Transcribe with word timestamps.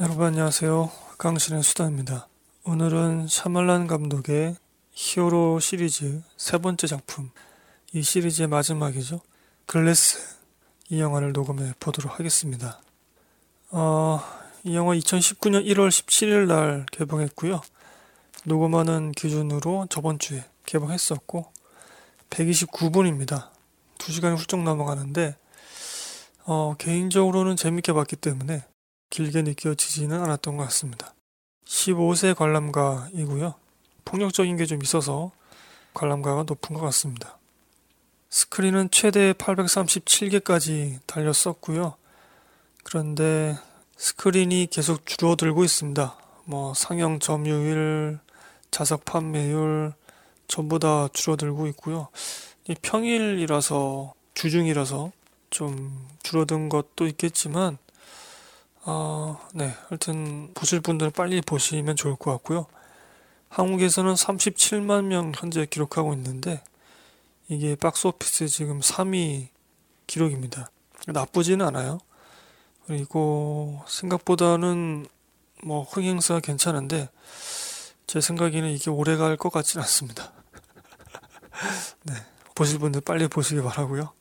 여러분 0.00 0.26
안녕하세요. 0.26 0.92
강신의 1.18 1.64
수다입니다. 1.64 2.28
오늘은 2.62 3.26
샤말란 3.26 3.88
감독의 3.88 4.54
히어로 4.92 5.58
시리즈 5.58 6.22
세 6.36 6.58
번째 6.58 6.86
작품, 6.86 7.32
이 7.92 8.02
시리즈의 8.02 8.46
마지막이죠. 8.46 9.20
글래스 9.66 10.20
이 10.90 11.00
영화를 11.00 11.32
녹음해 11.32 11.72
보도록 11.80 12.16
하겠습니다. 12.16 12.80
어, 13.72 14.20
이 14.62 14.76
영화 14.76 14.94
2019년 14.94 15.66
1월 15.66 15.88
17일 15.88 16.46
날 16.46 16.86
개봉했고요. 16.92 17.60
녹음하는 18.44 19.10
기준으로 19.10 19.88
저번 19.90 20.20
주에 20.20 20.44
개봉했었고 20.64 21.50
129분입니다. 22.30 23.48
2시간이 23.98 24.36
훌쩍 24.36 24.62
넘어가는데 24.62 25.36
어, 26.44 26.76
개인적으로는 26.78 27.56
재밌게 27.56 27.92
봤기 27.92 28.14
때문에 28.14 28.64
길게 29.10 29.42
느껴지지는 29.42 30.20
않았던 30.22 30.56
것 30.56 30.64
같습니다. 30.64 31.14
15세 31.66 32.34
관람가이고요. 32.34 33.54
폭력적인 34.04 34.56
게 34.56 34.64
좀 34.66 34.82
있어서 34.82 35.30
관람가가 35.94 36.44
높은 36.44 36.74
것 36.74 36.80
같습니다. 36.82 37.38
스크린은 38.30 38.90
최대 38.90 39.32
837개까지 39.32 41.00
달렸었고요. 41.06 41.94
그런데 42.84 43.56
스크린이 43.96 44.68
계속 44.70 45.06
줄어들고 45.06 45.64
있습니다. 45.64 46.16
뭐 46.44 46.72
상영 46.74 47.18
점유율, 47.20 48.20
자석 48.70 49.04
판매율 49.04 49.92
전부 50.46 50.78
다 50.78 51.08
줄어들고 51.12 51.66
있고요. 51.68 52.08
평일이라서 52.82 54.14
주중이라서 54.34 55.12
좀 55.50 56.06
줄어든 56.22 56.68
것도 56.68 57.06
있겠지만 57.06 57.78
어, 58.90 59.38
네. 59.52 59.74
하여튼 59.88 60.50
보실 60.54 60.80
분들은 60.80 61.12
빨리 61.12 61.42
보시면 61.42 61.94
좋을 61.94 62.16
것 62.16 62.30
같고요. 62.32 62.64
한국에서는 63.50 64.14
37만 64.14 65.04
명 65.04 65.30
현재 65.36 65.66
기록하고 65.66 66.14
있는데 66.14 66.62
이게 67.48 67.76
박스오피스 67.76 68.48
지금 68.48 68.80
3위 68.80 69.48
기록입니다. 70.06 70.70
나쁘지는 71.06 71.66
않아요. 71.66 71.98
그리고 72.86 73.82
생각보다는 73.86 75.06
뭐 75.64 75.82
흥행사가 75.82 76.40
괜찮은데 76.40 77.10
제 78.06 78.22
생각에는 78.22 78.70
이게 78.70 78.88
오래 78.90 79.16
갈 79.16 79.36
것 79.36 79.52
같지는 79.52 79.82
않습니다. 79.82 80.32
네. 82.04 82.14
보실 82.54 82.78
분들 82.78 83.02
빨리 83.02 83.28
보시기 83.28 83.60
바라고요. 83.60 84.14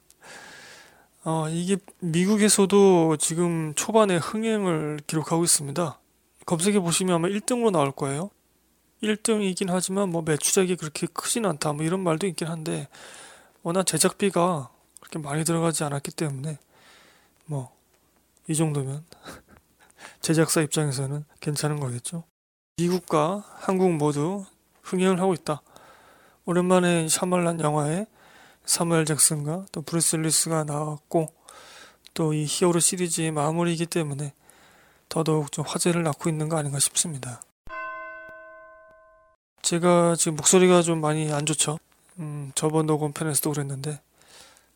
어, 1.28 1.50
이게 1.50 1.78
미국에서도 2.00 3.17
지금 3.17 3.73
초반에 3.75 4.16
흥행을 4.16 5.02
기록하고 5.08 5.44
있습니다. 5.44 6.00
검색해 6.45 6.80
보시면 6.80 7.16
아마 7.16 7.28
1등으로 7.28 7.72
나올 7.72 7.92
거예요. 7.92 8.30
1등이긴 9.03 9.67
하지만 9.69 10.09
뭐 10.09 10.22
매출액이 10.22 10.78
그렇게 10.78 11.06
크진 11.08 11.45
않다 11.45 11.73
뭐 11.73 11.84
이런 11.84 12.00
말도 12.00 12.25
있긴 12.28 12.47
한데 12.47 12.88
워낙 13.61 13.86
제작비가 13.86 14.69
그렇게 15.02 15.19
많이 15.19 15.44
들어가지 15.44 15.84
않았기 15.84 16.11
때문에 16.11 16.58
뭐 17.45 17.78
이 18.47 18.56
정도면 18.56 19.03
제작사 20.22 20.62
입장에서는 20.62 21.25
괜찮은 21.41 21.80
거겠죠. 21.80 22.23
미국과 22.78 23.44
한국 23.45 23.91
모두 23.91 24.45
흥행을 24.84 25.19
하고 25.19 25.34
있다. 25.34 25.62
오랜만에 26.45 27.09
샤말란 27.09 27.59
영화에 27.59 28.06
사무엘 28.67 29.05
잭슨과 29.05 29.65
또 29.71 29.81
브루스 29.81 30.17
윌리스가 30.17 30.63
나왔고 30.63 31.33
또 32.13 32.33
이 32.33 32.45
히어로 32.47 32.79
시리즈의 32.79 33.31
마무리이기 33.31 33.85
때문에 33.87 34.33
더더욱 35.09 35.51
좀 35.51 35.65
화제를 35.65 36.03
낳고 36.03 36.29
있는 36.29 36.49
거 36.49 36.57
아닌가 36.57 36.79
싶습니다. 36.79 37.41
제가 39.61 40.15
지금 40.15 40.35
목소리가 40.35 40.81
좀 40.83 41.01
많이 41.01 41.31
안 41.31 41.45
좋죠. 41.45 41.79
음, 42.19 42.51
저번 42.55 42.85
녹음 42.85 43.11
편에서도 43.11 43.51
그랬는데 43.51 44.00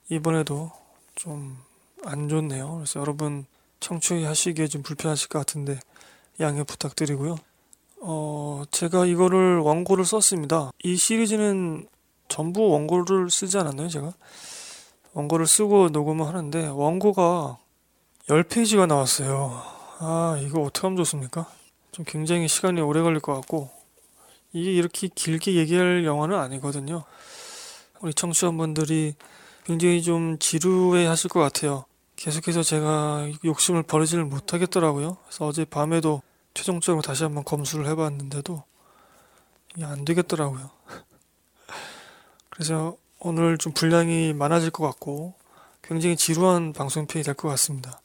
이번에도 0.09 0.71
좀 1.15 1.71
안 2.03 2.29
좋네요. 2.29 2.75
그래서 2.75 2.99
여러분 2.99 3.45
청취하시기에 3.79 4.67
좀 4.67 4.83
불편하실 4.83 5.29
것 5.29 5.39
같은데 5.39 5.79
양해 6.39 6.63
부탁드리고요. 6.63 7.35
어, 8.01 8.63
제가 8.71 9.05
이거를 9.05 9.59
원고를 9.59 10.05
썼습니다. 10.05 10.71
이 10.83 10.95
시리즈는 10.95 11.87
전부 12.31 12.69
원고를 12.69 13.29
쓰지 13.29 13.57
않았나요, 13.57 13.89
제가? 13.89 14.13
원고를 15.13 15.45
쓰고 15.45 15.89
녹음을 15.89 16.25
하는데 16.25 16.67
원고가 16.67 17.57
10페이지가 18.29 18.87
나왔어요. 18.87 19.61
아, 19.99 20.39
이거 20.41 20.61
어떻게 20.61 20.87
하면 20.87 20.95
좋습니까? 20.97 21.45
좀 21.91 22.05
굉장히 22.07 22.47
시간이 22.47 22.79
오래 22.79 23.01
걸릴 23.01 23.19
것 23.19 23.35
같고 23.35 23.69
이게 24.53 24.71
이렇게 24.71 25.09
길게 25.09 25.55
얘기할 25.55 26.05
영화는 26.05 26.39
아니거든요. 26.39 27.03
우리 27.99 28.13
청취자분들이 28.13 29.15
굉장히 29.65 30.01
좀 30.01 30.39
지루해 30.39 31.07
하실 31.07 31.29
것 31.29 31.41
같아요. 31.41 31.83
계속해서 32.15 32.63
제가 32.63 33.27
욕심을 33.43 33.83
버리지를 33.83 34.23
못하겠더라고요. 34.23 35.17
그래서 35.25 35.45
어제 35.45 35.65
밤에도 35.65 36.21
최종적으로 36.53 37.01
다시 37.01 37.23
한번 37.23 37.43
검수를 37.43 37.87
해봤는데도 37.87 38.63
이게 39.75 39.83
안 39.83 40.05
되겠더라고요. 40.05 40.69
그래서 42.51 42.95
오늘 43.19 43.57
좀 43.57 43.73
분량이 43.73 44.33
많아질 44.33 44.69
것 44.71 44.83
같고 44.85 45.33
굉장히 45.81 46.15
지루한 46.15 46.73
방송편이 46.73 47.23
될 47.23 47.33
것 47.33 47.47
같습니다. 47.49 47.99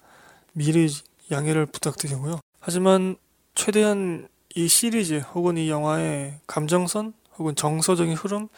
미리 0.53 0.89
양해를 1.31 1.67
부탁드리고요. 1.67 2.41
하지만 2.61 3.17
최대한 3.55 4.29
이 4.55 4.69
시리즈 4.69 5.19
혹은 5.35 5.59
이 5.59 5.69
영화의 5.69 6.39
감정선 6.47 7.13
혹은 7.39 7.55
정서적인 7.55 8.15
흐름 8.15 8.49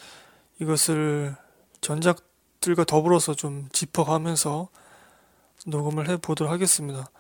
이것을 0.61 1.35
전작들과 1.81 2.85
더불어서 2.85 3.35
좀 3.35 3.69
짚어가면서 3.73 4.69
녹음을 5.67 6.09
해 6.09 6.17
보도록 6.17 6.53
하겠습니다. 6.53 7.11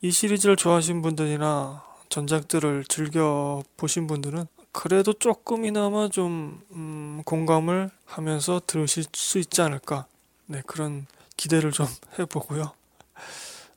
이 0.00 0.10
시리즈를 0.10 0.56
좋아하신 0.56 1.02
분들이나 1.02 1.84
전작들을 2.08 2.84
즐겨 2.88 3.62
보신 3.76 4.06
분들은 4.06 4.46
그래도 4.76 5.14
조금이나마 5.14 6.10
좀 6.10 6.60
음, 6.72 7.22
공감을 7.24 7.88
하면서 8.04 8.60
들으실 8.66 9.06
수 9.14 9.38
있지 9.38 9.62
않을까. 9.62 10.04
네 10.44 10.60
그런 10.66 11.06
기대를 11.38 11.72
좀 11.72 11.86
해보고요. 12.18 12.72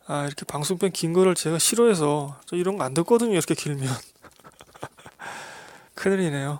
아 0.07 0.25
이렇게 0.25 0.43
방송편 0.43 0.91
긴 0.91 1.13
거를 1.13 1.35
제가 1.35 1.57
싫어해서 1.57 2.37
이런 2.51 2.77
거 2.77 2.83
안 2.83 2.93
듣거든요 2.93 3.31
이렇게 3.31 3.55
길면. 3.55 3.87
큰일이네요. 5.95 6.59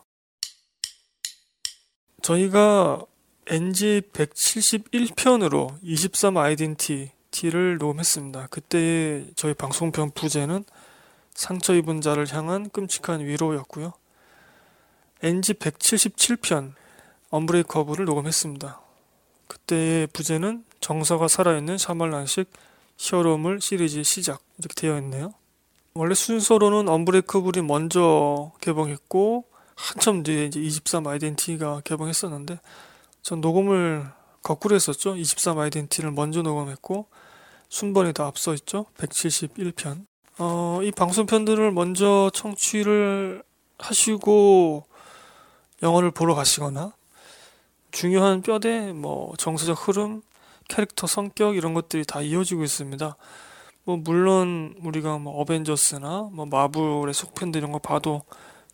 저희가 2.22 3.02
NG 3.48 4.04
171편으로 4.14 5.76
23 5.82 6.38
아이덴티 6.38 7.12
티를 7.32 7.78
녹음했습니다. 7.78 8.48
그때 8.52 9.26
저희 9.36 9.54
방송편 9.54 10.12
부제는 10.12 10.64
상처 11.34 11.76
입은 11.76 12.00
자를 12.00 12.26
향한 12.34 12.70
끔찍한 12.70 13.26
위로였고요 13.26 13.92
NG 15.22 15.54
177편 15.54 16.74
언브레이커브를 17.30 18.06
녹음했습니다. 18.06 18.80
그때의 19.48 20.08
부제는 20.08 20.64
정서가 20.80 21.28
살아있는 21.28 21.78
샤말란식 21.78 22.50
히어로물 22.98 23.60
시리즈 23.62 24.04
시작 24.04 24.42
이렇게 24.58 24.74
되어 24.80 24.98
있네요. 25.00 25.34
원래 25.94 26.14
순서로는 26.14 26.88
언브레이커블이 26.88 27.66
먼저 27.66 28.52
개봉했고 28.62 29.46
한참 29.76 30.24
뒤에 30.24 30.46
이제 30.46 30.62
23 30.62 31.08
아이덴티가 31.08 31.82
개봉했었는데 31.84 32.60
전 33.22 33.42
녹음을 33.42 34.06
거꾸로 34.42 34.76
했었죠. 34.76 35.16
23 35.18 35.60
아이덴티를 35.60 36.12
먼저 36.12 36.42
녹음했고 36.42 37.08
순번이 37.68 38.14
더 38.14 38.26
앞서 38.26 38.54
있죠. 38.54 38.86
171편. 38.98 40.06
어, 40.38 40.80
이 40.84 40.92
방송편들을 40.92 41.72
먼저 41.72 42.32
청취를 42.34 43.44
하시고 43.78 44.86
영화를 45.84 46.12
보러 46.12 46.36
가시거나 46.36 46.94
중요한 47.92 48.42
뼈대, 48.42 48.94
뭐 48.94 49.34
정서적 49.38 49.88
흐름, 49.88 50.22
캐릭터 50.68 51.08
성격 51.08 51.56
이런 51.56 51.74
것들이 51.74 52.06
다 52.06 52.22
이어지고 52.22 52.64
있습니다. 52.64 53.16
뭐 53.86 53.98
물론 53.98 54.76
우리가 54.84 55.18
뭐 55.18 55.40
어벤져스나 55.42 56.30
뭐 56.32 56.46
마블의 56.46 57.14
속편들 57.14 57.60
이런 57.60 57.72
거 57.72 57.80
봐도 57.80 58.22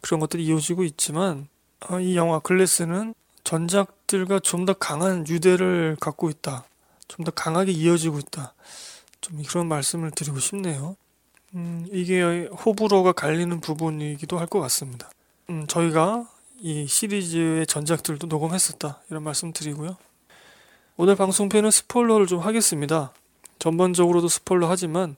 그런 0.02 0.20
것들이 0.20 0.46
이어지고 0.46 0.84
있지만 0.84 1.48
어, 1.90 2.00
이 2.00 2.18
영화 2.18 2.40
글래스는 2.40 3.14
전작들과 3.44 4.40
좀 4.40 4.66
더 4.66 4.74
강한 4.74 5.26
유대를 5.28 5.98
갖고 6.00 6.30
있다. 6.30 6.66
좀 7.08 7.24
더 7.24 7.32
강하게 7.32 7.72
이어지고 7.72 8.20
있다. 8.20 8.54
좀 9.22 9.42
그런 9.44 9.68
말씀을 9.68 10.12
드리고 10.12 10.40
싶네요. 10.40 10.98
음, 11.54 11.88
이게 11.92 12.48
호불호가 12.66 13.14
갈리는 13.14 13.62
부분이기도 13.62 14.38
할 14.38 14.48
것 14.48 14.60
같습니다. 14.60 15.10
음, 15.50 15.66
저희가 15.68 16.28
이 16.60 16.88
시리즈의 16.88 17.68
전작들도 17.68 18.28
녹음했었다 18.28 19.02
이런 19.10 19.24
말씀 19.24 19.52
드리고요. 19.52 19.98
오늘 20.98 21.16
방송편은 21.16 21.72
스포일러를 21.72 22.28
좀 22.28 22.40
하겠습니다. 22.40 23.14
전반적으로도 23.60 24.28
스포일러 24.28 24.70
하지만 24.70 25.16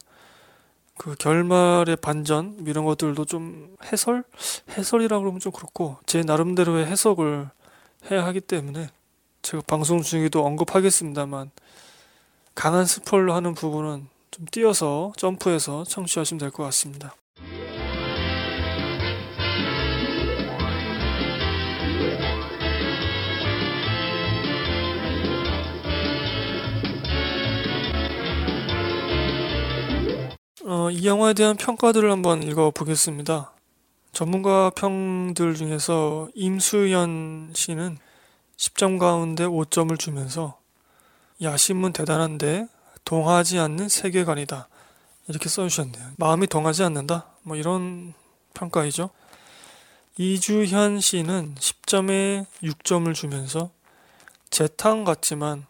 그 0.97 1.15
결말의 1.15 1.97
반전 1.97 2.63
이런 2.65 2.85
것들도 2.85 3.25
좀 3.25 3.75
해설 3.85 4.23
해설이라고 4.71 5.21
그러면 5.21 5.39
좀 5.39 5.51
그렇고 5.51 5.97
제 6.07 6.23
나름대로의 6.23 6.87
해석을 6.87 7.49
해야 8.09 8.25
하기 8.25 8.41
때문에 8.41 8.89
제가 9.43 9.61
방송 9.67 10.01
중에도 10.01 10.43
언급하겠습니다만 10.43 11.51
강한 12.55 12.85
스포일러 12.85 13.35
하는 13.35 13.53
부분은 13.53 14.07
좀 14.31 14.45
띄어서 14.51 15.13
점프해서 15.17 15.83
청취하시면 15.83 16.39
될 16.39 16.49
것 16.49 16.63
같습니다. 16.63 17.15
어, 30.69 30.91
이 30.91 31.07
영화에 31.07 31.33
대한 31.33 31.55
평가들을 31.55 32.11
한번 32.11 32.43
읽어보겠습니다. 32.43 33.53
전문가 34.11 34.69
평들 34.71 35.55
중에서 35.55 36.27
임수연 36.35 37.53
씨는 37.55 37.97
10점 38.57 38.99
가운데 38.99 39.45
5점을 39.45 39.97
주면서 39.97 40.59
야심은 41.41 41.93
대단한데 41.93 42.67
동하지 43.05 43.59
않는 43.59 43.87
세계관이다. 43.87 44.67
이렇게 45.29 45.47
써주셨네요. 45.47 46.11
마음이 46.17 46.47
동하지 46.47 46.83
않는다? 46.83 47.27
뭐 47.43 47.55
이런 47.55 48.13
평가이죠. 48.53 49.09
이주현 50.17 50.99
씨는 50.99 51.55
10점에 51.55 52.45
6점을 52.63 53.15
주면서 53.15 53.69
재탕 54.49 55.05
같지만 55.05 55.65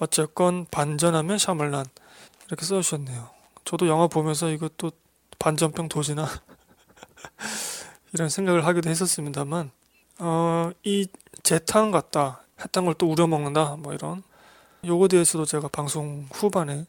어쨌건 0.00 0.66
반전하면 0.72 1.38
샤멀란 1.38 1.86
이렇게 2.48 2.66
써주셨네요. 2.66 3.39
저도 3.70 3.86
영화 3.86 4.08
보면서 4.08 4.50
이것도 4.50 4.90
반전병 5.38 5.88
도지나 5.88 6.26
이런 8.12 8.28
생각을 8.28 8.66
하기도 8.66 8.90
했었습니다만 8.90 9.70
어, 10.18 10.72
이 10.82 11.06
재탕 11.44 11.92
같다 11.92 12.42
했던 12.60 12.84
걸 12.84 12.94
또 12.94 13.08
우려먹는다 13.08 13.76
뭐 13.78 13.94
이런 13.94 14.24
요거에 14.84 15.06
대해서도 15.06 15.44
제가 15.44 15.68
방송 15.68 16.26
후반에 16.32 16.84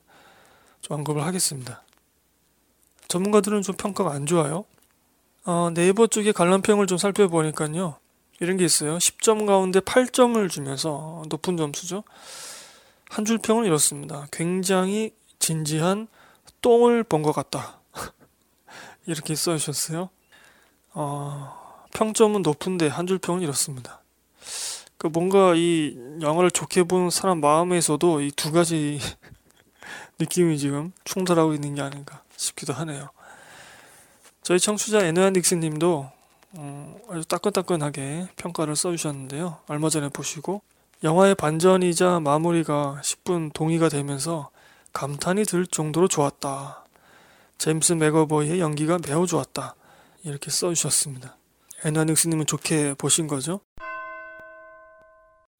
좀 0.81 0.97
언급을 0.97 1.23
하겠습니다. 1.23 1.83
전문가들은 3.09 3.61
좀 3.61 3.75
평가가 3.75 4.11
안 4.11 4.25
좋아요. 4.25 4.65
어, 5.45 5.69
네이버 5.75 6.07
쪽에 6.07 6.31
관람평을 6.31 6.87
좀 6.87 6.97
살펴보니까요. 6.97 7.97
이런 8.39 8.57
게 8.57 8.65
있어요. 8.65 8.97
10점 8.97 9.45
가운데 9.45 9.81
8점을 9.81 10.49
주면서 10.49 11.21
높은 11.29 11.57
점수죠. 11.57 12.03
한 13.07 13.23
줄 13.25 13.37
평은 13.37 13.65
이렇습니다. 13.65 14.25
굉장히 14.31 15.13
진지한 15.37 16.07
똥을 16.61 17.03
본 17.03 17.21
것 17.23 17.31
같다. 17.33 17.79
이렇게 19.05 19.35
써주셨어요. 19.35 20.09
어, 20.93 21.85
평점은 21.93 22.41
높은데 22.41 22.87
한 22.87 23.07
줄 23.07 23.17
평은 23.17 23.41
이렇습니다. 23.41 24.01
그 24.97 25.07
뭔가 25.07 25.53
이 25.55 25.97
영화를 26.21 26.51
좋게 26.51 26.83
본 26.83 27.09
사람 27.09 27.41
마음에서도 27.41 28.21
이 28.21 28.31
두 28.31 28.51
가지 28.51 28.99
느낌이 30.19 30.57
지금 30.59 30.93
충돌하고 31.03 31.53
있는 31.53 31.75
게 31.75 31.81
아닌가 31.81 32.21
싶기도 32.37 32.73
하네요. 32.73 33.09
저희 34.43 34.59
청취자 34.59 34.99
에너안 35.05 35.33
닉슨님도 35.33 36.11
어, 36.53 36.97
아주 37.09 37.25
따끈따끈하게 37.25 38.27
평가를 38.35 38.75
써주셨는데요. 38.75 39.59
얼마 39.67 39.89
전에 39.89 40.09
보시고 40.09 40.61
영화의 41.03 41.33
반전이자 41.35 42.19
마무리가 42.19 42.99
10분 43.03 43.53
동의가 43.53 43.89
되면서 43.89 44.51
감탄이 44.93 45.45
들 45.45 45.65
정도로 45.65 46.07
좋았다. 46.07 46.85
제임스 47.57 47.93
맥어보이의 47.93 48.59
연기가 48.59 48.97
매우 49.07 49.27
좋았다. 49.27 49.75
이렇게 50.23 50.49
써주셨습니다. 50.51 51.37
애나닉스님은 51.85 52.45
좋게 52.45 52.95
보신 52.95 53.27
거죠? 53.27 53.61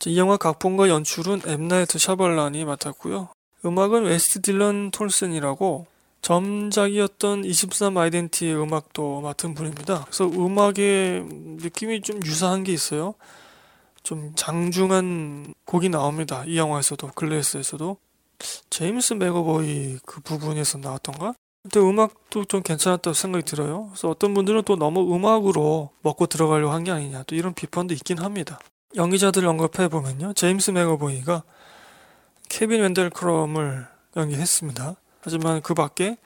이 0.05 0.17
영화 0.17 0.37
각본과 0.37 0.89
연출은 0.89 1.41
엠나이트 1.45 1.99
샤말란이 1.99 2.65
맡았고요. 2.65 3.29
음악은 3.65 4.05
웨스트 4.05 4.41
딜런 4.41 4.91
토드슨이라고 4.91 5.85
점작이었던 6.21 7.45
23 7.45 7.97
아이덴티의 7.97 8.55
음악도 8.55 9.21
맡은 9.21 9.53
분입니다. 9.53 10.05
그래서 10.05 10.25
음악의 10.25 11.25
느낌이 11.61 12.01
좀 12.01 12.19
유사한 12.25 12.63
게 12.63 12.71
있어요. 12.71 13.15
좀 14.03 14.33
장중한 14.35 15.53
곡이 15.65 15.89
나옵니다. 15.89 16.43
이 16.45 16.57
영화에서도 16.57 17.11
글래스에서도 17.13 17.97
제임스 18.69 19.13
맥어버이 19.15 19.99
그 20.05 20.21
부분에서 20.21 20.77
나왔던가? 20.79 21.33
근데 21.63 21.79
음악도 21.79 22.45
좀 22.45 22.63
괜찮았다고 22.63 23.13
생각이 23.13 23.45
들어요. 23.45 23.87
그래서 23.89 24.09
어떤 24.09 24.33
분들은 24.33 24.63
또 24.63 24.75
너무 24.75 25.15
음악으로 25.15 25.91
먹고 26.01 26.25
들어가려고 26.25 26.73
한 26.73 26.83
게 26.83 26.91
아니냐 26.91 27.23
또 27.27 27.35
이런 27.35 27.53
비판도 27.53 27.93
있긴 27.93 28.17
합니다. 28.19 28.59
연기자들 28.95 29.45
언급해 29.45 29.87
보면요, 29.87 30.33
제임스 30.33 30.71
맥어버이가 30.71 31.43
케빈 32.49 32.81
웬델 32.81 33.09
크럼을 33.11 33.87
연기했습니다. 34.17 34.95
하지만 35.21 35.61
그 35.61 35.73
밖에 35.73 36.17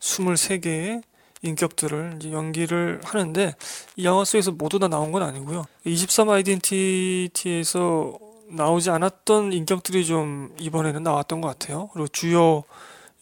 23개의 0.00 1.02
인격들을 1.42 2.18
연기를 2.32 3.00
하는데 3.04 3.54
이 3.96 4.04
영화 4.04 4.24
속에서 4.24 4.50
모두 4.52 4.78
다 4.78 4.88
나온 4.88 5.12
건 5.12 5.22
아니고요. 5.22 5.66
23 5.84 6.30
아이덴티티에서 6.30 8.18
나오지 8.50 8.90
않았던 8.90 9.52
인격들이 9.52 10.06
좀 10.06 10.54
이번에는 10.58 11.02
나왔던 11.02 11.40
것 11.40 11.48
같아요. 11.48 11.88
그리고 11.92 12.08
주요 12.08 12.64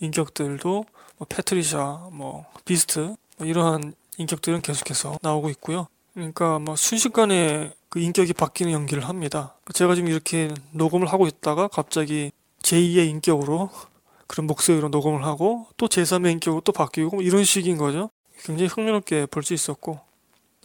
인격들도 0.01 0.85
뭐 1.19 1.27
패트리샤, 1.29 2.09
뭐 2.13 2.47
비스트 2.65 3.17
뭐 3.39 3.47
이러한 3.47 3.95
인격들은 4.19 4.63
계속해서 4.63 5.19
나오고 5.23 5.51
있고요. 5.51 5.89
그러니까 6.15 6.59
뭐 6.59 6.77
순식간에 6.77 7.73
그 7.89 8.01
인격이 8.01 8.33
바뀌는 8.33 8.73
연기를 8.73 9.09
합니다. 9.09 9.55
제가 9.73 9.95
지금 9.95 10.09
이렇게 10.09 10.53
녹음을 10.73 11.07
하고 11.09 11.27
있다가 11.27 11.69
갑자기 11.69 12.33
제2의 12.63 13.09
인격으로 13.09 13.71
그런 14.27 14.47
목소리로 14.47 14.89
녹음을 14.89 15.25
하고 15.25 15.67
또 15.77 15.87
제3의 15.87 16.33
인격으로 16.33 16.61
또 16.63 16.73
바뀌고 16.73 17.17
뭐 17.17 17.23
이런 17.23 17.45
식인 17.45 17.77
거죠. 17.77 18.11
굉장히 18.45 18.69
흥미롭게 18.69 19.27
볼 19.27 19.43
수 19.43 19.55
있었고 19.55 20.01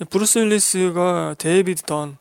브루스 0.10 0.40
윌리스가 0.40 1.36
데이비드 1.38 1.84
던 1.84 2.18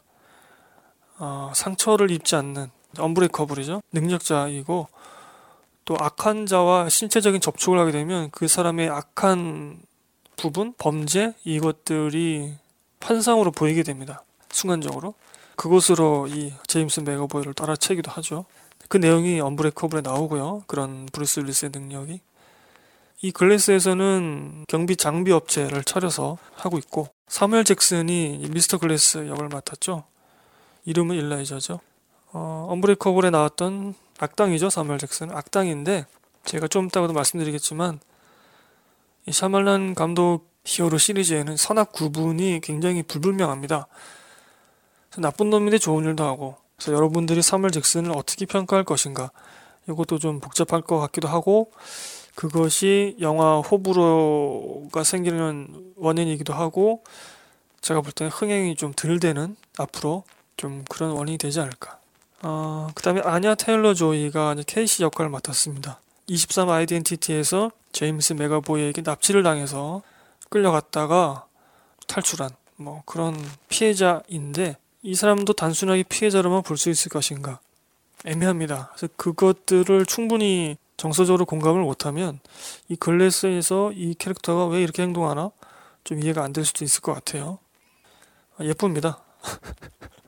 어, 1.21 1.53
상처를 1.55 2.11
입지 2.11 2.35
않는 2.35 2.71
언브레이커블이죠. 2.99 3.83
능력자이고 3.93 4.89
또 5.85 5.97
악한 5.99 6.47
자와 6.47 6.89
신체적인 6.89 7.41
접촉을 7.41 7.79
하게 7.79 7.93
되면 7.93 8.31
그 8.31 8.49
사람의 8.49 8.89
악한 8.89 9.83
부분, 10.37 10.73
범죄 10.79 11.35
이것들이 11.45 12.55
환상으로 13.01 13.51
보이게 13.53 13.83
됩니다. 13.83 14.25
순간적으로. 14.51 15.15
그곳으로 15.57 16.27
이 16.29 16.55
제임스 16.67 17.01
맥어보이를 17.01 17.53
알아채기도 17.53 18.11
하죠. 18.13 18.47
그 18.89 18.97
내용이 18.97 19.41
언브레이커블에 19.41 20.01
나오고요. 20.01 20.65
그런 20.67 21.07
브루스 21.13 21.41
윌리스의 21.41 21.71
능력이. 21.73 22.21
이 23.23 23.31
글래스에서는 23.33 24.65
경비 24.69 24.97
장비 24.97 25.33
업체를 25.33 25.85
차려서 25.85 26.39
하고 26.55 26.79
있고 26.79 27.09
사무엘 27.29 27.65
잭슨이 27.65 28.49
미스터 28.51 28.79
글래스 28.79 29.29
역을 29.29 29.49
맡았죠. 29.49 30.05
이름은 30.85 31.17
일라이저죠. 31.17 31.81
어, 32.33 32.67
언브레이커블에 32.71 33.31
나왔던 33.31 33.95
악당이죠. 34.19 34.71
사무엘 34.71 34.99
잭슨. 34.99 35.31
악당인데 35.31 36.07
제가 36.45 36.69
좀 36.69 36.87
이따가도 36.87 37.13
말씀드리겠지만 37.13 38.01
이 39.27 39.33
샤말란 39.33 39.95
감독 39.95 40.49
히어로 40.65 40.99
시리즈에는 40.99 41.57
선악 41.57 41.93
구분이 41.93 42.61
굉장히 42.63 43.03
불분명합니다. 43.03 43.87
나쁜 45.19 45.51
놈인데 45.51 45.79
좋은 45.79 46.05
일도 46.05 46.25
하고 46.25 46.57
그래서 46.77 46.93
여러분들이 46.93 47.43
사무엘 47.43 47.73
잭슨을 47.73 48.13
어떻게 48.13 48.47
평가할 48.47 48.85
것인가 48.85 49.31
이것도 49.89 50.19
좀 50.19 50.41
복잡할 50.41 50.83
것 50.83 50.99
같기도 50.99 51.29
하고 51.29 51.71
그것이 52.35 53.17
영화 53.21 53.59
호불호가 53.59 55.03
생기는 55.03 55.93
원인이기도 55.97 56.55
하고 56.55 57.03
제가 57.81 58.03
볼 58.03 58.13
때는 58.13 58.31
흥행이 58.31 58.77
좀 58.77 58.93
덜 58.95 59.19
되는 59.19 59.57
앞으로 59.79 60.25
좀 60.61 60.85
그런 60.91 61.13
원인이 61.13 61.39
되지 61.39 61.59
않을까. 61.59 61.99
어, 62.43 62.89
그 62.95 63.03
다음에 63.03 63.23
아냐 63.25 63.55
테일러 63.55 63.95
조이가 63.95 64.57
케이시 64.67 65.03
역할을 65.03 65.31
맡았습니다. 65.31 66.01
23 66.27 66.69
아이덴티티에서 66.69 67.71
제임스 67.93 68.35
메가보이에게 68.35 69.01
납치를 69.01 69.43
당해서 69.43 70.03
끌려갔다가 70.51 71.47
탈출한 72.07 72.51
뭐 72.77 73.03
그런 73.07 73.35
피해자인데 73.71 74.77
이 75.03 75.15
사람도 75.15 75.55
단순하게 75.55 76.03
피해자로만 76.03 76.63
볼 76.63 76.77
수 76.77 76.91
있을 76.91 77.09
것인가 77.09 77.59
애매합니다. 78.27 78.91
그래서 78.95 79.11
그것들을 79.17 80.05
충분히 80.05 80.77
정서적으로 80.99 81.47
공감을 81.47 81.81
못하면 81.83 82.39
이 82.91 82.97
글래스에서 82.97 83.93
이 83.93 84.13
캐릭터가 84.15 84.67
왜 84.67 84.83
이렇게 84.83 85.03
행동하나 85.05 85.53
좀 86.05 86.23
이해가 86.23 86.45
안 86.45 86.53
될 86.53 86.67
수도 86.67 86.85
있을 86.85 87.01
것 87.01 87.15
같아요. 87.15 87.59
아, 88.59 88.65
예쁩니다. 88.65 89.23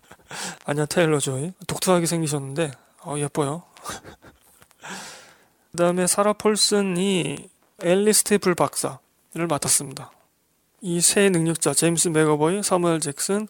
아니야 0.64 0.86
테일러 0.86 1.18
조이 1.18 1.52
독특하게 1.66 2.06
생기셨는데 2.06 2.72
어, 3.04 3.16
예뻐요. 3.18 3.62
그 5.72 5.76
다음에 5.76 6.06
사라 6.06 6.32
폴슨이 6.32 7.48
엘리 7.80 8.12
스테이플 8.12 8.54
박사 8.54 8.98
맡았습니다. 9.34 10.10
이 10.82 11.00
세 11.00 11.30
능력자 11.30 11.74
제임스 11.74 12.08
맥어보이, 12.08 12.62
사무엘 12.64 12.98
잭슨, 12.98 13.46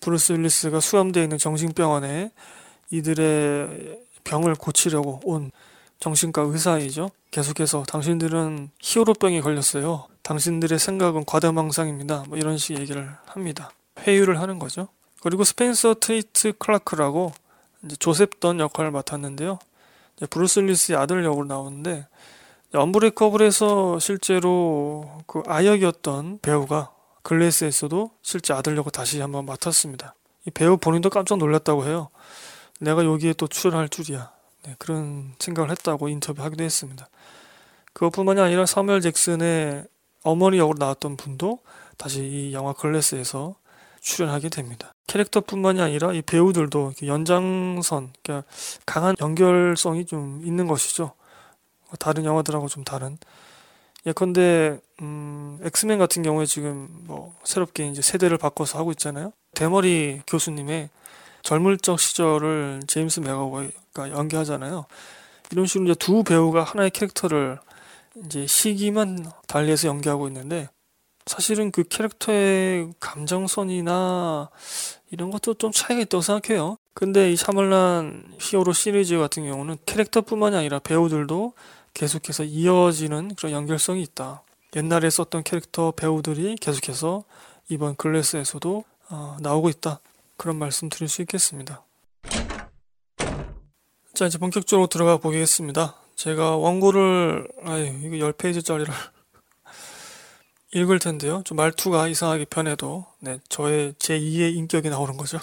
브루스 0.00 0.34
윌리스가 0.34 0.80
수감되어 0.80 1.22
있는 1.22 1.38
정신병원에 1.38 2.30
이들의 2.90 4.00
병을 4.24 4.54
고치려고 4.54 5.20
온 5.24 5.50
정신과 5.98 6.42
의사이죠. 6.42 7.10
계속해서 7.30 7.84
당신들은 7.84 8.70
히어로병에 8.80 9.40
걸렸어요. 9.40 10.06
당신들의 10.22 10.78
생각은 10.78 11.24
과대망상입니다. 11.24 12.24
뭐 12.28 12.36
이런 12.36 12.58
식 12.58 12.78
얘기를 12.78 13.10
합니다. 13.26 13.70
회유를 14.00 14.38
하는 14.40 14.58
거죠. 14.58 14.88
그리고 15.24 15.42
스펜서 15.42 15.94
트리트 16.00 16.52
클라크라고 16.58 17.32
조셉 17.98 18.40
던 18.40 18.60
역할을 18.60 18.90
맡았는데요. 18.90 19.58
브루스 20.28 20.60
윌리스의 20.60 20.98
아들 20.98 21.24
역으로 21.24 21.46
나오는데 21.46 22.06
언브레이커블에서 22.74 24.00
실제로 24.00 25.22
그 25.26 25.42
아역이었던 25.46 26.40
배우가 26.42 26.92
글래스에서도 27.22 28.10
실제 28.20 28.52
아들 28.52 28.76
역을 28.76 28.92
다시 28.92 29.18
한번 29.22 29.46
맡았습니다. 29.46 30.14
이 30.46 30.50
배우 30.50 30.76
본인도 30.76 31.08
깜짝 31.08 31.38
놀랐다고 31.38 31.86
해요. 31.86 32.10
내가 32.78 33.02
여기에 33.06 33.32
또 33.32 33.46
출연할 33.46 33.88
줄이야. 33.88 34.30
네, 34.64 34.74
그런 34.78 35.32
생각을 35.38 35.70
했다고 35.70 36.10
인터뷰하기도 36.10 36.62
했습니다. 36.62 37.08
그것뿐만이 37.94 38.42
아니라 38.42 38.66
사무엘 38.66 39.00
잭슨의 39.00 39.86
어머니 40.22 40.58
역으로 40.58 40.76
나왔던 40.78 41.16
분도 41.16 41.60
다시 41.96 42.20
이 42.24 42.52
영화 42.52 42.74
글래스에서 42.74 43.54
출연하게 44.04 44.50
됩니다. 44.50 44.92
캐릭터뿐만이 45.06 45.80
아니라 45.80 46.12
이 46.12 46.20
배우들도 46.22 46.92
연장선, 47.06 48.12
그러니까 48.22 48.46
강한 48.84 49.16
연결성이 49.18 50.04
좀 50.04 50.42
있는 50.44 50.66
것이죠. 50.66 51.12
다른 51.98 52.24
영화들하고 52.24 52.68
좀 52.68 52.84
다른. 52.84 53.18
예컨대 54.06 54.78
음, 55.00 55.58
엑스맨 55.62 55.98
같은 55.98 56.22
경우에 56.22 56.44
지금 56.44 56.88
뭐 57.06 57.34
새롭게 57.44 57.88
이제 57.88 58.02
세대를 58.02 58.36
바꿔서 58.36 58.78
하고 58.78 58.92
있잖아요. 58.92 59.32
대머리 59.54 60.20
교수님의 60.26 60.90
젊을 61.42 61.78
적 61.78 61.98
시절을 61.98 62.82
제임스 62.86 63.20
맥어보이가 63.20 64.10
연기하잖아요. 64.10 64.84
이런 65.50 65.66
식으로 65.66 65.90
이제 65.90 65.94
두 65.94 66.22
배우가 66.22 66.62
하나의 66.62 66.90
캐릭터를 66.90 67.58
이제 68.26 68.46
시기만 68.46 69.30
달리해서 69.46 69.88
연기하고 69.88 70.28
있는데 70.28 70.68
사실은 71.26 71.70
그 71.70 71.84
캐릭터의 71.84 72.92
감정선이나 73.00 74.50
이런 75.10 75.30
것도 75.30 75.54
좀 75.54 75.72
차이가 75.72 76.02
있다고 76.02 76.20
생각해요. 76.20 76.76
근데 76.92 77.32
이 77.32 77.36
샤멀란 77.36 78.34
히어로 78.40 78.72
시리즈 78.72 79.16
같은 79.18 79.44
경우는 79.44 79.78
캐릭터뿐만이 79.86 80.56
아니라 80.56 80.78
배우들도 80.78 81.54
계속해서 81.94 82.44
이어지는 82.44 83.34
그런 83.36 83.52
연결성이 83.52 84.02
있다. 84.02 84.42
옛날에 84.76 85.08
썼던 85.08 85.44
캐릭터 85.44 85.92
배우들이 85.92 86.56
계속해서 86.60 87.24
이번 87.68 87.96
글래스에서도 87.96 88.84
어, 89.10 89.36
나오고 89.40 89.68
있다. 89.70 90.00
그런 90.36 90.56
말씀 90.56 90.88
드릴 90.88 91.08
수 91.08 91.22
있겠습니다. 91.22 91.84
자, 94.12 94.26
이제 94.26 94.38
본격적으로 94.38 94.86
들어가 94.88 95.16
보겠습니다. 95.16 95.96
제가 96.16 96.56
원고를, 96.56 97.48
아유, 97.64 97.86
이거 98.02 98.30
10페이지짜리를 98.30 98.88
읽을 100.74 100.98
텐데요. 100.98 101.42
좀 101.44 101.56
말투가 101.56 102.08
이상하게 102.08 102.46
변해도, 102.46 103.06
네, 103.20 103.38
저의 103.48 103.92
제2의 103.94 104.56
인격이 104.56 104.90
나오는 104.90 105.16
거죠. 105.16 105.38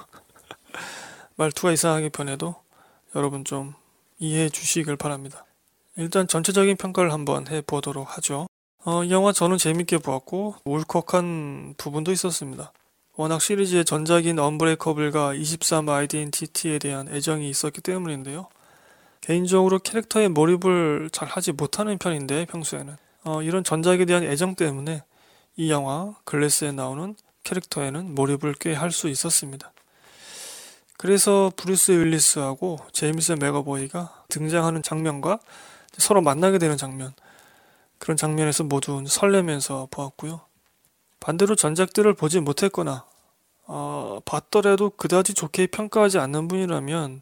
말투가 1.38 1.72
이상하게 1.72 2.10
변해도 2.10 2.56
여러분 3.16 3.46
좀 3.46 3.74
이해해 4.20 4.50
주시길 4.50 4.98
바랍니다. 4.98 5.46
일단 5.96 6.28
전체적인 6.28 6.76
평가를 6.76 7.14
한번 7.14 7.48
해 7.48 7.62
보도록 7.62 8.18
하죠. 8.18 8.48
어, 8.84 9.06
이 9.06 9.12
영화 9.12 9.32
저는 9.32 9.58
재밌게 9.58 10.00
보았고, 10.00 10.56
울컥한 10.66 11.76
부분도 11.78 12.12
있었습니다. 12.12 12.74
워낙 13.16 13.42
시리즈의 13.42 13.86
전작인 13.86 14.38
언브레이커블과 14.38 15.36
23 15.36 15.88
아이덴티티에 15.88 16.80
대한 16.80 17.08
애정이 17.08 17.50
있었기 17.50 17.80
때문인데요. 17.80 18.48
개인적으로 19.22 19.80
캐릭터에 19.80 20.28
몰입을 20.28 21.10
잘 21.14 21.30
하지 21.30 21.54
못하는 21.54 21.98
편인데 21.98 22.46
평소에는 22.46 22.98
어, 23.24 23.42
이런 23.44 23.64
전작에 23.64 24.04
대한 24.06 24.24
애정 24.24 24.56
때문에 24.56 25.04
이 25.62 25.70
영화 25.70 26.16
글래스에 26.24 26.72
나오는 26.72 27.16
캐릭터에는 27.44 28.16
몰입을 28.16 28.56
꽤 28.56 28.74
할 28.74 28.92
수 28.92 29.08
있었습니다. 29.10 29.72
그래서 30.98 31.52
브루스 31.56 31.92
윌리스하고 31.92 32.80
제임스 32.94 33.34
맥어보이가 33.34 34.24
등장하는 34.30 34.82
장면과 34.82 35.38
서로 36.00 36.22
만나게 36.24 36.58
되는 36.58 36.78
장면 36.78 37.14
그런 38.00 38.18
장면에서 38.18 38.64
모두 38.64 39.04
설레면서 39.06 39.88
보았고요. 39.92 40.42
반대로 41.20 41.54
전작들을 41.56 42.12
보지 42.16 42.40
못했거나 42.40 43.06
어, 43.68 44.20
봤더라도 44.26 44.90
그다지 44.90 45.36
좋게 45.36 45.68
평가하지 45.68 46.18
않는 46.18 46.48
분이라면 46.48 47.22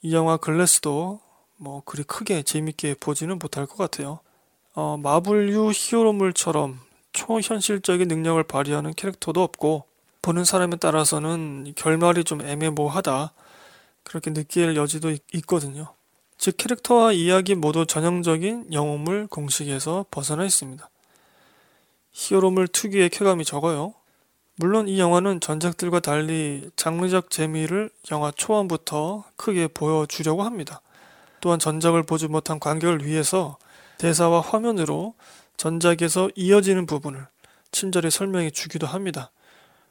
이 0.00 0.14
영화 0.14 0.38
글래스도 0.38 1.20
뭐 1.56 1.82
그리 1.84 2.02
크게 2.02 2.44
재밌게 2.44 2.94
보지는 2.94 3.38
못할 3.38 3.66
것 3.66 3.76
같아요. 3.76 4.20
어, 4.74 4.96
마블류 4.96 5.72
히어로물처럼 5.74 6.87
초현실적인 7.18 8.06
능력을 8.06 8.42
발휘하는 8.44 8.94
캐릭터도 8.94 9.42
없고 9.42 9.84
보는 10.22 10.44
사람에 10.44 10.76
따라서는 10.76 11.72
결말이 11.74 12.22
좀 12.24 12.42
애매모호하다 12.42 13.32
그렇게 14.04 14.32
느낄 14.32 14.76
여지도 14.76 15.10
있, 15.10 15.22
있거든요. 15.34 15.94
즉 16.36 16.56
캐릭터와 16.56 17.12
이야기 17.12 17.54
모두 17.54 17.86
전형적인 17.86 18.72
영웅물 18.72 19.26
공식에서 19.26 20.06
벗어나 20.10 20.44
있습니다. 20.44 20.88
히어로물 22.12 22.68
특유의 22.68 23.10
쾌감이 23.10 23.44
적어요. 23.44 23.94
물론 24.56 24.88
이 24.88 24.98
영화는 24.98 25.40
전작들과 25.40 26.00
달리 26.00 26.70
장르적 26.76 27.30
재미를 27.30 27.90
영화 28.10 28.30
초반부터 28.30 29.24
크게 29.36 29.68
보여주려고 29.68 30.42
합니다. 30.42 30.80
또한 31.40 31.58
전작을 31.58 32.02
보지 32.04 32.28
못한 32.28 32.58
관객을 32.58 33.04
위해서 33.04 33.58
대사와 33.98 34.40
화면으로 34.40 35.14
전작에서 35.58 36.30
이어지는 36.34 36.86
부분을 36.86 37.26
친절히 37.70 38.10
설명해 38.10 38.50
주기도 38.50 38.86
합니다. 38.86 39.30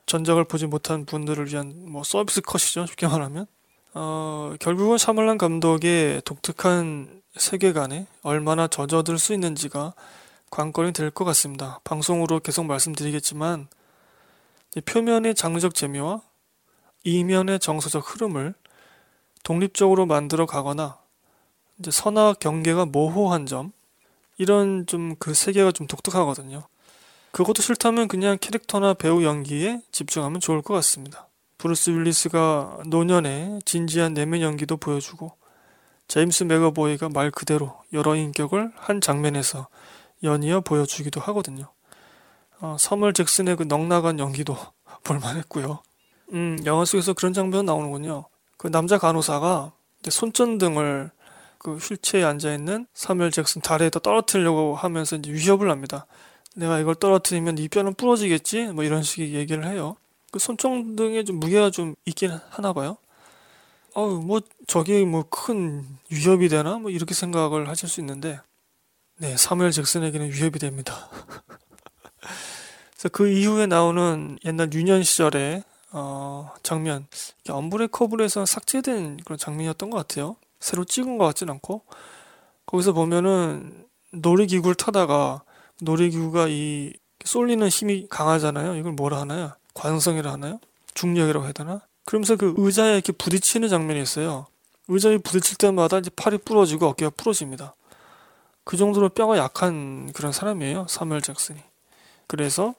전작을 0.08 0.46
보지 0.46 0.66
못한 0.66 1.06
분들을 1.06 1.52
위한 1.52 1.76
뭐 1.92 2.04
서비스 2.04 2.42
컷이죠. 2.42 2.88
쉽게 2.88 3.08
말하면. 3.08 3.46
어, 3.94 4.56
결국은 4.60 4.98
샤멀란 4.98 5.38
감독의 5.38 6.22
독특한 6.24 7.22
세계관에 7.36 8.08
얼마나 8.24 8.68
젖어들 8.68 9.20
수 9.20 9.34
있는지가 9.34 9.94
관건이 10.50 10.94
될 10.94 11.12
것 11.12 11.26
같습니다. 11.26 11.80
방송으로 11.84 12.40
계속 12.40 12.66
말씀드리겠지만 12.66 13.68
표면의 14.86 15.36
장르적 15.36 15.76
재미와 15.76 16.22
이면의 17.04 17.60
정서적 17.60 18.16
흐름을 18.16 18.54
독립적으로 19.44 20.06
만들어 20.06 20.46
가거나 20.46 20.98
이제 21.80 21.92
선악 21.92 22.40
경계가 22.40 22.86
모호한 22.86 23.46
점 23.46 23.72
이런 24.38 24.86
좀 24.86 25.16
그 25.20 25.34
세계가 25.34 25.72
좀 25.72 25.88
독특하거든요. 25.88 26.64
그것도 27.32 27.62
싫다면 27.62 28.08
그냥 28.08 28.38
캐릭터나 28.40 28.94
배우 28.94 29.24
연기에 29.24 29.82
집중하면 29.92 30.40
좋을 30.40 30.62
것 30.62 30.74
같습니다. 30.76 31.28
브루스 31.58 31.90
윌리스가 31.90 32.80
노년의 32.86 33.62
진지한 33.66 34.14
내면 34.14 34.42
연기도 34.42 34.78
보여주고 34.78 35.34
제임스 36.08 36.46
맥어보이가 36.46 37.10
말 37.10 37.32
그대로 37.32 37.76
여러 37.94 38.16
인격을 38.16 38.72
한 38.76 39.02
장면에서 39.02 39.68
연이어 40.24 40.62
보여주기도 40.62 41.20
하거든요. 41.22 41.66
어, 42.60 42.78
서멀 42.80 43.14
잭슨의 43.14 43.56
그 43.56 43.64
넉나간 43.64 44.20
연기도 44.20 44.58
볼만했고요. 45.04 45.82
음, 46.34 46.58
영화 46.66 46.86
속에서 46.86 47.14
그런 47.14 47.34
장면 47.34 47.66
나오는군요. 47.66 48.26
그 48.58 48.68
남자 48.68 48.98
간호사가 48.98 49.74
손전등을 50.08 51.12
그 51.60 51.78
휠체어에 51.78 52.24
앉아 52.24 52.54
있는 52.54 52.88
사멸 52.94 53.32
잭슨 53.32 53.62
다리에다 53.62 54.00
떨어뜨리려고 54.00 54.76
하면서 54.76 55.16
이제 55.16 55.32
위협을 55.32 55.70
합니다. 55.70 56.06
내가 56.56 56.80
이걸 56.80 56.96
떨어뜨리면 56.96 57.58
이 57.60 57.68
뼈는 57.68 57.94
부러지겠지? 57.94 58.68
뭐 58.68 58.84
이런 58.84 59.04
식의 59.04 59.34
얘기를 59.34 59.66
해요. 59.68 59.96
그 60.32 60.40
손전등에 60.40 61.24
좀 61.24 61.40
무게가 61.40 61.70
좀 61.70 61.96
있긴 62.06 62.32
하나 62.50 62.74
봐요. 62.74 62.98
어우, 63.94 64.22
뭐, 64.22 64.42
저게 64.68 65.04
뭐 65.06 65.24
큰 65.30 65.86
위협이 66.10 66.50
되나? 66.50 66.78
뭐 66.78 66.92
이렇게 66.92 67.14
생각을 67.16 67.68
하실 67.68 67.90
수 67.90 68.00
있는데, 68.02 68.40
네, 69.18 69.36
사무엘 69.36 69.72
잭슨에게는 69.72 70.32
위협이 70.32 70.60
됩니다. 70.60 71.10
그래서 72.92 73.10
그 73.12 73.30
이후에 73.30 73.66
나오는 73.68 74.38
옛날 74.46 74.72
유년 74.74 75.04
시절의 75.04 75.64
어, 75.92 76.52
장면, 76.64 77.08
엄브레커블에서 77.50 78.46
삭제된 78.46 79.18
그런 79.24 79.38
장면이었던 79.38 79.90
것 79.90 79.98
같아요. 79.98 80.36
새로 80.60 80.84
찍은 80.84 81.18
것 81.18 81.26
같진 81.26 81.50
않고 81.50 81.84
거기서 82.66 82.94
보면은 82.94 83.86
놀이기구를 84.12 84.76
타다가 84.76 85.44
놀이기구가 85.82 86.48
이 86.50 86.94
쏠리는 87.24 87.68
힘이 87.68 88.08
강하잖아요. 88.10 88.76
이걸 88.76 88.94
뭐라 88.94 89.20
하나요? 89.22 89.54
관성이라 89.74 90.32
하나요? 90.32 90.60
중력이라고 90.94 91.46
해야 91.46 91.54
되나? 91.54 91.82
그러면서 92.06 92.36
그 92.36 92.54
의자에 92.58 92.94
이렇게 92.94 93.12
부딪히는 93.12 93.70
장면이 93.70 94.02
있어요. 94.02 94.48
의자에 94.88 95.18
부딪힐 95.18 95.58
때마다 95.58 96.00
이제 96.00 96.10
팔이 96.16 96.40
부러지고 96.40 96.88
어깨가 96.88 97.12
부러집니다. 97.18 97.76
그 98.64 98.78
정도로 98.78 99.10
뼈가 99.10 99.38
약한 99.38 100.12
그런 100.14 100.32
사람이에요. 100.32 100.88
사무엘 100.90 101.22
잭슨이. 101.22 101.60
그래서 102.28 102.76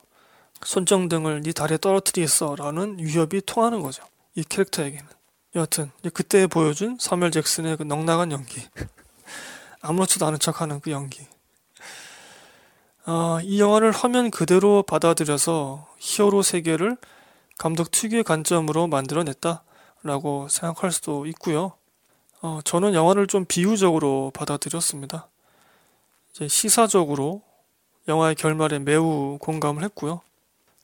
손정등을 0.63 1.41
네 1.41 1.51
다리에 1.53 1.77
떨어뜨리겠어 1.77 2.55
라는 2.55 2.97
위협이 2.99 3.41
통하는 3.45 3.81
거죠. 3.81 4.03
이 4.35 4.43
캐릭터에게는. 4.43 5.18
여하튼 5.55 5.91
그때 6.13 6.45
보여준 6.47 6.97
사멸 6.99 7.31
잭슨의 7.31 7.77
그 7.77 7.83
넉나간 7.83 8.31
연기. 8.31 8.61
아무렇지도 9.81 10.25
않은 10.27 10.39
척하는 10.39 10.79
그 10.79 10.91
연기. 10.91 11.25
어, 13.05 13.39
이 13.41 13.59
영화를 13.59 13.91
화면 13.91 14.29
그대로 14.29 14.83
받아들여서 14.83 15.87
히어로 15.97 16.43
세계를 16.43 16.97
감독 17.57 17.89
특유의 17.91 18.23
관점으로 18.23 18.87
만들어냈다 18.87 19.63
라고 20.03 20.47
생각할 20.47 20.91
수도 20.91 21.25
있고요. 21.25 21.73
어, 22.41 22.59
저는 22.63 22.93
영화를 22.93 23.27
좀 23.27 23.45
비유적으로 23.45 24.31
받아들였습니다. 24.33 25.27
이제 26.31 26.47
시사적으로 26.47 27.41
영화의 28.07 28.35
결말에 28.35 28.79
매우 28.79 29.37
공감을 29.39 29.83
했고요. 29.83 30.21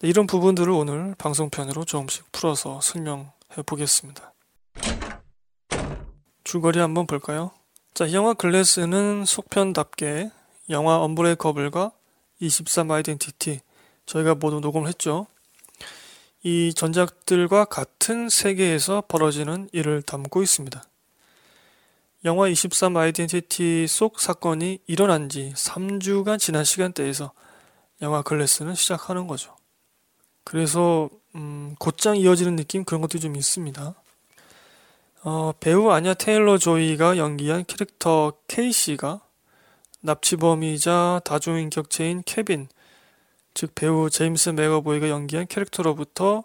이런 0.02 0.28
부분들을 0.28 0.72
오늘 0.72 1.16
방송편으로 1.18 1.86
조금씩 1.86 2.32
풀어서 2.32 2.82
설명해 2.82 3.64
보겠습니다 3.66 4.35
줄거리 6.46 6.80
한번 6.80 7.08
볼까요? 7.08 7.52
자, 7.96 8.14
영화 8.14 8.34
글래스는 8.34 9.26
속편답게 9.26 10.30
영화 10.70 11.02
언브레이커블과 11.02 11.92
23 12.40 12.92
아이덴티티 12.92 13.62
저희가 14.06 14.36
모두 14.36 14.60
녹음을 14.60 14.88
했죠. 14.88 15.26
이 16.44 16.72
전작들과 16.76 17.66
같은 17.66 18.30
세계에서 18.30 19.04
벌어지는 19.08 19.68
일을 19.72 20.04
담고 20.04 20.44
있습니다. 20.44 20.84
영화 22.26 22.48
23 22.48 22.96
아이덴티티 22.96 23.88
속 23.88 24.20
사건이 24.20 24.80
일어난 24.86 25.30
지 25.30 25.52
3주간 25.56 26.38
지난 26.38 26.64
시간대에서 26.64 27.32
영화 28.04 28.22
글래스는 28.22 28.76
시작하는 28.76 29.26
거죠. 29.26 29.56
그래서 30.44 31.10
음, 31.34 31.76
곧장 31.80 32.18
이어지는 32.18 32.56
느낌 32.56 32.84
그런 32.84 33.02
것도 33.02 33.18
좀 33.18 33.36
있습니다. 33.36 33.96
어, 35.28 35.54
배우 35.60 35.90
아냐 35.90 36.14
테일러 36.14 36.60
조이가 36.60 37.18
연기한 37.18 37.66
캐릭터 37.66 38.34
케이시가 38.48 39.22
납치범이자 40.02 41.22
다중인격체인 41.26 42.22
케빈, 42.28 42.68
즉 43.56 43.74
배우 43.74 44.12
제임스 44.12 44.50
맥어보이가 44.50 45.10
연기한 45.10 45.48
캐릭터로부터 45.48 46.44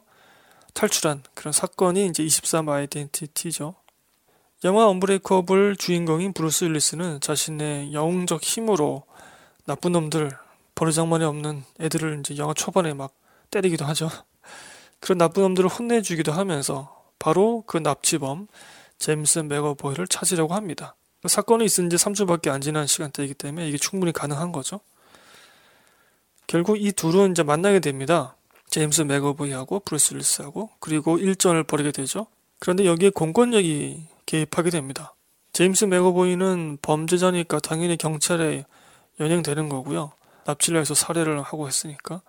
탈출한 0.72 1.22
그런 1.34 1.52
사건이 1.52 2.06
이제 2.06 2.22
23 2.22 2.70
아이덴티티죠. 2.70 3.74
영화 4.64 4.88
언브레이커블 4.88 5.76
주인공인 5.76 6.32
브루스 6.32 6.64
윌리스는 6.64 7.20
자신의 7.20 7.92
영웅적 7.92 8.42
힘으로 8.42 9.02
나쁜 9.66 9.92
놈들 9.92 10.30
버르장머리 10.74 11.22
없는 11.24 11.64
애들을 11.80 12.20
이제 12.20 12.38
영화 12.38 12.54
초반에 12.54 12.94
막 12.94 13.12
때리기도 13.50 13.84
하죠. 13.84 14.08
그런 15.00 15.18
나쁜 15.18 15.42
놈들을 15.42 15.68
혼내주기도 15.68 16.32
하면서 16.32 16.99
바로 17.20 17.62
그 17.68 17.76
납치범 17.76 18.48
제임스 18.98 19.40
맥어보이를 19.40 20.08
찾으려고 20.08 20.54
합니다. 20.54 20.96
그 21.22 21.28
사건이 21.28 21.64
있은 21.64 21.88
지 21.88 21.96
3주밖에 21.96 22.48
안 22.48 22.60
지난 22.60 22.88
시간대이기 22.88 23.34
때문에 23.34 23.68
이게 23.68 23.78
충분히 23.78 24.12
가능한 24.12 24.50
거죠. 24.50 24.80
결국 26.48 26.80
이 26.80 26.90
둘은 26.90 27.30
이제 27.30 27.44
만나게 27.44 27.78
됩니다. 27.78 28.34
제임스 28.70 29.02
맥어보이하고 29.02 29.80
브루스 29.80 30.14
윌리스하고 30.14 30.70
그리고 30.80 31.18
일전을 31.18 31.64
벌이게 31.64 31.92
되죠. 31.92 32.26
그런데 32.58 32.86
여기에 32.86 33.10
공권력이 33.10 34.02
개입하게 34.26 34.70
됩니다. 34.70 35.14
제임스 35.52 35.86
맥어보이는 35.86 36.78
범죄자니까 36.82 37.60
당연히 37.60 37.96
경찰에 37.96 38.64
연행되는 39.18 39.68
거고요. 39.68 40.12
납치를 40.46 40.80
해서 40.80 40.94
살해를 40.94 41.42
하고 41.42 41.68
했으니까. 41.68 42.22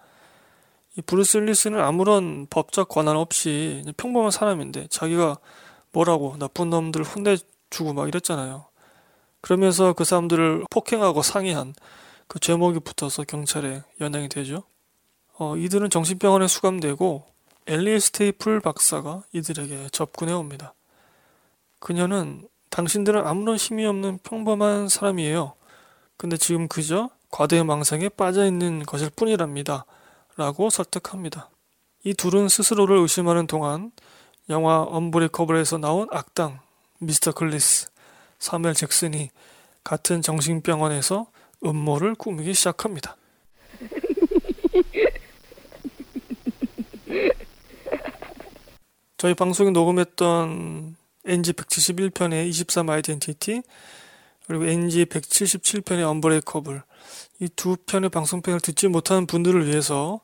이 0.98 1.02
브루스 1.02 1.38
윌리스는 1.38 1.80
아무런 1.80 2.48
법적 2.50 2.90
권한 2.90 3.16
없이 3.16 3.84
평범한 3.98 4.32
사람인데 4.32 4.88
자기가 4.88 5.38
뭐라고 5.92 6.36
나쁜 6.38 6.70
놈들 6.70 7.04
혼내주고 7.04 7.94
막 7.94 8.08
이랬잖아요. 8.08 8.66
그러면서 9.40 9.94
그 9.94 10.04
사람들을 10.04 10.66
폭행하고 10.70 11.22
상의한 11.22 11.74
그 12.28 12.40
죄목이 12.40 12.80
붙어서 12.80 13.24
경찰에 13.24 13.84
연행이 14.00 14.30
되죠. 14.30 14.64
어, 15.38 15.58
이들은 15.58 15.90
정신병원에 15.90 16.48
수감되고 16.48 17.26
엘리 17.68 18.00
스테이플 18.00 18.60
박사가 18.60 19.24
이들에게 19.34 19.90
접근해 19.92 20.34
옵니다. 20.34 20.74
그녀는 21.80 22.48
당신들은 22.70 23.26
아무런 23.26 23.58
힘이 23.58 23.86
없는 23.86 24.20
평범한 24.24 24.88
사람이에요. 24.88 25.54
근데 26.18 26.38
지금 26.38 26.68
그저 26.68 27.10
과대망상에 27.32 28.10
빠져 28.10 28.46
있는 28.46 28.84
것일 28.84 29.10
뿐이랍니다. 29.16 29.86
라고 30.38 30.70
설득합니다. 30.70 31.50
이 32.04 32.14
둘은 32.14 32.50
스스로를 32.50 32.98
의심하는 32.98 33.48
동안 33.48 33.92
영화 34.50 34.82
언브레이커블에서 34.84 35.78
나온 35.78 36.08
악당 36.12 36.60
미스터 37.00 37.32
글래스 37.32 37.90
사무엘 38.40 38.74
잭슨이 38.74 39.30
같은 39.84 40.22
정신병원에서 40.22 41.28
음모를 41.64 42.16
꾸미기 42.16 42.54
시작합니다. 42.54 43.18
저희 49.18 49.36
방송에 49.36 49.70
녹음했던 49.70 50.96
NG 51.26 51.54
171편의 51.54 52.48
23 52.48 52.90
아이덴티티 52.90 53.62
그리고 54.52 54.66
NG 54.66 55.06
177편의 55.06 56.04
언브레이커블 56.04 56.84
이 57.40 57.48
두 57.56 57.78
편의 57.78 58.10
방송편을 58.10 58.60
듣지 58.60 58.90
못하는 58.90 59.26
분들을 59.26 59.66
위해서 59.66 60.20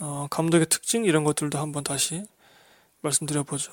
어, 0.00 0.26
감독의 0.28 0.66
특징 0.68 1.04
이런 1.04 1.22
것들도 1.22 1.56
한번 1.56 1.84
다시 1.84 2.24
말씀드려보죠. 3.00 3.70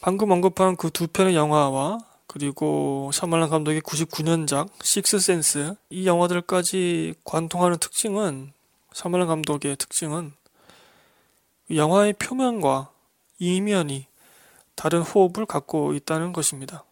방금 0.00 0.32
언급한 0.32 0.74
그 0.74 0.90
두 0.90 1.06
편의 1.06 1.36
영화와 1.36 2.00
그리고 2.26 3.10
샤말란 3.14 3.48
감독의 3.48 3.82
99년작 3.82 4.70
식스센스 4.82 5.76
이 5.90 6.04
영화들까지 6.08 7.14
관통하는 7.22 7.78
특징은 7.78 8.52
샤말란 8.92 9.28
감독의 9.28 9.76
특징은 9.76 10.32
영화의 11.72 12.14
표면과 12.14 12.90
이면이 13.38 14.06
다른 14.74 15.02
호흡을 15.02 15.46
갖고 15.46 15.94
있다는 15.94 16.32
것입니다. 16.32 16.82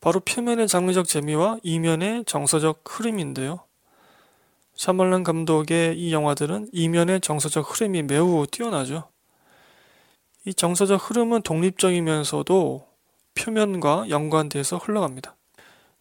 바로 0.00 0.20
표면의 0.20 0.68
장르적 0.68 1.08
재미와 1.08 1.58
이면의 1.62 2.24
정서적 2.26 2.84
흐름인데요. 2.86 3.60
샤말란 4.76 5.24
감독의 5.24 5.98
이 5.98 6.12
영화들은 6.12 6.68
이면의 6.72 7.20
정서적 7.20 7.74
흐름이 7.74 8.02
매우 8.02 8.46
뛰어나죠. 8.46 9.08
이 10.44 10.54
정서적 10.54 11.10
흐름은 11.10 11.42
독립적이면서도 11.42 12.86
표면과 13.34 14.06
연관돼서 14.10 14.76
흘러갑니다. 14.76 15.34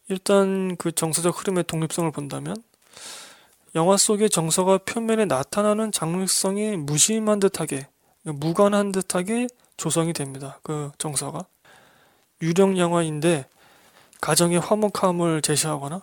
일단 0.10 0.76
그 0.78 0.92
정서적 0.92 1.40
흐름의 1.40 1.64
독립성을 1.64 2.12
본다면 2.12 2.56
영화 3.74 3.98
속의 3.98 4.30
정서가 4.30 4.80
표면에 4.80 5.26
나타나는 5.26 5.92
장르성이 5.92 6.78
무심한 6.78 7.40
듯하게 7.40 7.88
무관한 8.24 8.92
듯하게 8.92 9.48
조성이 9.78 10.14
됩니다. 10.14 10.60
그 10.64 10.92
정서가 10.98 11.46
유령 12.42 12.78
영화인데 12.78 13.46
가정의 14.26 14.60
화목함을 14.60 15.44
제시하거나 15.44 16.02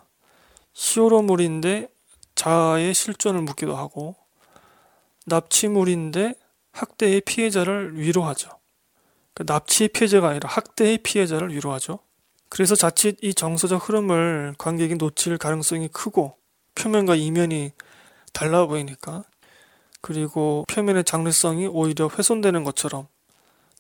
히어로물인데 0.75 1.89
자아의 2.37 2.95
실존을 2.95 3.43
묻기도 3.43 3.75
하고 3.75 4.15
납치물인데 5.27 6.35
학대의 6.71 7.23
피해자를 7.23 7.99
위로하죠. 7.99 8.51
그 9.35 9.43
납치의 9.45 9.89
피해자가 9.89 10.29
아니라 10.29 10.49
학대의 10.49 10.99
피해자를 10.99 11.53
위로하죠. 11.53 11.99
그래서 12.49 12.77
자칫 12.77 13.19
이 13.23 13.35
정서적 13.35 13.89
흐름을 13.89 14.55
관객이 14.57 14.95
놓칠 14.95 15.37
가능성이 15.37 15.89
크고 15.89 16.37
표면과 16.77 17.17
이면이 17.17 17.73
달라 18.33 18.67
보이니까 18.67 19.25
그리고 20.01 20.65
표면의 20.69 21.03
장르성이 21.03 21.67
오히려 21.67 22.07
훼손되는 22.07 22.63
것처럼 22.63 23.09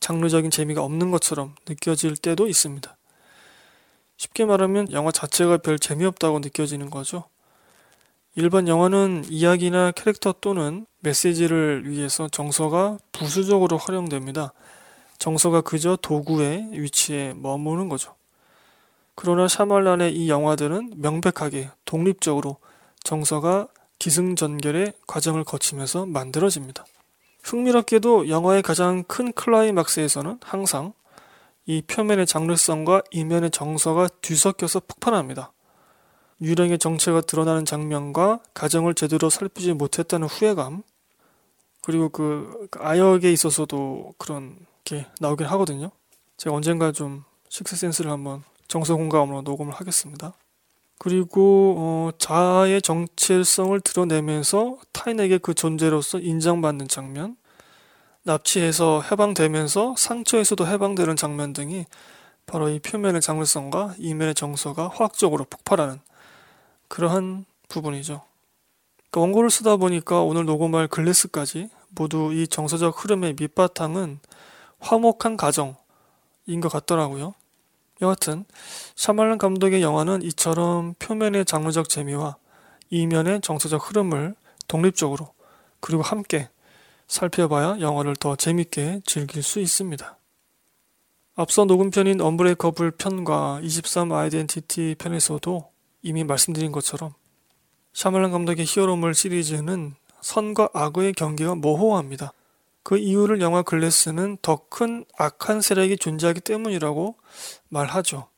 장르적인 0.00 0.50
재미가 0.50 0.83
없는 0.83 1.12
것처럼 1.12 1.55
느껴질 1.68 2.16
때도 2.16 2.48
있습니다. 2.48 2.96
쉽게 4.22 4.44
말하면 4.44 4.92
영화 4.92 5.11
자체가 5.11 5.56
별 5.56 5.80
재미없다고 5.80 6.38
느껴지는 6.38 6.90
거죠. 6.90 7.24
일반 8.37 8.68
영화는 8.68 9.24
이야기나 9.28 9.90
캐릭터 9.90 10.32
또는 10.40 10.87
메시지를 11.00 11.90
위해서 11.90 12.28
정서가 12.28 12.98
부수적으로 13.11 13.78
활용됩니다. 13.78 14.52
정서가 15.18 15.62
그저 15.62 15.96
도구의 16.00 16.68
위치에 16.72 17.35
머무는 17.35 17.88
거죠. 17.88 18.14
그러나 19.16 19.48
샤말란의 19.48 20.14
이 20.14 20.28
영화들은 20.30 20.92
명백하게 20.98 21.70
독립적으로 21.85 22.58
정서가 23.02 23.66
기승전결의 23.98 24.92
과정을 25.08 25.42
거치면서 25.42 26.06
만들어집니다. 26.06 26.87
흥미롭게도 27.42 28.28
영화의 28.28 28.62
가장 28.62 29.02
큰 29.02 29.32
클라이막스에서는 29.32 30.38
항상 30.42 30.92
이 31.66 31.83
표면의 31.83 32.27
장르성과 32.27 33.03
이면의 33.11 33.51
정서가 33.51 34.09
뒤섞여서 34.20 34.81
폭발합니다. 34.81 35.53
유령의 36.40 36.79
정체가 36.79 37.20
드러나는 37.20 37.64
장면과 37.64 38.40
가정을 38.53 38.94
제대로 38.94 39.31
살피지 39.31 39.75
못했다는 39.75 40.27
후회감 40.27 40.83
그리고 41.83 42.09
그, 42.09 42.66
그 42.70 42.81
아역에 42.83 43.33
있어서도 43.33 44.14
그런 44.18 44.57
게 44.85 45.07
나오긴 45.20 45.46
하거든요. 45.46 45.90
제가 46.37 46.57
언젠가 46.57 46.90
좀 46.90 47.25
식스센스를 47.48 48.11
한번 48.11 48.42
정서 48.66 48.96
공감으로 48.96 49.42
녹음을 49.42 49.72
하겠습니다. 49.72 50.35
그리고 50.98 51.75
어, 51.79 52.11
자아의 52.18 52.81
정체성을 52.81 53.79
드러내면서 53.81 54.79
타인에게 54.92 55.38
그 55.38 55.53
존재로서 55.53 56.20
인정받는 56.20 56.88
장면, 56.88 57.37
납치해서 58.24 59.02
해방되면서 59.11 59.94
상처에서도 59.98 60.66
해방되는 60.66 61.16
장면 61.16 61.52
등이 61.52 61.87
바로 62.46 62.68
이 62.68 62.78
표면의 62.78 63.20
장르성과 63.20 63.94
이면의 63.98 64.35
정서가 64.35 64.88
화학적으로 64.88 65.44
폭발하는 65.44 66.00
그러한 66.88 67.44
부분이죠. 67.68 68.22
그러니까 69.11 69.20
원고를 69.20 69.50
쓰다 69.50 69.76
보니까 69.76 70.22
오늘 70.22 70.44
녹음할 70.44 70.88
글래스까지 70.88 71.68
모두 71.90 72.32
이 72.32 72.46
정서적 72.46 73.02
흐름의 73.02 73.37
밑바탕은 73.38 74.20
화목한 74.80 75.37
가정인 75.37 75.74
것 76.61 76.70
같더라고요. 76.70 77.35
여하튼 78.00 78.44
샤말란 78.96 79.38
감독의 79.38 79.82
영화는 79.82 80.22
이처럼 80.22 80.94
표면의 80.98 81.44
장르적 81.44 81.88
재미와 81.88 82.37
이면의 82.90 83.40
정서적 83.42 83.88
흐름을 83.88 84.35
독립적으로 84.68 85.32
그리고 85.80 86.02
함께 86.02 86.48
살펴봐야 87.12 87.79
영화를 87.81 88.16
더 88.16 88.37
재밌게 88.37 89.03
즐길 89.05 89.42
수 89.42 89.61
있습니다. 89.61 90.18
앞서 91.35 91.66
녹음편인 91.66 92.22
언브레이커블 92.22 92.92
편과 92.92 93.61
23 93.62 94.12
아이덴티티 94.12 94.96
편에서도 94.98 95.70
이미 96.01 96.25
말씀드린 96.25 96.72
것처럼 96.72 97.12
샤말란 97.92 98.31
감독의 98.31 98.64
히어로물 98.66 99.14
시리즈는 99.14 99.94
선과 100.22 100.70
악의 100.72 101.12
경계가 101.12 101.55
모호합니다. 101.57 102.33
그 102.83 102.96
이유를 102.96 103.42
영화 103.42 103.61
글래스는 103.61 104.38
더 104.40 104.62
큰 104.70 105.05
악한 105.18 105.61
세력이 105.61 105.98
존재하기 105.98 106.40
때문이라고 106.40 107.16
말하죠. 107.68 108.29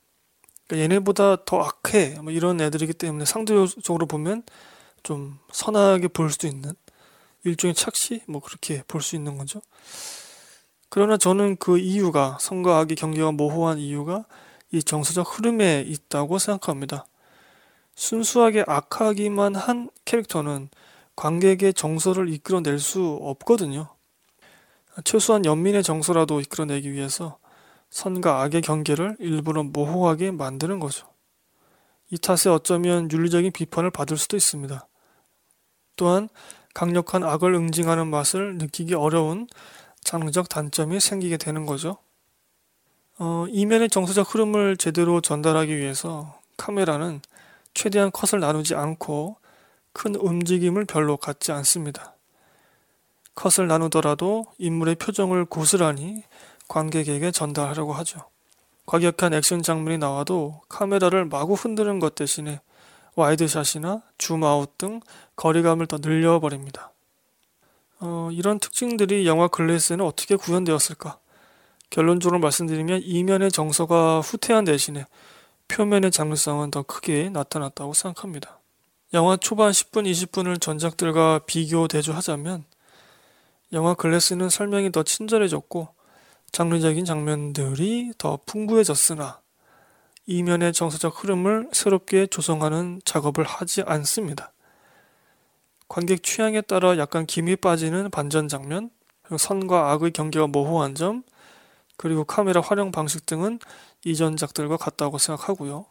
그러니까 0.67 0.83
얘네보다 0.83 1.45
더 1.45 1.61
악해 1.61 2.19
뭐 2.21 2.33
이런 2.33 2.59
애들이기 2.59 2.93
때문에 2.93 3.23
상대적으로 3.23 4.05
보면 4.05 4.43
좀 5.01 5.39
선하게 5.53 6.09
볼 6.09 6.29
수도 6.29 6.47
있는 6.47 6.73
일종의 7.45 7.73
착시 7.73 8.23
뭐 8.27 8.41
그렇게 8.41 8.83
볼 8.87 9.01
수 9.01 9.15
있는 9.15 9.37
거죠. 9.37 9.61
그러나 10.89 11.17
저는 11.17 11.57
그 11.57 11.77
이유가 11.77 12.37
선과 12.39 12.79
악의 12.79 12.95
경계가 12.95 13.31
모호한 13.31 13.79
이유가 13.79 14.25
이 14.71 14.81
정서적 14.81 15.37
흐름에 15.37 15.81
있다고 15.87 16.39
생각합니다. 16.39 17.05
순수하게 17.95 18.65
악하기만 18.67 19.55
한 19.55 19.89
캐릭터는 20.05 20.69
관객의 21.15 21.73
정서를 21.73 22.29
이끌어낼 22.29 22.79
수 22.79 23.17
없거든요. 23.21 23.87
최소한 25.03 25.45
연민의 25.45 25.83
정서라도 25.83 26.41
이끌어내기 26.41 26.91
위해서 26.91 27.37
선과 27.89 28.41
악의 28.41 28.61
경계를 28.61 29.17
일부러 29.19 29.63
모호하게 29.63 30.31
만드는 30.31 30.79
거죠. 30.79 31.07
이 32.11 32.17
탓에 32.17 32.49
어쩌면 32.49 33.09
윤리적인 33.11 33.51
비판을 33.51 33.91
받을 33.91 34.17
수도 34.17 34.37
있습니다. 34.37 34.87
또한 35.95 36.29
강력한 36.75 37.23
악을 37.23 37.53
응징하는 37.53 38.07
맛을 38.07 38.57
느끼기 38.57 38.95
어려운 38.95 39.47
장르적 40.01 40.49
단점이 40.49 40.99
생기게 40.99 41.37
되는 41.37 41.65
거죠. 41.65 41.97
어, 43.17 43.45
이면의 43.49 43.89
정서적 43.89 44.33
흐름을 44.33 44.75
제대로 44.75 45.21
전달하기 45.21 45.75
위해서 45.75 46.37
카메라는 46.57 47.21
최대한 47.73 48.11
컷을 48.11 48.41
나누지 48.41 48.75
않고 48.75 49.37
큰 49.93 50.15
움직임을 50.15 50.83
별로 50.83 51.15
갖지 51.15 51.53
않습니다. 51.53 52.13
컷을 53.35 53.67
나누더라도 53.67 54.45
인물의 54.57 54.95
표정을 54.95 55.45
고스란히 55.45 56.23
관객에게 56.67 57.31
전달하려고 57.31 57.93
하죠. 57.93 58.19
과격한 58.85 59.33
액션 59.33 59.63
장면이 59.63 59.97
나와도 59.97 60.61
카메라를 60.67 61.23
마구 61.23 61.53
흔드는 61.53 62.01
것 62.01 62.15
대신에 62.15 62.59
와이드샷이나 63.15 64.01
줌아웃 64.17 64.77
등 64.77 64.99
거리감을 65.35 65.87
더 65.87 65.97
늘려버립니다. 66.01 66.91
어, 67.99 68.29
이런 68.31 68.59
특징들이 68.59 69.25
영화 69.25 69.47
글래스에는 69.47 70.05
어떻게 70.05 70.35
구현되었을까? 70.35 71.17
결론적으로 71.89 72.39
말씀드리면 72.39 73.01
이면의 73.03 73.51
정서가 73.51 74.19
후퇴한 74.19 74.65
대신에 74.65 75.05
표면의 75.67 76.11
장르성은 76.11 76.71
더 76.71 76.83
크게 76.83 77.29
나타났다고 77.29 77.93
생각합니다. 77.93 78.59
영화 79.13 79.37
초반 79.37 79.71
10분, 79.71 80.09
20분을 80.11 80.59
전작들과 80.59 81.39
비교 81.45 81.87
대조하자면 81.87 82.65
영화 83.71 83.93
글래스는 83.93 84.49
설명이 84.49 84.91
더 84.91 85.03
친절해졌고 85.03 85.87
장르적인 86.51 87.05
장면들이 87.05 88.13
더 88.17 88.39
풍부해졌으나 88.45 89.39
이면의 90.27 90.73
정서적 90.73 91.23
흐름을 91.23 91.69
새롭게 91.71 92.27
조성하는 92.27 93.01
작업을 93.05 93.43
하지 93.43 93.83
않습니다. 93.83 94.51
관객 95.87 96.23
취향에 96.23 96.61
따라 96.61 96.97
약간 96.97 97.25
김이 97.25 97.55
빠지는 97.57 98.09
반전 98.09 98.47
장면, 98.47 98.89
선과 99.37 99.91
악의 99.91 100.11
경계가 100.11 100.47
모호한 100.47 100.95
점, 100.95 101.23
그리고 101.97 102.23
카메라 102.23 102.59
활용 102.61 102.91
방식 102.91 103.25
등은 103.25 103.59
이전작들과 104.03 104.77
같다고 104.77 105.17
생각하고요. 105.17 105.85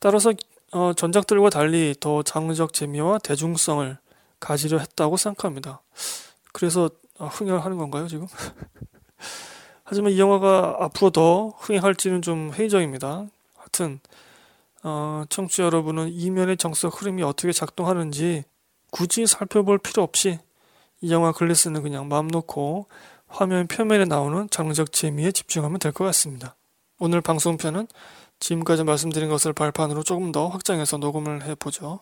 따라서 0.00 0.32
어, 0.72 0.92
전작들과 0.94 1.50
달리 1.50 1.94
더 1.98 2.22
장르적 2.22 2.72
재미와 2.72 3.18
대중성을 3.18 3.98
가지려 4.40 4.78
했다고 4.78 5.16
생각합니다. 5.16 5.80
그래서 6.52 6.90
어, 7.18 7.26
흥행하는 7.26 7.76
건가요 7.78 8.08
지금? 8.08 8.26
하지만 9.88 10.12
이 10.12 10.18
영화가 10.18 10.78
앞으로 10.80 11.10
더 11.10 11.48
흥행할지는 11.58 12.20
좀 12.20 12.52
회의적입니다. 12.52 13.26
하여튼 13.56 14.00
어, 14.82 15.22
청취자 15.28 15.62
여러분은 15.62 16.12
이면의 16.12 16.56
정석 16.56 17.00
흐름이 17.00 17.22
어떻게 17.22 17.52
작동하는지 17.52 18.42
굳이 18.90 19.26
살펴볼 19.26 19.78
필요 19.78 20.02
없이 20.02 20.40
이 21.00 21.12
영화 21.12 21.30
글래스는 21.30 21.82
그냥 21.82 22.08
마음 22.08 22.26
놓고 22.26 22.88
화면 23.28 23.68
표면에 23.68 24.06
나오는 24.06 24.48
장르적 24.50 24.92
재미에 24.92 25.30
집중하면 25.30 25.78
될 25.78 25.92
것 25.92 26.04
같습니다. 26.06 26.56
오늘 26.98 27.20
방송편은 27.20 27.86
지금까지 28.40 28.82
말씀드린 28.82 29.28
것을 29.28 29.52
발판으로 29.52 30.02
조금 30.02 30.32
더 30.32 30.48
확장해서 30.48 30.96
녹음을 30.96 31.44
해보죠. 31.44 32.00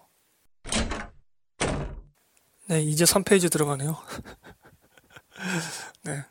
네, 2.68 2.82
이제 2.82 3.04
3페이지 3.04 3.52
들어가네요. 3.52 3.98
네. 6.04 6.24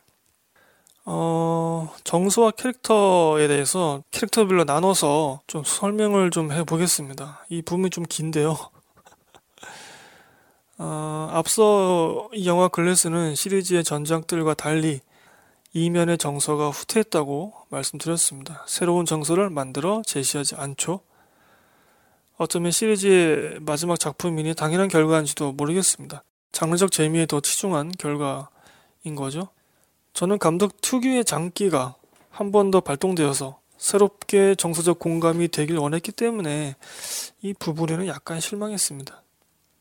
어, 1.05 1.93
정서와 2.03 2.51
캐릭터에 2.51 3.47
대해서 3.47 4.03
캐릭터별로 4.11 4.63
나눠서 4.63 5.41
좀 5.47 5.63
설명을 5.65 6.31
좀 6.31 6.51
해보겠습니다. 6.51 7.45
이 7.49 7.61
부분이 7.61 7.89
좀 7.89 8.05
긴데요. 8.07 8.57
어, 10.77 11.29
앞서 11.31 12.29
이 12.33 12.47
영화 12.47 12.69
글래스는 12.69 13.35
시리즈의 13.35 13.83
전작들과 13.83 14.53
달리 14.53 15.01
이면의 15.73 16.17
정서가 16.17 16.69
후퇴했다고 16.69 17.53
말씀드렸습니다. 17.69 18.63
새로운 18.67 19.05
정서를 19.05 19.49
만들어 19.49 20.03
제시하지 20.05 20.55
않죠. 20.55 21.01
어쩌면 22.37 22.71
시리즈의 22.71 23.59
마지막 23.61 23.99
작품이니 23.99 24.53
당연한 24.55 24.87
결과인지도 24.87 25.51
모르겠습니다. 25.53 26.23
장르적 26.51 26.91
재미에 26.91 27.25
더 27.25 27.41
치중한 27.41 27.91
결과인 27.97 29.15
거죠. 29.15 29.49
저는 30.13 30.37
감독 30.37 30.79
특유의 30.81 31.25
장기가 31.25 31.95
한 32.29 32.51
번 32.51 32.71
더 32.71 32.79
발동되어서 32.81 33.59
새롭게 33.77 34.55
정서적 34.55 34.97
공감이 34.99 35.49
되길 35.49 35.77
원했기 35.77 36.11
때문에 36.11 36.75
이 37.41 37.53
부분에는 37.53 38.07
약간 38.07 38.39
실망했습니다. 38.39 39.21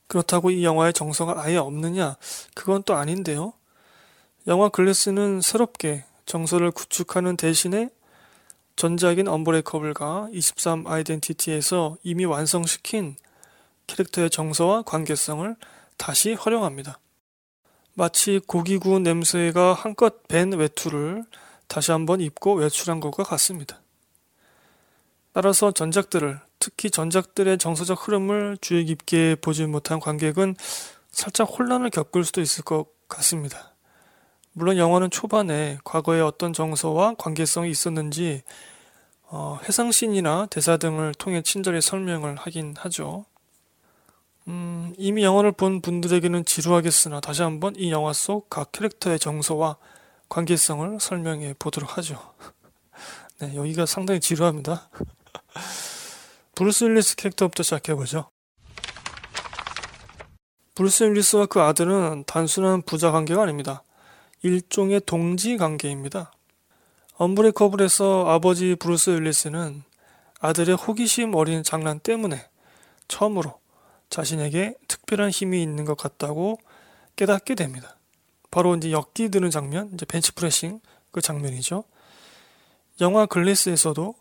그렇다고 0.07 0.51
이 0.51 0.65
영화의 0.65 0.93
정서가 0.93 1.43
아예 1.43 1.57
없느냐? 1.57 2.17
그건 2.55 2.83
또 2.83 2.95
아닌데요. 2.95 3.55
영화 4.47 4.69
글래스는 4.69 5.41
새롭게 5.41 6.05
정서를 6.27 6.71
구축하는 6.73 7.37
대신에 7.37 7.89
전작인 8.77 9.29
언브레이커블과 9.29 10.29
23 10.33 10.87
아이덴티티에서 10.87 11.97
이미 12.03 12.25
완성시킨 12.25 13.17
캐릭터의 13.87 14.29
정서와 14.31 14.83
관계성을 14.83 15.57
다시 15.97 16.35
활용합니다. 16.35 16.99
마치 17.95 18.41
고기 18.47 18.79
구운 18.79 19.03
냄새가 19.03 19.75
한껏 19.75 20.27
밴 20.27 20.53
외투를 20.53 21.25
다시 21.69 21.93
한번 21.93 22.21
입고 22.21 22.55
외출한 22.55 23.01
것과 23.01 23.23
같습니다. 23.23 23.81
따라서 25.33 25.73
전작들을 25.73 26.39
특히 26.59 26.91
전작들의 26.91 27.59
정서적 27.59 28.07
흐름을 28.07 28.59
주의 28.61 28.85
깊게 28.85 29.37
보지 29.41 29.67
못한 29.67 30.01
관객은 30.01 30.57
살짝 31.11 31.45
혼란을 31.45 31.91
겪을 31.91 32.25
수도 32.25 32.41
있을 32.41 32.65
것 32.65 32.87
같습니다. 33.09 33.75
물론 34.53 34.77
영화는 34.77 35.11
초반에 35.11 35.79
과거에 35.85 36.21
어떤 36.21 36.53
정서와 36.53 37.15
관계성이 37.19 37.71
있었는지 37.71 38.43
어, 39.25 39.59
해상신이나 39.65 40.47
대사 40.51 40.77
등을 40.77 41.15
통해 41.15 41.41
친절히 41.43 41.81
설명을 41.81 42.37
하긴 42.37 42.75
하죠. 42.79 43.25
음, 44.49 44.93
이미 44.99 45.23
영화를 45.23 45.53
본 45.53 45.81
분들에게는 45.81 46.45
지루하겠으나 46.45 47.21
다시 47.21 47.43
한번 47.43 47.75
이 47.77 47.91
영화 47.91 48.13
속 48.13 48.49
각 48.49 48.73
캐릭터의 48.73 49.19
정서와 49.19 49.77
관계성을 50.29 50.99
설명해 51.01 51.55
보도록 51.59 51.97
하죠. 51.99 52.35
네, 53.39 53.55
여기가 53.55 53.87
상당히 53.87 54.21
지루합니다. 54.21 54.89
브루스 56.55 56.85
윌리스 56.85 57.17
캐릭터부터 57.17 57.63
시작해보죠. 57.63 58.31
브루스 60.75 61.05
윌리스와 61.05 61.47
그 61.47 61.61
아들은 61.61 62.25
단순한 62.27 62.83
부자 62.83 63.11
관계가 63.11 63.43
아닙니다. 63.43 63.83
일종의 64.43 65.03
동지 65.07 65.57
관계입니다. 65.57 66.33
언브레이커블에서 67.15 68.27
아버지 68.29 68.75
브루스 68.75 69.11
윌리스는 69.11 69.85
아들의 70.41 70.75
호기심 70.77 71.35
어린 71.35 71.63
장난 71.63 72.01
때문에 72.01 72.49
처음으로 73.07 73.62
자신에게 74.13 74.75
특별한 74.89 75.31
힘이 75.31 75.63
있는 75.63 75.87
것 75.87 75.97
같다고 75.97 76.59
깨닫게 77.17 77.55
됩니다. 77.55 77.97
바로 78.51 78.77
이제 78.77 78.93
역기 78.93 79.31
드는 79.31 79.51
장면, 79.51 79.91
이제 79.95 80.05
벤치프레싱 80.05 80.81
그 81.11 81.23
장면이죠. 81.23 81.85
영화 83.01 83.25
글래스에서도 83.25 84.15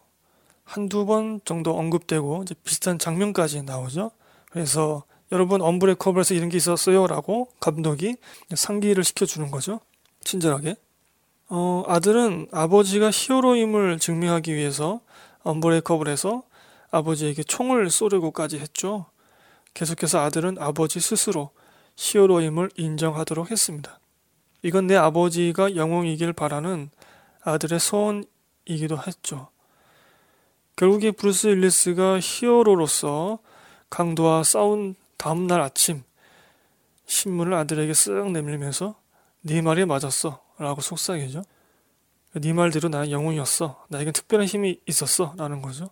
한두 0.64 1.06
번 1.06 1.42
정도 1.44 1.78
언급되고 1.78 2.44
이제 2.44 2.56
비슷한 2.64 2.98
장면까지 2.98 3.64
나오죠. 3.64 4.12
그래서 4.50 5.04
여러분 5.34 5.62
엄브레커블에서 5.62 6.36
이런 6.36 6.48
게 6.48 6.56
있었어요라고 6.56 7.50
감독이 7.60 8.16
상기를 8.54 9.04
시켜주는 9.04 9.52
거죠. 9.52 9.82
친절하게. 10.22 10.76
어, 11.50 11.84
아들은 11.88 12.48
아버지가 12.54 13.12
히어로임을 13.12 14.00
증명하기 14.00 14.56
위해서 14.56 15.02
언브레이커블에서 15.44 16.44
아버지에게 16.92 17.44
총을 17.44 17.90
쏘려고까지 17.90 18.60
했죠. 18.60 19.11
계속해서 19.74 20.20
아들은 20.20 20.58
아버지 20.60 21.00
스스로 21.00 21.52
히어로임을 21.98 22.72
인정하도록 22.76 23.52
했습니다. 23.52 24.00
이건 24.64 24.88
내 24.88 24.96
아버지가 24.96 25.76
영웅이길 25.76 26.34
바라는 26.34 26.90
아들의 27.44 27.80
소원이기도 27.80 28.98
했죠. 29.08 29.50
결국에 30.76 31.12
브루스 31.12 31.48
윌리스가 31.48 32.20
히어로로서 32.22 33.40
강도와 33.90 34.44
싸운 34.44 34.96
다음날 35.18 35.62
아침 35.62 36.04
신문을 37.06 37.54
아들에게 37.54 37.92
쓱 37.92 38.32
내밀면서 38.32 38.96
네 39.42 39.62
말이 39.62 39.86
맞았어 39.86 40.42
라고 40.58 40.82
속삭이죠. 40.82 41.44
네 42.36 42.54
말대로 42.54 42.88
나는 42.90 43.12
영웅이었어. 43.12 43.86
나에겐 43.90 44.14
특별한 44.14 44.48
힘이 44.48 44.80
있었어. 44.88 45.34
라는 45.38 45.62
거죠. 45.62 45.90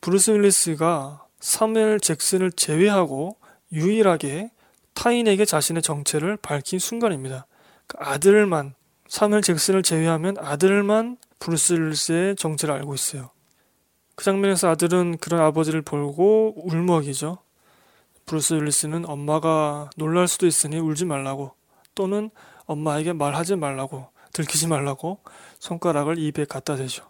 브루스 0.00 0.32
윌리스가 0.32 1.26
사무엘 1.42 1.98
잭슨을 1.98 2.52
제외하고 2.52 3.36
유일하게 3.72 4.52
타인에게 4.94 5.44
자신의 5.44 5.82
정체를 5.82 6.36
밝힌 6.36 6.78
순간입니다. 6.78 7.46
그 7.88 7.96
아들만 7.98 8.74
사무엘 9.08 9.42
잭슨을 9.42 9.82
제외하면 9.82 10.36
아들만 10.38 11.18
브루스 11.40 11.72
윌리스의 11.74 12.36
정체를 12.36 12.74
알고 12.76 12.94
있어요. 12.94 13.30
그 14.14 14.24
장면에서 14.24 14.70
아들은 14.70 15.18
그런 15.18 15.40
아버지를 15.40 15.82
보고 15.82 16.54
울먹이죠. 16.64 17.38
브루스 18.24 18.54
윌리스는 18.54 19.04
엄마가 19.04 19.90
놀랄 19.96 20.28
수도 20.28 20.46
있으니 20.46 20.78
울지 20.78 21.06
말라고 21.06 21.54
또는 21.96 22.30
엄마에게 22.66 23.12
말하지 23.14 23.56
말라고 23.56 24.06
들키지 24.32 24.68
말라고 24.68 25.18
손가락을 25.58 26.18
입에 26.18 26.44
갖다 26.44 26.76
대죠. 26.76 27.04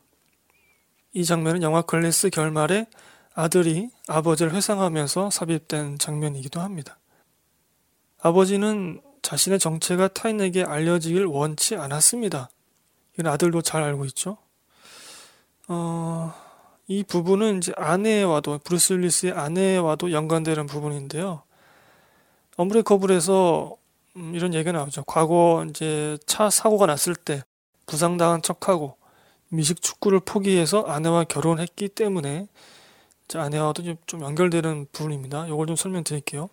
이 1.13 1.27
장면은 1.27 1.63
영화 1.63 1.83
글래스 1.83 2.31
결말에 2.31 2.87
아들이 3.35 3.89
아버지를 4.09 4.53
회상하면서 4.53 5.31
삽입된 5.31 5.99
장면이기도 5.99 6.61
합니다. 6.61 6.99
아버지는 8.21 9.01
자신의 9.23 9.59
정체가 9.59 10.09
타인에게 10.09 10.65
알려지길 10.65 11.27
원치 11.27 11.77
않았습니다. 11.77 12.51
이건 13.15 13.33
아들도 13.33 13.63
잘 13.63 13.83
알고 13.83 14.05
있죠. 14.07 14.39
어, 15.69 16.35
이 16.89 17.05
부분은 17.05 17.59
이제 17.59 17.73
아내와도 17.77 18.59
브루스 18.59 18.95
윌리스의 18.95 19.33
아내와도 19.33 20.13
연관되는 20.13 20.67
부분인데요. 20.67 21.43
언브레이커블에서 22.57 23.77
음, 24.17 24.35
이런 24.35 24.53
얘기가 24.53 24.73
나오죠. 24.73 25.05
과거 25.05 25.65
이제 25.71 26.19
차 26.27 26.51
사고가 26.51 26.87
났을 26.87 27.15
때 27.15 27.43
부상당한 27.87 28.43
척하고 28.43 28.97
미식 29.49 29.81
축구를 29.81 30.21
포기해서 30.21 30.83
아내와 30.83 31.25
결혼했기 31.25 31.89
때문에 31.89 32.49
아내와도 33.35 33.83
좀, 33.83 33.97
좀 34.07 34.23
연결되는 34.23 34.87
부분입니다. 34.93 35.47
이걸 35.47 35.67
좀 35.67 35.77
설명드릴게요. 35.77 36.51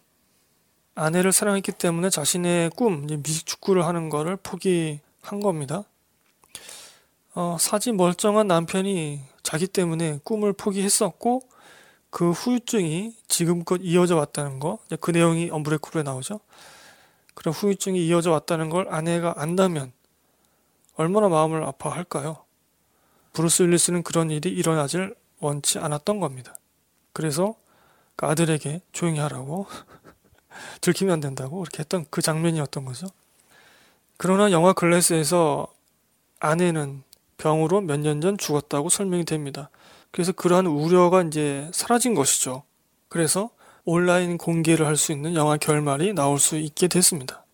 아내를 0.96 1.32
사랑했기 1.32 1.72
때문에 1.74 2.10
자신의 2.10 2.72
꿈, 2.72 3.06
미식 3.06 3.46
축구를 3.46 3.86
하는 3.86 4.10
거를 4.10 4.38
포기한 4.38 5.40
겁니다. 5.42 5.84
어, 7.36 7.58
사지 7.60 7.92
멀쩡한 7.92 8.48
남편이 8.48 9.22
자기 9.44 9.68
때문에 9.68 10.20
꿈을 10.24 10.54
포기했었고 10.54 11.42
그 12.10 12.32
후유증이 12.32 13.16
지금껏 13.28 13.80
이어져 13.82 14.16
왔다는 14.16 14.60
거, 14.60 14.80
그 15.00 15.12
내용이 15.12 15.50
엄브레쿠브에 15.52 16.04
나오죠. 16.04 16.40
그런 17.34 17.54
후유증이 17.54 18.06
이어져 18.08 18.32
왔다는 18.32 18.70
걸 18.70 18.88
아내가 18.90 19.36
안다면 19.38 19.94
얼마나 20.96 21.30
마음을 21.30 21.64
아파할까요? 21.64 22.44
브루스 23.32 23.64
윌리스는 23.64 24.04
그런 24.04 24.32
일이 24.32 24.50
일어나질 24.50 25.16
원치 25.40 25.80
않았던 25.80 26.20
겁니다. 26.20 26.59
그래서 27.14 27.56
그 28.16 28.26
아들에게 28.26 28.82
조용히 28.92 29.20
하라고 29.20 29.68
들키면 30.82 31.14
안 31.14 31.20
된다고 31.20 31.60
그렇게 31.60 31.80
했던 31.80 32.06
그 32.10 32.22
장면이었던 32.22 32.86
거죠. 32.86 33.08
그러나 34.18 34.52
영화 34.52 34.74
글래스에서 34.74 35.68
아내는 36.40 37.04
병으로 37.38 37.82
몇 37.82 38.00
년 38.02 38.20
전 38.22 38.38
죽었다고 38.38 38.90
설명이 38.90 39.26
됩니다. 39.26 39.70
그래서 40.12 40.32
그러한 40.32 40.66
우려가 40.66 41.22
이제 41.22 41.70
사라진 41.74 42.14
것이죠. 42.16 42.64
그래서 43.08 43.50
온라인 43.86 44.38
공개를 44.38 44.86
할 44.86 44.98
수 44.98 45.12
있는 45.12 45.36
영화 45.36 45.56
결말이 45.58 46.14
나올 46.14 46.40
수 46.40 46.58
있게 46.58 46.88
됐습니다. 46.88 47.46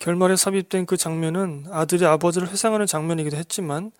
결말에 0.00 0.36
삽입된 0.36 0.86
그 0.86 0.96
장면은 0.96 1.66
아들이 1.70 2.06
아버지를 2.06 2.48
회상하는 2.48 2.86
장면이기도 2.86 3.36
했지만 3.36 3.90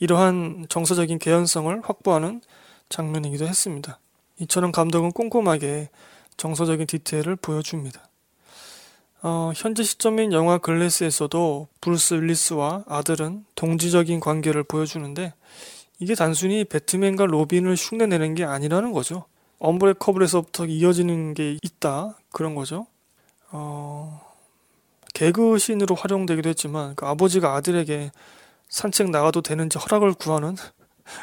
이러한 0.00 0.66
정서적인 0.68 1.18
개연성을 1.20 1.80
확보하는 1.84 2.40
장면이기도 2.90 3.46
했습니다. 3.46 3.98
이처럼 4.40 4.72
감독은 4.72 5.12
꼼꼼하게 5.12 5.88
정서적인 6.36 6.86
디테일을 6.86 7.36
보여줍니다. 7.36 8.10
어, 9.22 9.52
현재 9.54 9.82
시점인 9.82 10.32
영화 10.32 10.58
글래스에서도 10.58 11.68
브루스 11.80 12.14
윌리스와 12.14 12.84
아들은 12.86 13.44
동지적인 13.54 14.20
관계를 14.20 14.64
보여주는데 14.64 15.34
이게 15.98 16.14
단순히 16.14 16.64
배트맨과 16.64 17.26
로빈을 17.26 17.74
흉내내는 17.74 18.34
게 18.34 18.44
아니라는 18.44 18.92
거죠. 18.92 19.24
엄브레커블에서부터 19.58 20.64
이어지는 20.64 21.34
게 21.34 21.58
있다 21.62 22.16
그런 22.32 22.54
거죠. 22.54 22.86
어, 23.50 24.22
개그신으로 25.12 25.94
활용되기도 25.94 26.48
했지만 26.48 26.94
그 26.94 27.04
아버지가 27.04 27.54
아들에게 27.54 28.10
산책 28.70 29.10
나가도 29.10 29.42
되는지 29.42 29.78
허락을 29.78 30.14
구하는 30.14 30.56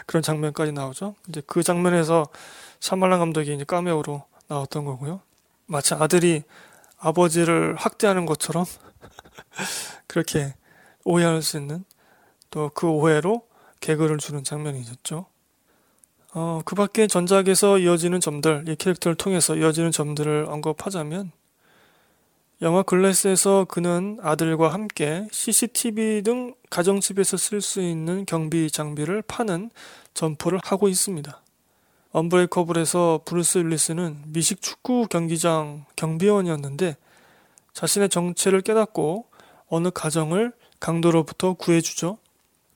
그런 0.05 0.21
장면까지 0.23 0.71
나오죠. 0.71 1.15
이제 1.29 1.41
그 1.45 1.63
장면에서 1.63 2.27
샤말란 2.79 3.19
감독이 3.19 3.53
이제 3.53 3.63
까메오로 3.63 4.23
나왔던 4.47 4.85
거고요. 4.85 5.21
마치 5.65 5.93
아들이 5.93 6.43
아버지를 6.99 7.75
학대하는 7.75 8.25
것처럼 8.25 8.65
그렇게 10.07 10.53
오해할 11.03 11.41
수 11.41 11.57
있는 11.57 11.83
또 12.49 12.71
그 12.73 12.87
오해로 12.87 13.47
개그를 13.79 14.17
주는 14.17 14.43
장면이 14.43 14.79
있었죠. 14.79 15.25
어, 16.33 16.61
그 16.65 16.75
밖에 16.75 17.07
전작에서 17.07 17.79
이어지는 17.79 18.19
점들, 18.19 18.65
이 18.67 18.75
캐릭터를 18.75 19.15
통해서 19.15 19.55
이어지는 19.55 19.91
점들을 19.91 20.45
언급하자면, 20.49 21.31
영화 22.63 22.81
글래스에서 22.81 23.65
그는 23.65 24.17
아들과 24.23 24.73
함께 24.73 25.27
CCTV 25.31 26.23
등 26.23 26.55
가정집에서 26.71 27.37
쓸 27.37 27.61
수 27.61 27.81
있는 27.81 28.25
경비 28.25 28.71
장비를 28.71 29.21
파는 29.21 29.69
점포를 30.15 30.59
하고 30.63 30.87
있습니다. 30.87 31.39
언브레이커블에서 32.13 33.21
브루스 33.25 33.59
윌리스는 33.59 34.23
미식 34.25 34.63
축구 34.63 35.05
경기장 35.07 35.85
경비원이었는데 35.95 36.97
자신의 37.73 38.09
정체를 38.09 38.61
깨닫고 38.61 39.27
어느 39.67 39.91
가정을 39.91 40.51
강도로부터 40.79 41.53
구해주죠. 41.53 42.17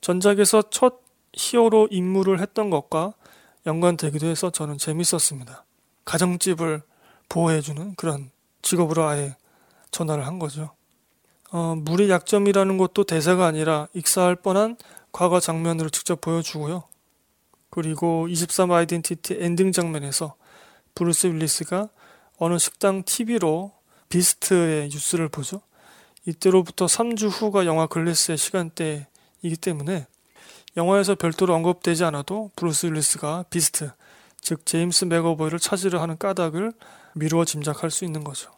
전작에서 0.01 0.61
첫 0.69 1.01
히어로 1.33 1.87
임무를 1.89 2.39
했던 2.39 2.69
것과 2.69 3.13
연관되기도 3.65 4.27
해서 4.27 4.51
저는 4.51 4.77
재밌었습니다. 4.77 5.65
가정집을 6.05 6.83
보호해주는 7.29 7.95
그런 7.95 8.29
직업으로 8.61 9.05
아예 9.05 9.35
전화를 9.91 10.25
한 10.25 10.39
거죠. 10.39 10.71
어, 11.51 11.75
물의 11.75 12.09
약점이라는 12.09 12.77
것도 12.77 13.03
대사가 13.03 13.45
아니라 13.45 13.87
익사할 13.93 14.37
뻔한 14.37 14.77
과거 15.11 15.39
장면으로 15.39 15.89
직접 15.89 16.21
보여주고요. 16.21 16.83
그리고 17.69 18.27
23 18.29 18.71
아이덴티티 18.71 19.37
엔딩 19.39 19.71
장면에서 19.71 20.35
브루스 20.95 21.27
윌리스가 21.27 21.89
어느 22.37 22.57
식당 22.57 23.03
TV로 23.03 23.71
비스트의 24.09 24.89
뉴스를 24.89 25.29
보죠. 25.29 25.61
이때로부터 26.25 26.85
3주 26.85 27.29
후가 27.29 27.65
영화 27.65 27.87
글래스의 27.87 28.37
시간대이기 28.37 29.57
때문에 29.59 30.07
영화에서 30.77 31.15
별도로 31.15 31.53
언급되지 31.55 32.03
않아도 32.05 32.51
브루스 32.55 32.87
윌리스가 32.87 33.45
비스트, 33.49 33.91
즉 34.39 34.65
제임스 34.65 35.05
맥어보이를 35.05 35.59
찾으려 35.59 36.01
하는 36.01 36.17
까닭을 36.17 36.73
미루어 37.13 37.45
짐작할 37.45 37.91
수 37.91 38.05
있는 38.05 38.23
거죠. 38.23 38.51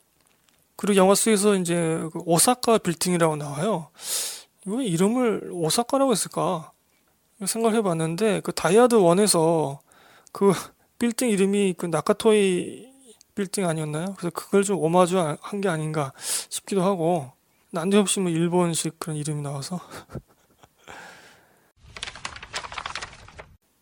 그리고 0.75 0.97
영화 0.97 1.15
속에서 1.15 1.55
이제 1.55 1.75
그 2.11 2.19
오사카 2.25 2.79
빌딩이라고 2.79 3.35
나와요. 3.35 3.89
왜 4.65 4.85
이름을 4.85 5.49
오사카라고 5.51 6.11
했을까? 6.11 6.71
생각을 7.45 7.77
해봤는데 7.77 8.41
그 8.41 8.51
다이하드 8.53 8.95
one에서 8.95 9.79
그 10.31 10.51
빌딩 10.99 11.29
이름이 11.29 11.75
그 11.77 11.85
나카토미 11.87 12.91
빌딩 13.35 13.67
아니었나요? 13.67 14.13
그래서 14.17 14.29
그걸 14.31 14.63
좀 14.63 14.79
오마주 14.79 15.17
한 15.19 15.61
게 15.61 15.67
아닌가 15.67 16.13
싶기도 16.49 16.83
하고 16.83 17.31
난데없이 17.71 18.19
뭐 18.19 18.31
일본식 18.31 18.99
그런 18.99 19.17
이름이 19.17 19.41
나와서 19.41 19.79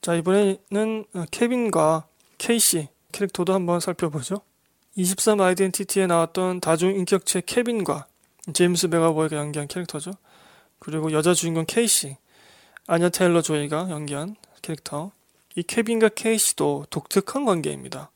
자 0.01 0.15
이번에는 0.15 1.05
케빈과 1.29 2.07
케이시 2.37 2.87
캐릭터도 3.11 3.53
한번 3.53 3.79
살펴보죠. 3.79 4.41
23 4.95 5.39
아이덴티티에 5.39 6.07
나왔던 6.07 6.59
다중인격체 6.59 7.43
케빈과 7.45 8.07
제임스 8.53 8.89
맥어보이가 8.89 9.37
연기한 9.37 9.67
캐릭터죠. 9.67 10.11
그리고 10.79 11.11
여자 11.13 11.33
주인공 11.33 11.65
케이시, 11.65 12.17
아냐 12.87 13.09
테일러 13.09 13.41
조이가 13.41 13.89
연기한 13.89 14.35
캐릭터. 14.61 15.11
이 15.55 15.63
케빈과 15.63 16.09
케이시도 16.09 16.87
독특한 16.89 17.45
관계입니다. 17.45 18.11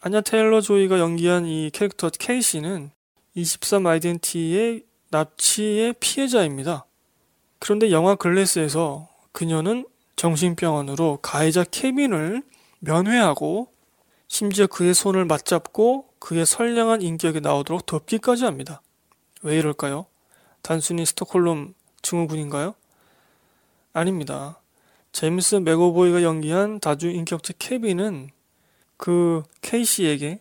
아냐 0.00 0.20
테일러 0.20 0.60
조이가 0.60 0.98
연기한 1.00 1.46
이 1.46 1.70
캐릭터 1.72 2.10
케이시는 2.10 2.90
23 3.34 3.86
아이덴티의 3.86 4.84
납치의 5.10 5.94
피해자입니다. 5.98 6.86
그런데 7.58 7.90
영화 7.90 8.14
글래스에서 8.14 9.08
그녀는 9.32 9.86
정신병원으로 10.16 11.18
가해자 11.22 11.64
케빈을 11.64 12.42
면회하고 12.80 13.68
심지어 14.28 14.66
그의 14.66 14.94
손을 14.94 15.24
맞잡고 15.24 16.08
그의 16.18 16.46
선량한 16.46 17.02
인격이 17.02 17.40
나오도록 17.40 17.86
덮기까지 17.86 18.44
합니다. 18.44 18.82
왜 19.42 19.58
이럴까요? 19.58 20.06
단순히 20.62 21.06
스톡홀름 21.06 21.74
증후군인가요? 22.02 22.74
아닙니다. 23.92 24.60
제임스 25.12 25.56
맥오보이가 25.56 26.22
연기한 26.22 26.80
다주인격체 26.80 27.54
케빈은 27.58 28.30
그 28.96 29.42
케이시에게 29.62 30.40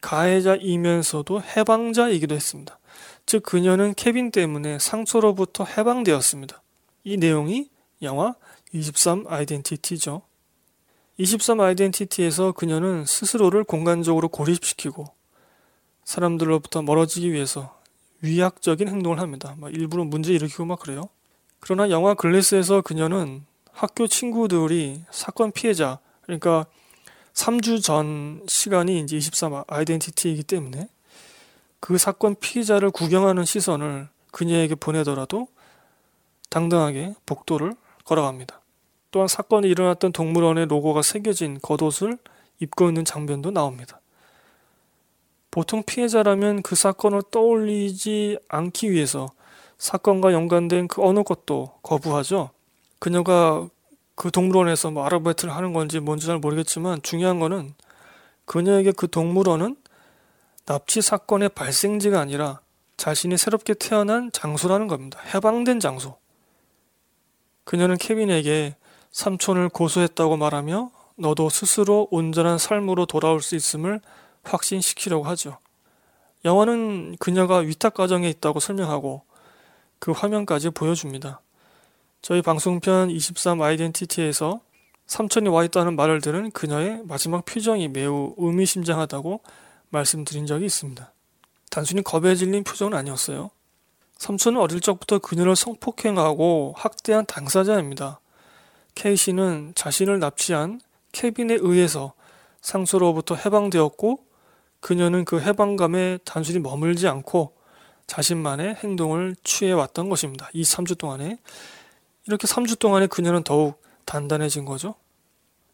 가해자이면서도 0.00 1.42
해방자이기도 1.42 2.34
했습니다. 2.34 2.78
즉 3.26 3.42
그녀는 3.42 3.94
케빈 3.94 4.30
때문에 4.30 4.78
상처로부터 4.78 5.64
해방되었습니다. 5.64 6.62
이 7.04 7.16
내용이 7.16 7.68
영화 8.02 8.34
23 8.72 9.26
아이덴티티죠. 9.28 10.22
23 11.18 11.60
아이덴티티에서 11.60 12.52
그녀는 12.52 13.06
스스로를 13.06 13.64
공간적으로 13.64 14.28
고립시키고 14.28 15.06
사람들로부터 16.04 16.82
멀어지기 16.82 17.32
위해서 17.32 17.74
위약적인 18.20 18.88
행동을 18.88 19.18
합니다. 19.18 19.54
막 19.58 19.72
일부러 19.74 20.04
문제 20.04 20.34
일으키고 20.34 20.66
막 20.66 20.78
그래요. 20.78 21.08
그러나 21.58 21.88
영화 21.90 22.12
글래스에서 22.14 22.82
그녀는 22.82 23.44
학교 23.72 24.06
친구들이 24.06 25.02
사건 25.10 25.52
피해자, 25.52 25.98
그러니까 26.22 26.66
3주 27.32 27.82
전 27.82 28.42
시간이 28.46 29.00
이제 29.00 29.16
23 29.16 29.64
아이덴티티이기 29.66 30.42
때문에 30.42 30.88
그 31.80 31.96
사건 31.96 32.34
피해자를 32.34 32.90
구경하는 32.90 33.44
시선을 33.44 34.08
그녀에게 34.32 34.74
보내더라도 34.74 35.48
당당하게 36.50 37.14
복도를 37.24 37.74
걸어갑니다. 38.04 38.60
또한 39.16 39.28
사건이 39.28 39.66
일어났던 39.66 40.12
동물원의 40.12 40.66
로고가 40.66 41.00
새겨진 41.00 41.58
겉옷을 41.62 42.18
입고 42.60 42.88
있는 42.88 43.02
장면도 43.02 43.50
나옵니다. 43.50 43.98
보통 45.50 45.82
피해자라면 45.82 46.60
그 46.60 46.74
사건을 46.74 47.22
떠올리지 47.30 48.38
않기 48.46 48.90
위해서 48.90 49.30
사건과 49.78 50.34
연관된 50.34 50.88
그 50.88 51.02
어느 51.02 51.22
것도 51.22 51.78
거부하죠. 51.82 52.50
그녀가 52.98 53.66
그 54.16 54.30
동물원에서 54.30 54.90
뭐 54.90 55.06
아르바이트를 55.06 55.56
하는 55.56 55.72
건지 55.72 55.98
뭔지 55.98 56.26
잘 56.26 56.36
모르겠지만 56.36 57.00
중요한 57.00 57.40
거는 57.40 57.72
그녀에게 58.44 58.92
그 58.92 59.08
동물원은 59.08 59.76
납치 60.66 61.00
사건의 61.00 61.48
발생지가 61.48 62.20
아니라 62.20 62.60
자신이 62.98 63.38
새롭게 63.38 63.72
태어난 63.72 64.30
장소라는 64.30 64.88
겁니다. 64.88 65.18
해방된 65.32 65.80
장소. 65.80 66.18
그녀는 67.64 67.96
케빈에게 67.96 68.76
삼촌을 69.16 69.70
고소했다고 69.70 70.36
말하며 70.36 70.90
너도 71.16 71.48
스스로 71.48 72.06
온전한 72.10 72.58
삶으로 72.58 73.06
돌아올 73.06 73.40
수 73.40 73.56
있음을 73.56 74.02
확신시키려고 74.42 75.24
하죠. 75.24 75.56
영화는 76.44 77.16
그녀가 77.18 77.56
위탁 77.56 77.94
과정에 77.94 78.28
있다고 78.28 78.60
설명하고 78.60 79.22
그 79.98 80.12
화면까지 80.12 80.68
보여줍니다. 80.68 81.40
저희 82.20 82.42
방송편 82.42 83.10
23 83.10 83.62
아이덴티티에서 83.62 84.60
삼촌이 85.06 85.48
와 85.48 85.64
있다는 85.64 85.96
말을 85.96 86.20
들은 86.20 86.50
그녀의 86.50 87.00
마지막 87.04 87.46
표정이 87.46 87.88
매우 87.88 88.34
의미심장하다고 88.36 89.40
말씀드린 89.88 90.44
적이 90.44 90.66
있습니다. 90.66 91.10
단순히 91.70 92.02
겁에 92.02 92.34
질린 92.34 92.64
표정은 92.64 92.92
아니었어요. 92.92 93.50
삼촌은 94.18 94.60
어릴 94.60 94.82
적부터 94.82 95.20
그녀를 95.20 95.56
성폭행하고 95.56 96.74
학대한 96.76 97.24
당사자입니다. 97.24 98.20
케이시는 98.96 99.74
자신을 99.76 100.18
납치한 100.18 100.80
케빈에 101.12 101.56
의해서 101.60 102.14
상처로부터 102.60 103.36
해방되었고 103.36 104.18
그녀는 104.80 105.24
그 105.24 105.40
해방감에 105.40 106.18
단순히 106.24 106.58
머물지 106.58 107.06
않고 107.06 107.54
자신만의 108.06 108.76
행동을 108.76 109.36
취해왔던 109.44 110.08
것입니다. 110.08 110.48
이 110.52 110.62
3주 110.62 110.98
동안에. 110.98 111.38
이렇게 112.26 112.46
3주 112.46 112.78
동안에 112.78 113.06
그녀는 113.06 113.42
더욱 113.44 113.80
단단해진 114.04 114.64
거죠. 114.64 114.94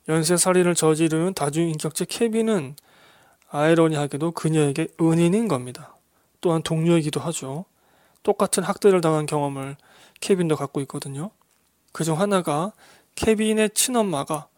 연쇄살인을 0.08 0.74
저지르는 0.74 1.34
다중인격체 1.34 2.06
케빈은 2.06 2.76
아이러니하게도 3.48 4.32
그녀에게 4.32 4.88
은인인 5.00 5.48
겁니다. 5.48 5.96
또한 6.40 6.62
동료이기도 6.62 7.20
하죠. 7.20 7.66
똑같은 8.22 8.62
학대를 8.62 9.00
당한 9.00 9.26
경험을 9.26 9.76
케빈도 10.20 10.56
갖고 10.56 10.80
있거든요. 10.82 11.30
그중 11.92 12.18
하나가 12.18 12.72
케빈의 13.14 13.70
친엄마가 13.70 14.48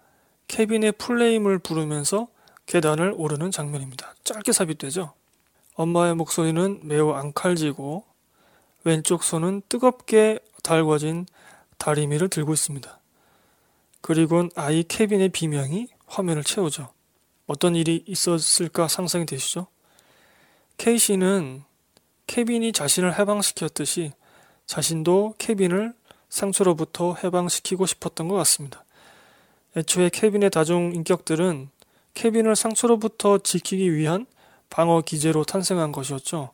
케빈의 0.48 0.92
플레임을 0.92 1.58
부르면서 1.58 2.28
계단을 2.66 3.14
오르는 3.16 3.50
장면입니다. 3.50 4.14
짧게 4.24 4.52
삽입되죠. 4.52 5.12
엄마의 5.74 6.14
목소리는 6.14 6.80
매우 6.82 7.12
앙칼지고 7.12 8.04
왼쪽 8.84 9.24
손은 9.24 9.62
뜨겁게 9.68 10.38
달궈진 10.62 11.26
다리미를 11.78 12.28
들고 12.28 12.52
있습니다. 12.52 13.00
그리고 14.00 14.48
아이 14.54 14.82
케빈의 14.82 15.30
비명이 15.30 15.88
화면을 16.06 16.44
채우죠. 16.44 16.90
어떤 17.46 17.74
일이 17.74 18.04
있었을까 18.06 18.88
상상이 18.88 19.26
되시죠? 19.26 19.66
케이시는 20.76 21.64
케빈이 22.26 22.72
자신을 22.72 23.18
해방시켰듯이 23.18 24.12
자신도 24.66 25.34
케빈을 25.38 25.94
상처로부터 26.34 27.14
해방시키고 27.22 27.86
싶었던 27.86 28.26
것 28.26 28.34
같습니다. 28.34 28.84
애초에 29.76 30.08
케빈의 30.08 30.50
다중 30.50 30.92
인격들은 30.92 31.68
케빈을 32.14 32.56
상처로부터 32.56 33.38
지키기 33.38 33.94
위한 33.94 34.26
방어 34.68 35.00
기제로 35.02 35.44
탄생한 35.44 35.92
것이었죠. 35.92 36.50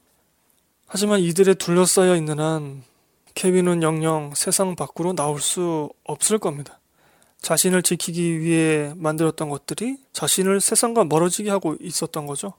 하지만 0.87 1.21
이들에 1.21 1.55
둘러싸여 1.55 2.15
있는 2.17 2.41
한 2.41 2.83
케빈은 3.35 3.83
영영 3.83 4.33
세상 4.35 4.77
밖으로 4.77 5.15
나올 5.15 5.41
수 5.41 5.91
없을 6.05 6.39
겁니다. 6.39 6.79
자신을 7.41 7.83
지키기 7.83 8.41
위해 8.41 8.93
만들었던 8.97 9.49
것들이 9.49 9.97
자신을 10.13 10.61
세상과 10.61 11.05
멀어지게 11.05 11.49
하고 11.49 11.77
있었던 11.81 12.27
거죠. 12.27 12.53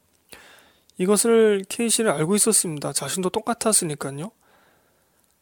이것을 0.97 1.65
케이시를 1.69 2.09
알고 2.09 2.35
있었습니다. 2.35 2.93
자신도 2.93 3.29
똑같았으니까요. 3.29 4.31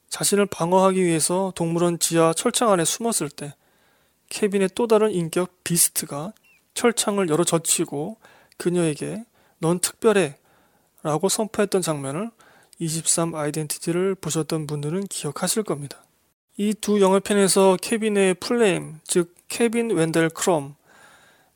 자신을 0.10 0.46
방어하기 0.48 1.04
위해서 1.04 1.54
동물원 1.56 2.00
지하 2.00 2.34
철창 2.34 2.72
안에 2.72 2.86
숨었을 2.86 3.30
때 3.30 3.54
케빈의 4.30 4.70
또 4.76 4.88
다른 4.88 5.12
인격 5.12 5.64
비스트가 5.64 6.34
철창을 6.74 7.30
열어 7.30 7.44
젖히고 7.44 8.18
그녀에게 8.58 9.24
넌 9.60 9.80
특별해 9.80 10.38
라고 11.04 11.30
선포했던 11.30 11.82
장면을 11.82 12.30
23 12.80 13.36
아이덴티티를 13.36 14.16
보셨던 14.16 14.68
분들은 14.68 15.08
기억하실 15.08 15.64
겁니다. 15.64 16.04
이 16.58 16.74
두 16.74 17.00
영화편에서 17.00 17.78
케빈의 17.82 18.36
플레임, 18.36 19.00
즉 19.06 19.34
케빈 19.48 19.92
웬델 19.92 20.30
크롬 20.30 20.76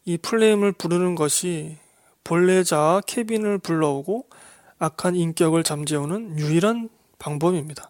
이 0.05 0.17
플레임을 0.17 0.71
부르는 0.73 1.15
것이 1.15 1.77
본래자 2.23 3.01
케빈을 3.05 3.57
불러오고 3.57 4.27
악한 4.79 5.15
인격을 5.15 5.63
잠재우는 5.63 6.39
유일한 6.39 6.89
방법입니다. 7.19 7.89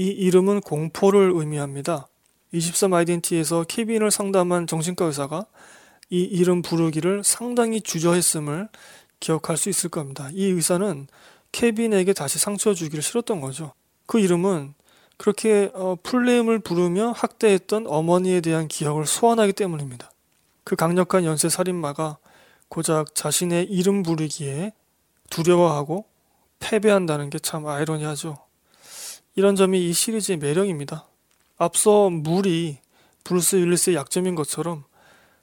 이 0.00 0.06
이름은 0.06 0.62
공포를 0.62 1.32
의미합니다. 1.34 2.08
23 2.52 2.94
아이덴티에서 2.94 3.64
케빈을 3.64 4.10
상담한 4.10 4.66
정신과 4.66 5.04
의사가 5.04 5.44
이 6.08 6.22
이름 6.22 6.62
부르기를 6.62 7.22
상당히 7.22 7.82
주저했음을 7.82 8.70
기억할 9.20 9.58
수 9.58 9.68
있을 9.68 9.90
겁니다. 9.90 10.30
이 10.32 10.46
의사는 10.46 11.06
케빈에게 11.52 12.14
다시 12.14 12.38
상처 12.38 12.72
주기를 12.72 13.02
싫었던 13.02 13.42
거죠. 13.42 13.74
그 14.06 14.18
이름은 14.18 14.72
그렇게 15.18 15.70
어, 15.74 15.96
풀네임을 16.02 16.60
부르며 16.60 17.12
학대했던 17.12 17.86
어머니에 17.86 18.40
대한 18.40 18.68
기억을 18.68 19.04
소환하기 19.04 19.52
때문입니다. 19.52 20.10
그 20.64 20.76
강력한 20.76 21.26
연쇄 21.26 21.50
살인마가 21.50 22.16
고작 22.70 23.14
자신의 23.14 23.66
이름 23.66 24.02
부르기에 24.02 24.72
두려워하고 25.28 26.06
패배한다는 26.58 27.28
게 27.28 27.38
참 27.38 27.66
아이러니하죠. 27.66 28.49
이런 29.34 29.56
점이 29.56 29.88
이 29.88 29.92
시리즈의 29.92 30.38
매력입니다. 30.38 31.06
앞서 31.56 32.10
물이 32.10 32.78
브루스 33.24 33.56
윌리스의 33.56 33.96
약점인 33.96 34.34
것처럼 34.34 34.84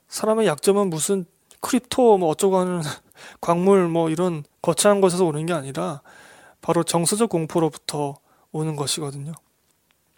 사람의 0.09 0.47
약점은 0.47 0.89
무슨 0.89 1.25
크립토 1.59 2.17
뭐 2.17 2.29
어쩌고 2.29 2.57
하는 2.57 2.81
광물 3.41 3.87
뭐 3.87 4.09
이런 4.09 4.43
거창한 4.61 5.01
것에서 5.01 5.25
오는 5.25 5.45
게 5.45 5.53
아니라 5.53 6.01
바로 6.61 6.83
정서적 6.83 7.29
공포로부터 7.29 8.19
오는 8.51 8.75
것이거든요. 8.75 9.33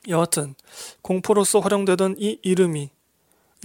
여하튼 0.07 0.55
공포로서 1.01 1.59
활용되던 1.59 2.15
이 2.17 2.39
이름이 2.41 2.89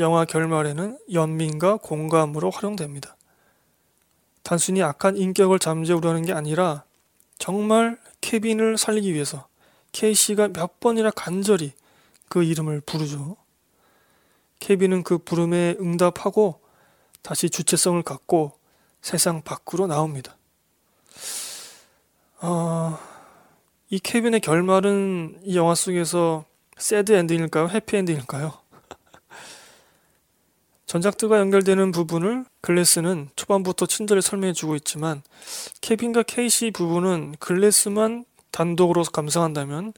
영화 0.01 0.25
결말에는 0.25 0.99
연민과 1.13 1.77
공감으로 1.77 2.51
활용됩니다. 2.51 3.17
단순히 4.43 4.83
악한 4.83 5.17
인격을 5.17 5.59
잠재우려는 5.59 6.25
게 6.25 6.33
아니라 6.33 6.85
정말 7.39 7.99
케빈을 8.21 8.77
살리기 8.77 9.15
위해서 9.15 9.47
케이시가 9.95 10.49
몇 10.49 10.81
번이나 10.81 11.11
간절히 11.11 11.73
그 12.29 12.43
이름을 12.43 12.81
부르죠. 12.81 13.37
케빈은 14.59 15.05
그 15.05 15.19
부름에 15.19 15.77
응답하고 15.81 16.61
다시 17.23 17.49
주체성을 17.49 18.03
갖고 18.03 18.59
세상 19.01 19.43
밖으로 19.43 19.87
나옵니다. 19.87 20.37
어, 22.41 22.99
이 23.89 24.01
케빈의 24.01 24.41
결말은 24.41 25.41
이 25.45 25.57
영화 25.57 25.75
속에서 25.75 26.45
새드 26.77 27.13
엔딩일까요? 27.13 27.69
해피 27.69 27.97
엔딩일까요? 27.97 28.53
전작들과 30.87 31.39
연결되는 31.39 31.93
부분을 31.93 32.45
글래스는 32.63 33.31
초반부터 33.37 33.87
친절히 33.87 34.23
설명해주고 34.23 34.75
있지만 34.77 35.23
케빈과 35.81 36.25
케이시 36.25 36.73
부분은 36.73 37.37
글래스만 37.39 38.25
단독으로 38.55 39.03
감상한다면 39.03 39.93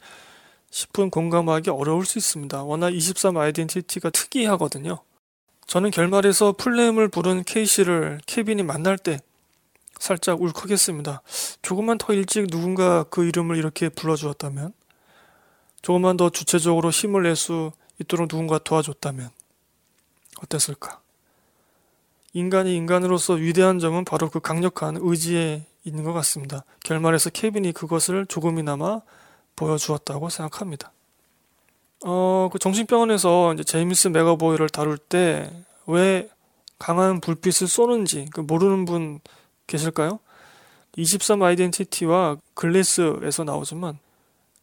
10분 0.71 1.11
공감하기 1.11 1.71
어려울 1.71 2.07
수 2.07 2.19
있습니다. 2.19 2.63
워낙 2.65 2.95
23 2.95 3.37
아이덴티티가 3.37 4.11
특이하거든요. 4.11 4.99
저는 5.67 5.91
결말에서 5.91 6.53
풀네임을 6.53 7.09
부른 7.09 7.45
케이시를 7.45 8.21
케빈이 8.27 8.63
만날 8.63 8.97
때 8.97 9.21
살짝 9.99 10.41
울컥했습니다. 10.41 11.23
조금만 11.61 11.99
더 11.99 12.15
일찍 12.15 12.47
누군가 12.49 13.03
그 13.05 13.25
이름을 13.25 13.57
이렇게 13.57 13.89
불러주었다면, 13.89 14.73
조금만 15.83 16.17
더 16.17 16.31
주체적으로 16.31 16.91
힘을 16.91 17.25
낼 17.25 17.37
수 17.37 17.73
있도록 18.01 18.29
누군가 18.29 18.59
도와줬다면, 18.59 19.31
어땠을까? 20.43 21.01
인간이 22.33 22.77
인간으로서 22.77 23.35
위대한 23.35 23.79
점은 23.79 24.05
바로 24.05 24.29
그 24.29 24.41
강력한 24.41 24.99
의지에 25.01 25.65
있는 25.87 26.05
것 26.05 26.13
같습니다. 26.13 26.65
결말에서 26.85 27.31
케빈이 27.31 27.73
그것을 27.73 28.27
조금이나마 28.27 29.01
보여주었다고 29.57 30.29
생각합니다. 30.29 30.93
어, 32.05 32.51
그 32.53 32.59
정신병원에서 32.59 33.55
이제 33.55 33.65
제임스 33.65 34.09
맥어보이를 34.09 34.69
다룰 34.69 34.99
때 34.99 35.51
왜 35.87 36.29
강한 36.79 37.21
불빛을 37.21 37.69
쏘는지 37.69 38.27
그 38.33 38.41
모르는 38.41 38.85
분 38.85 39.21
계실까요? 39.67 40.19
23 40.97 41.43
아이덴티티와 41.43 42.39
글래스에서 42.55 43.45
나오지만 43.45 43.99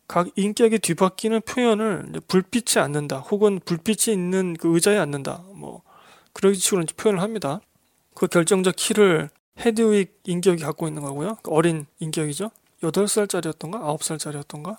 각 0.07 0.27
인격이 0.35 0.79
뒤바뀌는 0.79 1.41
표현을 1.41 2.11
불빛이 2.27 2.81
않는다 2.83 3.19
혹은 3.19 3.59
불빛이 3.63 4.13
있는 4.13 4.55
그 4.55 4.73
의자에 4.73 4.97
앉는다 4.97 5.43
뭐 5.55 5.81
그런 6.33 6.53
식으로 6.53 6.85
표현을 6.97 7.21
합니다. 7.21 7.61
그 8.13 8.27
결정적 8.27 8.75
키를 8.75 9.29
헤드윅 9.59 10.07
인격이 10.25 10.63
갖고 10.63 10.87
있는 10.87 11.01
거고요. 11.01 11.37
그 11.43 11.51
어린 11.51 11.85
인격이죠. 11.99 12.51
8살짜리였던가 12.81 13.81
9살짜리였던가 13.99 14.77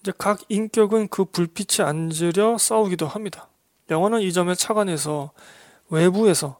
이제 0.00 0.12
각 0.18 0.40
인격은 0.48 1.08
그 1.08 1.24
불빛에 1.24 1.82
앉으려 1.82 2.58
싸우기도 2.58 3.06
합니다. 3.06 3.48
영화는 3.90 4.20
이 4.20 4.32
점에 4.32 4.54
착안해서 4.54 5.32
외부에서 5.88 6.58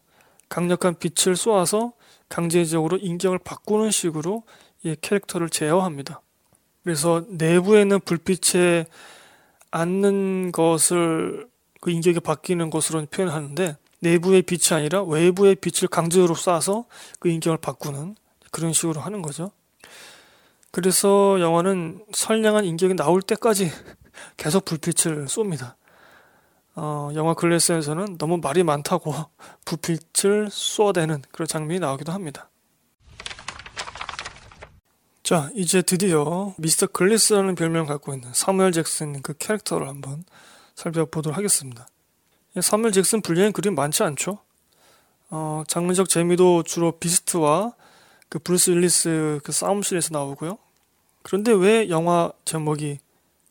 강력한 0.49 0.95
빛을 0.95 1.37
쏘아서 1.37 1.93
강제적으로 2.29 2.97
인격을 2.97 3.39
바꾸는 3.39 3.91
식으로 3.91 4.45
이 4.83 4.97
캐릭터를 5.01 5.49
제어합니다. 5.49 6.23
그래서 6.83 7.25
내부에 7.29 7.85
는 7.85 8.01
불빛에 8.01 8.87
앉는 9.71 10.53
것을 10.53 11.49
그 11.81 11.91
인격이 11.91 12.21
바뀌는 12.21 12.71
것으로 12.71 13.05
표현하는데 13.07 13.77
내부의 14.01 14.43
빛이 14.43 14.77
아니라 14.77 15.03
외부의 15.03 15.57
빛을 15.57 15.89
강제로 15.89 16.35
쏴서 16.35 16.87
그 17.19 17.29
인격을 17.29 17.59
바꾸는 17.59 18.17
그런 18.51 18.73
식으로 18.73 19.01
하는 19.01 19.23
거죠. 19.23 19.51
그래서 20.71 21.41
영화는 21.41 22.05
선량한 22.13 22.65
인격이 22.65 22.95
나올 22.95 23.23
때까지 23.23 23.71
계속 24.37 24.65
불빛을 24.65 25.27
쏩니다. 25.27 25.75
어, 26.75 27.11
영화 27.15 27.33
글래스에서는 27.33 28.19
너무 28.19 28.37
말이 28.37 28.63
많다고 28.63 29.15
불빛을 29.65 30.49
쏘아대는 30.51 31.23
그런 31.33 31.47
장면이 31.47 31.81
나오기도 31.81 32.13
합니다. 32.13 32.51
자, 35.23 35.51
이제 35.55 35.83
드디어 35.83 36.55
미스터 36.59 36.87
글래스라는 36.87 37.57
별명을 37.57 37.87
갖고 37.89 38.15
있는 38.15 38.33
사무엘 38.33 38.71
잭슨 38.73 39.23
그 39.23 39.35
캐릭터를 39.37 39.89
한번 39.89 40.23
살펴보도록 40.77 41.37
하겠습니다. 41.37 41.89
사무엘 42.61 42.93
잭슨 42.93 43.21
분량이 43.21 43.53
그리 43.53 43.75
많지 43.75 44.03
않죠? 44.03 44.39
어, 45.31 45.65
장르적 45.67 46.09
재미도 46.09 46.63
주로 46.63 46.93
비스트와 46.93 47.75
그 48.29 48.39
브루스 48.39 48.71
윌리스 48.71 49.41
그 49.45 49.53
싸움신에서 49.53 50.11
나오고요. 50.13 50.59
그런데 51.23 51.53
왜 51.53 51.89
영화 51.91 52.33
제목이 52.45 52.99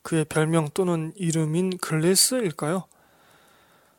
그의 0.01 0.25
별명 0.25 0.69
또는 0.73 1.11
이름인 1.15 1.77
글래스일까요? 1.77 2.85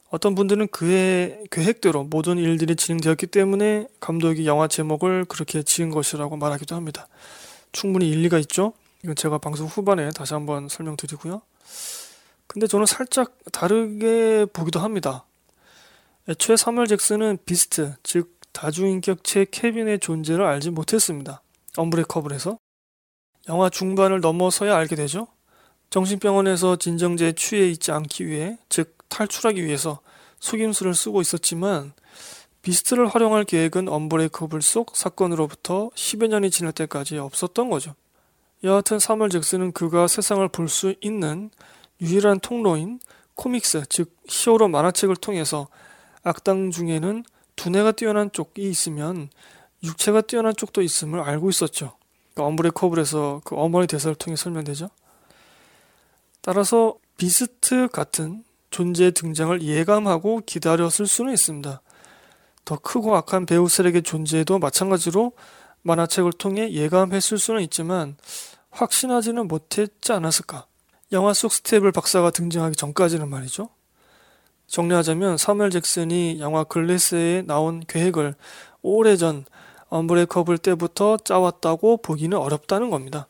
어떤 0.09 0.35
분들은 0.35 0.69
그의 0.69 1.45
계획대로 1.51 2.05
모든 2.05 2.39
일들이 2.39 2.77
진행되었기 2.77 3.27
때문에 3.27 3.89
감독이 4.01 4.47
영화 4.47 4.69
제목을 4.69 5.25
그렇게 5.27 5.63
지은 5.63 5.91
것이라고 5.91 6.37
말하기도 6.37 6.75
합니다. 6.77 7.09
충분히 7.73 8.09
일리가 8.09 8.39
있죠? 8.39 8.73
이건 9.03 9.17
제가 9.17 9.39
방송 9.39 9.67
후반에 9.67 10.11
다시 10.11 10.33
한번 10.35 10.69
설명드리고요. 10.69 11.43
근데 12.47 12.67
저는 12.67 12.87
살짝 12.87 13.37
다르게 13.53 14.47
보기도 14.53 14.81
합니다. 14.81 15.25
애초에 16.29 16.57
사물 16.57 16.87
잭슨은 16.87 17.39
비스트, 17.45 17.95
즉 18.03 18.37
다중인격체 18.53 19.47
케빈의 19.51 19.99
존재를 20.01 20.45
알지 20.45 20.71
못했습니다. 20.71 21.43
엄브레커블에서 21.77 22.59
영화 23.49 23.69
중반을 23.71 24.21
넘어서야 24.21 24.75
알게 24.77 24.97
되죠. 24.97 25.29
정신병원에서 25.91 26.77
진정제에 26.77 27.33
취해 27.33 27.69
있지 27.69 27.93
않기 27.93 28.27
위해, 28.27 28.59
즉 28.69 28.97
탈출하기 29.09 29.65
위해서 29.65 30.01
속임수를 30.41 30.95
쓰고 30.95 31.21
있었지만 31.21 31.93
비스트를 32.63 33.07
활용할 33.07 33.45
계획은 33.45 33.89
언브레이커블 33.89 34.63
속 34.63 34.97
사건으로부터 34.97 35.91
10여 35.95 36.27
년이 36.27 36.51
지날 36.51 36.73
때까지 36.73 37.19
없었던 37.19 37.71
거죠. 37.71 37.95
여하튼 38.65 38.99
사물 38.99 39.31
잭슨은 39.31 39.71
그가 39.73 40.09
세상을 40.09 40.49
볼 40.49 40.69
수 40.69 40.95
있는 41.01 41.51
유일한 42.01 42.41
통로인 42.41 43.01
코믹스, 43.35 43.85
즉 43.89 44.17
히어로 44.29 44.69
만화책을 44.69 45.17
통해서 45.17 45.69
악당 46.23 46.71
중에는 46.71 47.25
두뇌가 47.55 47.93
뛰어난 47.93 48.31
쪽이 48.33 48.69
있으면 48.69 49.31
육체가 49.83 50.23
뛰어난 50.23 50.55
쪽도 50.55 50.83
있음을 50.83 51.21
알고 51.21 51.51
있었죠. 51.51 51.97
그 52.35 52.43
엄브레커블에서 52.43 53.43
그 53.45 53.57
어머니 53.57 53.87
대사를 53.87 54.15
통해 54.15 54.37
설명되죠. 54.37 54.91
따라서 56.43 56.97
비스트 57.17 57.89
같은 57.89 58.45
존재의 58.71 59.13
등장을 59.13 59.63
예감하고 59.63 60.43
기다렸을 60.45 61.07
수는 61.07 61.33
있습니다. 61.33 61.81
더 62.65 62.79
크고 62.79 63.17
악한 63.17 63.47
배우 63.47 63.69
세력의 63.69 64.03
존재도 64.03 64.59
마찬가지로 64.59 65.33
만화책을 65.83 66.33
통해 66.33 66.73
예감했을 66.73 67.39
수는 67.39 67.63
있지만 67.63 68.17
확신하지는 68.71 69.49
못했지 69.49 70.13
않았을까. 70.13 70.67
영화 71.13 71.33
속 71.33 71.53
스테이플 71.53 71.93
박사가 71.93 72.31
등장하기 72.31 72.77
전까지는 72.77 73.29
말이죠. 73.29 73.69
정리하자면 74.67 75.37
사무엘 75.37 75.71
잭슨이 75.71 76.41
영화 76.41 76.65
글래스에 76.65 77.43
나온 77.47 77.81
계획을 77.87 78.35
오래전 78.83 79.45
언브레이커블 79.89 80.59
때부터 80.59 81.17
짜왔다고 81.19 81.99
보기는 81.99 82.37
어렵다는 82.37 82.91
겁니다. 82.91 83.29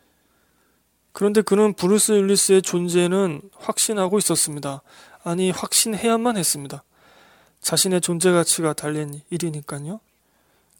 그런데 1.13 1.43
그는 1.43 1.75
브루스 1.75 2.13
윌리스의 2.13 2.63
존재는 2.63 3.43
확신하고 3.57 4.19
있었습니다. 4.19 4.83
아니 5.23 5.51
확신해야만 5.51 6.37
했습니다. 6.37 6.83
자신의 7.61 8.01
존재 8.01 8.31
가치가 8.33 8.73
달린 8.73 9.21
일이니까요. 9.31 10.01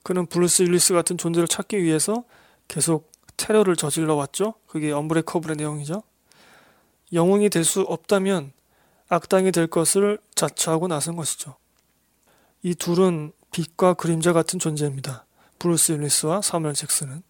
그는 0.03 0.27
브루스 0.27 0.63
윌리스 0.63 0.95
같은 0.95 1.19
존재를 1.19 1.49
찾기 1.49 1.83
위해서 1.83 2.25
계속 2.69 3.11
테러를 3.37 3.77
저질러 3.77 4.15
왔죠. 4.15 4.55
그게 4.67 4.93
언브레이커블의 4.93 5.57
내용이죠. 5.57 6.03
영웅이 7.13 7.51
될 7.51 7.65
수 7.65 7.83
없다면 7.83 8.53
악당이 9.09 9.53
될 9.53 9.67
것을 9.67 10.19
자처하고 10.35 10.89
나선 10.89 11.17
것이죠. 11.17 11.57
이 12.63 12.75
둘은 12.75 13.33
빛과 13.53 13.95
그림자 13.95 14.33
같은 14.33 14.59
존재입니다. 14.59 15.25
브루스 15.59 15.93
윌리스와 15.93 16.43
사무엘 16.43 16.75
잭슨은 16.75 17.23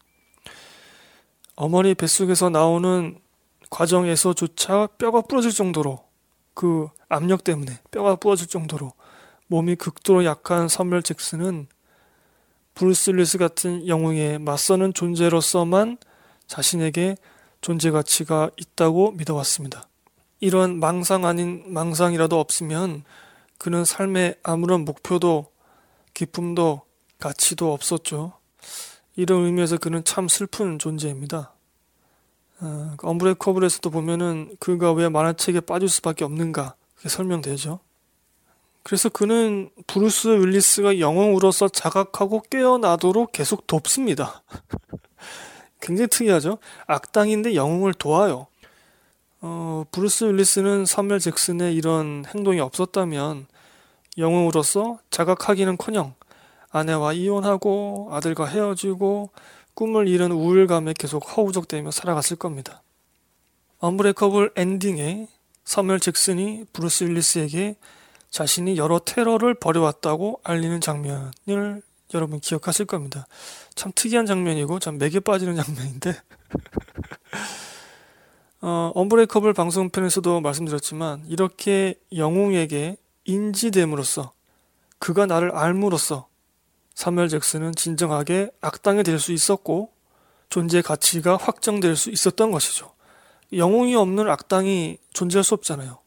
어머니 1.55 1.95
뱃속에서 1.95 2.51
나오는 2.51 3.19
과정에서조차 3.71 4.89
뼈가 4.99 5.21
부러질 5.21 5.53
정도로 5.53 6.05
그 6.55 6.89
압력 7.09 7.45
때문에 7.45 7.79
뼈가 7.91 8.17
부러질 8.17 8.47
정도로 8.47 8.93
몸이 9.49 9.77
극도로 9.77 10.25
약한 10.25 10.69
사무엘 10.69 11.03
잭슨은 11.03 11.69
브루스 12.75 13.11
윌리스 13.11 13.39
같은 13.39 13.87
영웅에 13.87 14.39
맞서는 14.39 14.95
존재로서만 14.95 15.99
자신에게 16.47 17.17
존재 17.67 17.91
가치가 17.91 18.49
있다고 18.57 19.11
믿어왔습니다. 19.17 19.89
이런 20.39 20.79
망상 20.79 21.25
아닌 21.25 21.65
망상이라도 21.67 22.39
없으면 22.39 23.03
그는 23.59 23.85
삶에 23.85 24.37
아무런 24.45 24.85
목표도 24.85 25.51
기쁨도 26.15 26.83
가치도 27.19 27.73
없었죠. 27.73 28.35
이런 29.17 29.47
의미에서 29.47 29.79
그는 29.79 30.05
참 30.05 30.29
슬픈 30.29 30.79
존재입니다. 30.79 31.55
어, 32.61 32.95
그 32.99 33.09
언브레이커블에서도 33.09 33.91
보면은 33.91 34.55
그가 34.61 34.93
왜 34.93 35.09
만화책에 35.09 35.59
빠질 35.59 35.89
수밖에 35.89 36.25
없는가 36.25 36.77
그게 36.95 37.09
설명되죠. 37.09 37.81
그래서 38.85 39.09
그는 39.09 39.71
브루스 39.89 40.29
윌리스가 40.29 41.01
영웅으로서 41.01 41.69
자각하고 41.69 42.43
깨어나도록 42.43 43.33
계속 43.33 43.67
돕습니다. 43.67 44.45
굉장히 45.87 46.09
특이하죠. 46.09 46.59
악당인데 46.89 47.55
영웅을 47.55 47.95
도와요. 47.95 48.49
어, 49.41 49.85
브루스 49.93 50.25
윌리스는 50.25 50.85
사무엘 50.85 51.21
잭슨의 51.21 51.77
이런 51.77 52.25
행동이 52.35 52.59
없었다면 52.59 53.47
영웅으로서 54.19 54.99
자각하기는커녕 55.11 56.15
아내와 56.71 57.13
이혼하고 57.13 58.09
아들과 58.11 58.47
헤어지고 58.47 59.31
꿈을 59.75 60.09
잃은 60.09 60.33
우울감에 60.33 60.95
계속 60.99 61.37
허우적대며 61.37 61.93
살아갔을 61.93 62.37
겁니다. 62.37 62.83
언브레이커블 63.79 64.53
엔딩에 64.57 65.29
사무엘 65.65 66.01
잭슨이 66.01 66.65
브루스 66.73 67.05
윌리스에게 67.05 67.77
자신이 68.31 68.77
여러 68.77 68.99
테러를 68.99 69.55
벌여왔다고 69.55 70.41
알리는 70.43 70.81
장면을 70.81 71.83
여러분 72.15 72.41
기억하실 72.41 72.87
겁니다. 72.87 73.27
참 73.75 73.93
특이한 73.95 74.27
장면이고 74.27 74.79
참 74.79 74.99
맥이 74.99 75.21
빠지는 75.21 75.57
장면인데 75.57 76.15
어, 78.63 78.93
언브레이커블 78.95 79.53
방송편에서도 79.53 80.41
말씀드렸지만 80.41 81.25
이렇게 81.29 81.95
영웅에게 82.15 82.97
인지됨으로써 83.25 84.33
그가 84.99 85.27
나를 85.27 85.55
앎으로써 85.55 86.29
사무엘 86.95 87.29
잭슨은 87.29 87.75
진정하게 87.75 88.51
악당이 88.61 89.03
될 89.03 89.19
수 89.19 89.33
있었고 89.33 89.91
존재 90.49 90.81
가치가 90.81 91.37
확정될 91.37 91.97
수 91.97 92.11
있었던 92.11 92.51
것이죠. 92.51 92.93
영웅이 93.53 93.95
없는 93.95 94.31
악당이 94.31 94.99
존재할 95.13 95.45
수 95.45 95.55
없잖아요. 95.55 95.99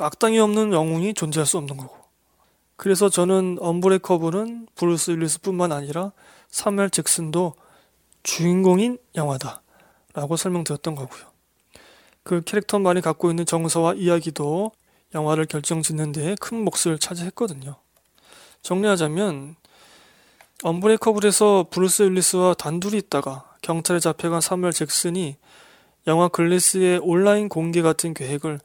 악당이 0.00 0.38
없는 0.38 0.72
영웅이 0.72 1.14
존재할 1.14 1.46
수 1.46 1.58
없는 1.58 1.76
거고. 1.76 2.03
그래서 2.76 3.08
저는 3.08 3.58
언브레이커블은 3.60 4.68
브루스 4.74 5.12
윌리스뿐만 5.12 5.72
아니라 5.72 6.12
사무엘 6.48 6.90
잭슨도 6.90 7.54
주인공인 8.22 8.98
영화다 9.14 9.62
라고 10.14 10.36
설명드렸던 10.36 10.94
거고요. 10.94 11.22
그 12.22 12.40
캐릭터만이 12.42 13.00
갖고 13.00 13.30
있는 13.30 13.44
정서와 13.44 13.94
이야기도 13.94 14.72
영화를 15.14 15.46
결정짓는 15.46 16.12
데에 16.12 16.34
큰 16.40 16.64
몫을 16.64 16.98
차지했거든요. 16.98 17.76
정리하자면 18.62 19.56
언브레이커블에서 20.62 21.66
브루스 21.70 22.04
윌리스와 22.04 22.54
단둘이 22.54 22.96
있다가 22.96 23.44
경찰에 23.60 24.00
잡혀간 24.00 24.40
사무엘 24.40 24.72
잭슨이 24.72 25.36
영화 26.06 26.28
글래스의 26.28 27.00
온라인 27.02 27.48
공개 27.48 27.82
같은 27.82 28.14
계획을 28.14 28.60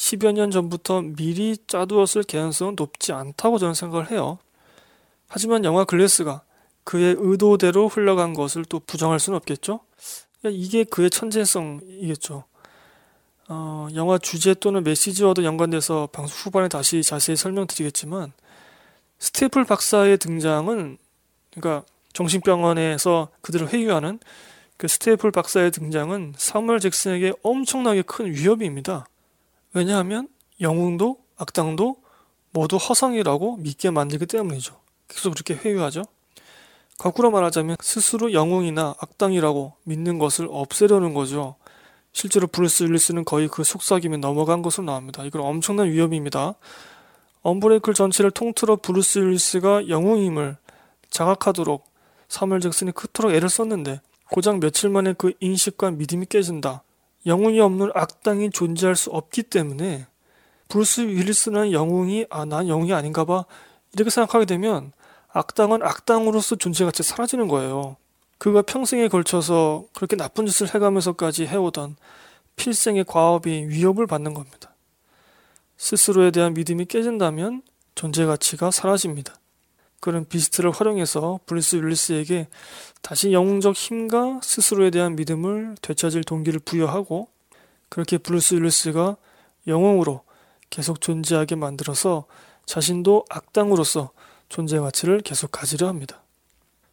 10여 0.00 0.32
년 0.32 0.50
전부터 0.50 1.02
미리 1.02 1.58
짜두었을 1.66 2.22
개연성은 2.22 2.74
높지 2.76 3.12
않다고 3.12 3.58
저는 3.58 3.74
생각을 3.74 4.10
해요. 4.10 4.38
하지만 5.28 5.62
영화 5.66 5.84
글래스가 5.84 6.42
그의 6.84 7.14
의도대로 7.18 7.86
흘러간 7.86 8.32
것을 8.32 8.64
또 8.64 8.80
부정할 8.80 9.20
수는 9.20 9.36
없겠죠? 9.36 9.80
이게 10.44 10.84
그의 10.84 11.10
천재성이겠죠. 11.10 12.44
어, 13.48 13.88
영화 13.94 14.16
주제 14.16 14.54
또는 14.54 14.82
메시지와도 14.84 15.44
연관돼서 15.44 16.08
방송 16.10 16.34
후반에 16.34 16.68
다시 16.68 17.02
자세히 17.02 17.36
설명드리겠지만 17.36 18.32
스테플 19.18 19.66
박사의 19.66 20.16
등장은 20.16 20.96
그러니까 21.52 21.84
정신병원에서 22.14 23.28
그들을 23.42 23.68
회유하는 23.68 24.18
그 24.78 24.88
스테이플 24.88 25.30
박사의 25.30 25.72
등장은 25.72 26.32
사무엘 26.38 26.80
잭슨에게 26.80 27.34
엄청나게 27.42 28.00
큰 28.00 28.32
위협입니다. 28.32 29.09
왜냐하면 29.72 30.28
영웅도 30.60 31.18
악당도 31.36 31.96
모두 32.52 32.76
허상이라고 32.76 33.56
믿게 33.58 33.90
만들기 33.90 34.26
때문이죠. 34.26 34.78
계속 35.08 35.34
그렇게 35.34 35.54
회유하죠. 35.54 36.04
거꾸로 36.98 37.30
말하자면 37.30 37.76
스스로 37.80 38.32
영웅이나 38.32 38.94
악당이라고 38.98 39.74
믿는 39.84 40.18
것을 40.18 40.48
없애려는 40.50 41.14
거죠. 41.14 41.56
실제로 42.12 42.46
브루스 42.46 42.84
윌리스는 42.84 43.24
거의 43.24 43.48
그 43.48 43.64
속삭임에 43.64 44.18
넘어간 44.18 44.62
것으로 44.62 44.84
나옵니다. 44.84 45.24
이건 45.24 45.42
엄청난 45.42 45.90
위협입니다. 45.90 46.54
언브레이커블 47.42 47.94
전체를 47.94 48.32
통틀어 48.32 48.76
브루스 48.76 49.20
윌리스가 49.20 49.88
영웅임을 49.88 50.56
자각하도록 51.08 51.84
사무엘 52.28 52.60
잭슨이 52.60 52.92
그토록 52.92 53.32
애를 53.32 53.48
썼는데 53.48 54.00
고작 54.30 54.58
며칠 54.60 54.90
만에 54.90 55.14
그 55.16 55.32
인식과 55.40 55.92
믿음이 55.92 56.26
깨진다. 56.26 56.82
영웅이 57.26 57.60
없는 57.60 57.90
악당이 57.94 58.50
존재할 58.50 58.96
수 58.96 59.10
없기 59.10 59.44
때문에 59.44 60.06
브루스 60.68 61.02
윌리스는 61.02 61.72
영웅이 61.72 62.26
아 62.30 62.44
난 62.44 62.68
영웅이 62.68 62.92
아닌가 62.92 63.24
봐 63.24 63.44
이렇게 63.92 64.10
생각하게 64.10 64.44
되면 64.46 64.92
악당은 65.28 65.82
악당으로서 65.82 66.56
존재 66.56 66.84
가치 66.84 67.02
사라지는 67.02 67.48
거예요. 67.48 67.96
그가 68.38 68.62
평생에 68.62 69.08
걸쳐서 69.08 69.84
그렇게 69.92 70.16
나쁜 70.16 70.46
짓을 70.46 70.74
해가면서까지 70.74 71.46
해오던 71.46 71.96
필생의 72.56 73.04
과업이 73.04 73.68
위협을 73.68 74.06
받는 74.06 74.34
겁니다. 74.34 74.74
스스로에 75.76 76.30
대한 76.30 76.54
믿음이 76.54 76.86
깨진다면 76.86 77.62
존재 77.94 78.24
가치가 78.24 78.70
사라집니다. 78.70 79.34
그런 80.00 80.24
비스트를 80.24 80.70
활용해서 80.70 81.40
브루스 81.46 81.76
윌리스에게 81.76 82.48
다시 83.02 83.32
영웅적 83.32 83.76
힘과 83.76 84.40
스스로에 84.42 84.90
대한 84.90 85.14
믿음을 85.14 85.76
되찾을 85.82 86.24
동기를 86.24 86.60
부여하고 86.60 87.28
그렇게 87.88 88.18
브루스 88.18 88.54
윌리스가 88.54 89.16
영웅으로 89.66 90.22
계속 90.70 91.00
존재하게 91.00 91.56
만들어서 91.56 92.24
자신도 92.64 93.26
악당으로서 93.28 94.10
존재 94.48 94.78
가치를 94.78 95.20
계속 95.20 95.50
가지려 95.52 95.88
합니다. 95.88 96.22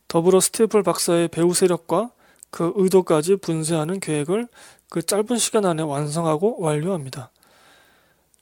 더불어 0.08 0.40
스테이플 0.40 0.84
박사의 0.84 1.28
배우 1.30 1.54
세력과 1.54 2.12
그 2.50 2.74
의도까지 2.76 3.38
분쇄하는 3.38 4.00
계획을 4.00 4.48
그 4.90 5.02
짧은 5.02 5.38
시간 5.38 5.66
안에 5.66 5.84
완성하고 5.84 6.62
완료합니다. 6.62 7.32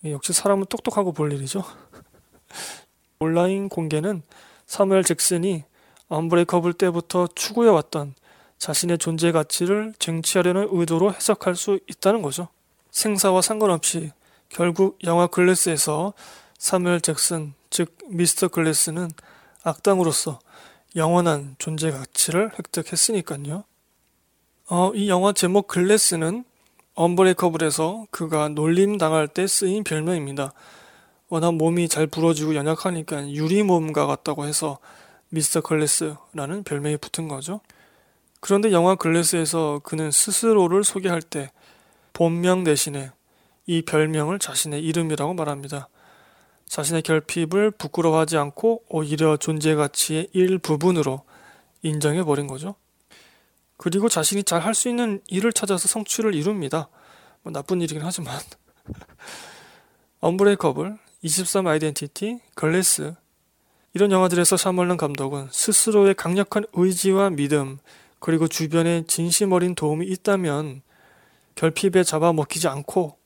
역시 0.05 0.33
사람은 0.33 0.67
똑똑하고 0.67 1.11
볼 1.11 1.33
일이죠. 1.33 1.63
온라인 3.19 3.69
공개는 3.69 4.21
사무엘 4.65 5.03
잭슨이 5.03 5.63
언브레이커블 6.07 6.73
때부터 6.73 7.27
추구해왔던 7.33 8.15
자신의 8.57 8.97
존재 8.97 9.31
가치를 9.31 9.93
쟁취하려는 9.99 10.67
의도로 10.71 11.13
해석할 11.13 11.55
수 11.55 11.79
있다는 11.89 12.21
거죠. 12.21 12.47
생사와 12.91 13.41
상관없이 13.41 14.11
결국 14.49 14.97
영화 15.03 15.27
글래스에서 15.27 16.13
사무엘 16.57 17.01
잭슨, 17.01 17.53
즉 17.69 17.97
미스터 18.07 18.47
글래스는 18.47 19.11
악당으로서 19.63 20.39
영원한 20.95 21.55
존재 21.59 21.91
가치를 21.91 22.51
획득했으니까요. 22.57 23.65
어, 24.69 24.91
이 24.95 25.09
영화 25.09 25.33
제목 25.33 25.67
글래스는 25.67 26.45
언브레이커블에서 26.93 28.07
그가 28.09 28.47
놀림 28.47 28.97
당할 28.97 29.27
때 29.27 29.45
쓰인 29.45 29.83
별명입니다. 29.83 30.53
워낙 31.29 31.53
몸이 31.55 31.89
잘 31.89 32.07
부러지고 32.07 32.55
연약하니까 32.55 33.29
유리몸과 33.29 34.05
같다고 34.05 34.45
해서 34.45 34.77
미스터 35.29 35.61
글래스라는 35.61 36.63
별명이 36.63 36.97
붙은 36.97 37.27
거죠. 37.27 37.61
그런데 38.39 38.71
영화 38.71 38.95
글래스에서 38.95 39.81
그는 39.83 40.11
스스로를 40.11 40.83
소개할 40.83 41.21
때 41.21 41.51
본명 42.13 42.63
대신에 42.63 43.11
이 43.65 43.81
별명을 43.81 44.37
자신의 44.39 44.83
이름이라고 44.83 45.33
말합니다. 45.33 45.89
자신의 46.67 47.01
결핍을 47.01 47.71
부끄러워하지 47.71 48.37
않고 48.37 48.83
오히려 48.89 49.37
존재 49.37 49.75
가치의 49.75 50.29
일부분으로 50.33 51.23
인정해 51.81 52.23
버린 52.23 52.47
거죠. 52.47 52.75
그리고 53.77 54.09
자신이 54.09 54.43
잘 54.43 54.61
할 54.61 54.73
수 54.73 54.89
있는 54.89 55.21
일을 55.27 55.51
찾아서 55.51 55.87
성취를 55.87 56.35
이룹니다. 56.35 56.89
뭐 57.41 57.51
나쁜 57.51 57.81
일이긴 57.81 58.01
하지만. 58.03 58.39
언브레이커블, 60.21 60.97
23 61.25 61.65
아이덴티티, 61.65 62.37
글래스 62.53 63.15
이런 63.95 64.11
영화들에서 64.11 64.57
샤멀란 64.57 64.95
감독은 64.95 65.47
스스로의 65.51 66.13
강력한 66.13 66.65
의지와 66.73 67.31
믿음 67.31 67.79
그리고 68.19 68.47
주변에 68.47 69.03
진심 69.07 69.51
어린 69.51 69.73
도움이 69.73 70.05
있다면 70.05 70.83
결핍에 71.55 72.03
잡아먹히지 72.03 72.67
않고 72.67 73.17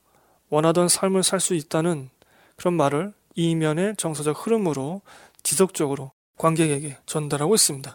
원하던 0.47 0.87
삶을 0.87 1.23
살 1.23 1.41
수 1.41 1.55
있다는 1.55 2.09
그런 2.55 2.75
말을 2.75 3.11
이면의 3.35 3.95
정서적 3.97 4.45
흐름으로 4.45 5.01
지속적으로 5.43 6.13
관객에게 6.37 6.95
전달하고 7.05 7.53
있습니다. 7.53 7.93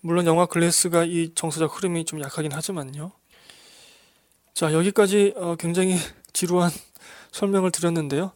물론 0.00 0.24
영화 0.24 0.46
글래스가 0.46 1.04
이 1.04 1.34
정서적 1.34 1.76
흐름이 1.76 2.06
좀 2.06 2.22
약하긴 2.22 2.50
하지만요. 2.50 3.12
자, 4.54 4.72
여기까지 4.72 5.34
어, 5.36 5.56
굉장히 5.56 5.98
지루한 6.32 6.70
설명을 7.30 7.72
드렸는데요. 7.72 8.32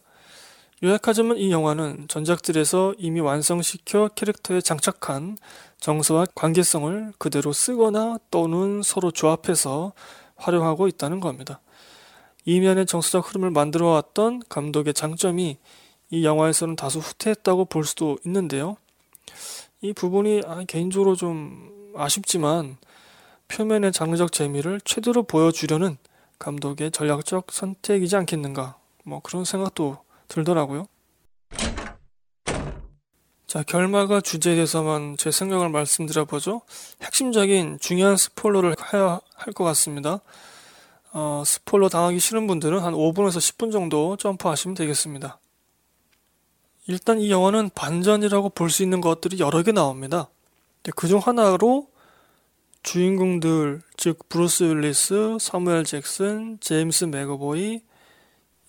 요약하자면 0.81 1.37
이 1.37 1.51
영화는 1.51 2.07
전작들에서 2.07 2.93
이미 2.97 3.19
완성시켜 3.19 4.11
캐릭터에 4.15 4.61
장착한 4.61 5.37
정서와 5.81 6.25
관계성을 6.35 7.13
그대로 7.17 7.51
쓰거나 7.51 8.17
또는 8.31 8.81
서로 8.81 9.11
조합해서 9.11 9.91
활용하고 10.37 10.87
있다는 10.87 11.19
겁니다. 11.19 11.59
이면의 12.45 12.85
정서적 12.85 13.29
흐름을 13.29 13.51
만들어 13.51 13.87
왔던 13.87 14.43
감독의 14.47 14.93
장점이 14.93 15.57
이 16.11 16.25
영화에서는 16.25 16.77
다소 16.77 16.99
후퇴했다고 16.99 17.65
볼 17.65 17.83
수도 17.83 18.17
있는데요. 18.25 18.77
이 19.81 19.91
부분이 19.91 20.43
아, 20.45 20.63
개인적으로 20.65 21.17
좀 21.17 21.91
아쉽지만 21.95 22.77
표면의 23.49 23.91
장르적 23.91 24.31
재미를 24.31 24.79
최대로 24.85 25.23
보여주려는 25.23 25.97
감독의 26.39 26.91
전략적 26.91 27.51
선택이지 27.51 28.15
않겠는가 28.15 28.77
뭐 29.03 29.19
그런 29.21 29.43
생각도 29.43 29.97
들더라고요. 30.29 30.85
자 33.47 33.63
결말과 33.63 34.21
주제에 34.21 34.53
대해서만 34.55 35.17
제 35.17 35.31
생각을 35.31 35.69
말씀드려보죠. 35.69 36.61
핵심적인 37.01 37.79
중요한 37.81 38.15
스포일러를 38.15 38.75
해야 38.93 39.19
할 39.35 39.53
것 39.53 39.63
같습니다. 39.65 40.19
어, 41.11 41.41
스포일러 41.45 41.89
당하기 41.89 42.19
싫은 42.19 42.45
분들은 42.45 42.79
한 42.79 42.93
5분에서 42.93 43.37
10분 43.39 43.71
정도 43.71 44.15
점프하시면 44.17 44.75
되겠습니다. 44.75 45.39
일단 46.87 47.19
이 47.19 47.31
영화는 47.31 47.71
반전이라고 47.73 48.49
볼 48.49 48.69
수 48.69 48.83
있는 48.83 49.01
것들이 49.01 49.39
여러 49.39 49.63
개 49.63 49.71
나옵니다. 49.71 50.29
그중 50.95 51.19
하나로 51.19 51.87
주인공들, 52.83 53.81
즉 53.97 54.29
브루스 54.29 54.63
윌리스, 54.63 55.37
사무엘 55.39 55.83
잭슨, 55.83 56.59
제임스 56.61 57.05
맥어보이 57.05 57.81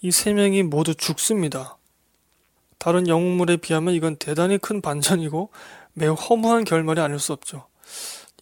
이 0.03 0.11
세 0.11 0.33
명이 0.33 0.63
모두 0.65 0.95
죽습니다. 0.95 1.77
다른 2.79 3.07
영웅물에 3.07 3.59
비하면 3.59 3.95
이건 3.95 4.17
대단히 4.17 4.57
큰 4.59 4.81
반전이고 4.81 5.51
매우 5.93 6.15
허무한 6.15 6.65
결말이 6.65 7.01
아닐 7.01 7.19
수 7.19 7.33
없죠. 7.33 7.67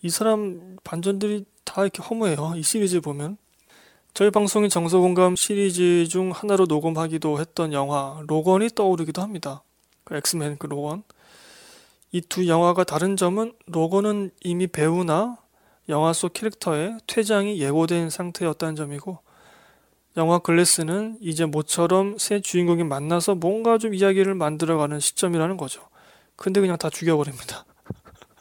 이 0.02 0.10
사람 0.10 0.76
반전들이 0.84 1.44
다 1.64 1.82
이렇게 1.82 2.02
허무해요. 2.02 2.52
이 2.56 2.62
시리즈 2.62 3.00
보면. 3.00 3.36
저희 4.14 4.30
방송인 4.30 4.70
정서공감 4.70 5.36
시리즈 5.36 6.06
중 6.08 6.30
하나로 6.30 6.66
녹음하기도 6.66 7.40
했던 7.40 7.72
영화 7.72 8.20
로건이 8.26 8.70
떠오르기도 8.74 9.22
합니다. 9.22 9.62
그 10.04 10.16
엑스맨 10.16 10.58
그 10.58 10.66
로건. 10.66 11.02
이 12.12 12.20
두 12.22 12.46
영화가 12.48 12.84
다른 12.84 13.16
점은 13.16 13.52
로건은 13.66 14.30
이미 14.42 14.66
배우나 14.66 15.36
영화 15.88 16.12
속 16.12 16.32
캐릭터의 16.32 16.98
퇴장이 17.06 17.60
예고된 17.60 18.10
상태였다는 18.10 18.76
점이고 18.76 19.18
영화 20.16 20.38
글래스는 20.38 21.18
이제 21.20 21.44
모처럼 21.44 22.18
세 22.18 22.40
주인공이 22.40 22.84
만나서 22.84 23.34
뭔가 23.34 23.78
좀 23.78 23.94
이야기를 23.94 24.34
만들어가는 24.34 24.98
시점이라는 24.98 25.56
거죠. 25.56 25.82
근데 26.36 26.60
그냥 26.60 26.76
다 26.76 26.90
죽여버립니다. 26.90 27.64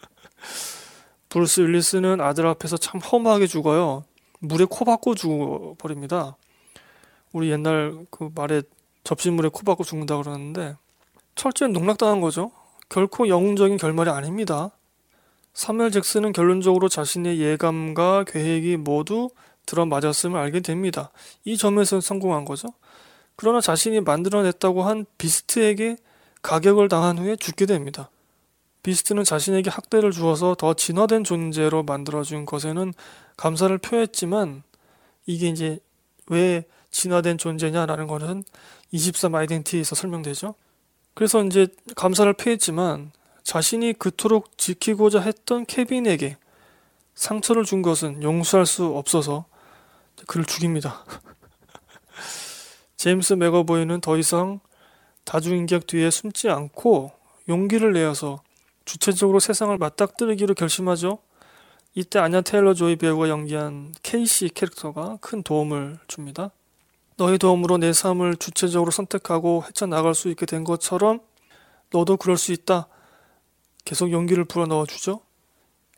브루스 1.30 1.62
윌리스는 1.62 2.22
아들 2.22 2.48
앞에서 2.48 2.78
참 2.78 3.00
허무하게 3.00 3.48
죽어요. 3.48 4.06
물에 4.40 4.66
코 4.70 4.86
박고 4.86 5.16
죽어버립니다. 5.16 6.38
우리 7.32 7.52
옛날 7.52 8.06
그 8.10 8.30
말에 8.34 8.62
접시물에 9.04 9.50
코 9.52 9.64
박고 9.64 9.84
죽는다 9.84 10.18
그러는데 10.18 10.76
철저히 11.36 11.72
농락당한 11.72 12.22
거죠. 12.22 12.52
결코 12.90 13.28
영웅적인 13.28 13.78
결말이 13.78 14.10
아닙니다. 14.10 14.72
사무엘 15.54 15.92
잭슨은 15.92 16.34
결론적으로 16.34 16.88
자신의 16.88 17.40
예감과 17.40 18.26
계획이 18.26 18.78
모두 18.78 19.30
들어맞았음을 19.68 20.40
알게 20.40 20.62
됩니다. 20.62 21.12
이 21.46 21.58
점에서 21.58 22.02
성공한 22.02 22.44
거죠. 22.44 22.70
그러나 23.36 23.62
자신이 23.62 24.02
만들어냈다고 24.02 24.82
한 24.84 25.06
비스트에게 25.20 25.98
가격을 26.42 26.90
당한 26.90 27.20
후에 27.20 27.36
죽게 27.36 27.68
됩니다. 27.68 28.10
비스트는 28.82 29.24
자신에게 29.24 29.70
학대를 29.70 30.12
주어서 30.12 30.56
더 30.56 30.74
진화된 30.74 31.24
존재로 31.24 31.84
만들어준 31.84 32.46
것에는 32.46 32.94
감사를 33.36 33.78
표했지만 33.78 34.64
이게 35.26 35.50
이제 35.50 35.80
왜 36.28 36.66
진화된 36.90 37.38
존재냐라는 37.38 38.08
것은 38.08 38.44
23 38.92 39.36
아이덴티에서 39.36 39.94
설명되죠. 39.94 40.56
그래서 41.14 41.44
이제 41.44 41.68
감사를 41.96 42.32
표했지만 42.34 43.12
자신이 43.44 43.94
그토록 43.94 44.58
지키고자 44.58 45.20
했던 45.20 45.66
케빈에게 45.66 46.38
상처를 47.16 47.66
준 47.66 47.82
것은 47.82 48.24
용서할 48.24 48.66
수 48.66 48.86
없어서 48.86 49.46
그를 50.26 50.46
죽입니다. 50.46 51.04
제임스 52.98 53.34
맥어보이는 53.34 54.02
더 54.02 54.18
이상 54.18 54.60
다중인격 55.26 55.88
뒤에 55.88 56.10
숨지 56.10 56.50
않고 56.50 57.12
용기를 57.50 57.94
내어서 57.94 58.42
주체적으로 58.86 59.40
세상을 59.40 59.78
맞닥뜨리기로 59.78 60.54
결심하죠. 60.56 61.20
이때 61.94 62.20
아냐 62.20 62.42
테일러 62.42 62.74
조이 62.74 62.96
배우가 62.96 63.28
연기한 63.28 63.94
케이시 64.04 64.50
캐릭터가 64.50 65.18
큰 65.20 65.44
도움을 65.44 66.00
줍니다. 66.08 66.52
너의 67.18 67.40
도움으로 67.40 67.78
내 67.78 67.92
삶을 67.92 68.38
주체적으로 68.38 68.92
선택하고 68.92 69.64
헤쳐나갈 69.68 70.14
수 70.14 70.30
있게 70.30 70.46
된 70.46 70.64
것처럼 70.64 71.20
너도 71.92 72.16
그럴 72.18 72.38
수 72.38 72.52
있다. 72.52 72.88
계속 73.84 74.12
용기를 74.12 74.46
불어넣어 74.46 74.86
주죠. 74.86 75.22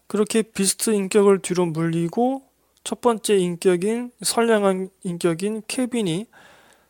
그렇게 0.08 0.42
비스트 0.42 0.92
인격을 0.92 1.40
뒤로 1.40 1.66
물리고 1.66 2.49
첫 2.84 3.02
번째 3.02 3.38
인격인 3.38 4.12
선량한 4.22 4.90
인격인 5.04 5.64
케빈이 5.68 6.28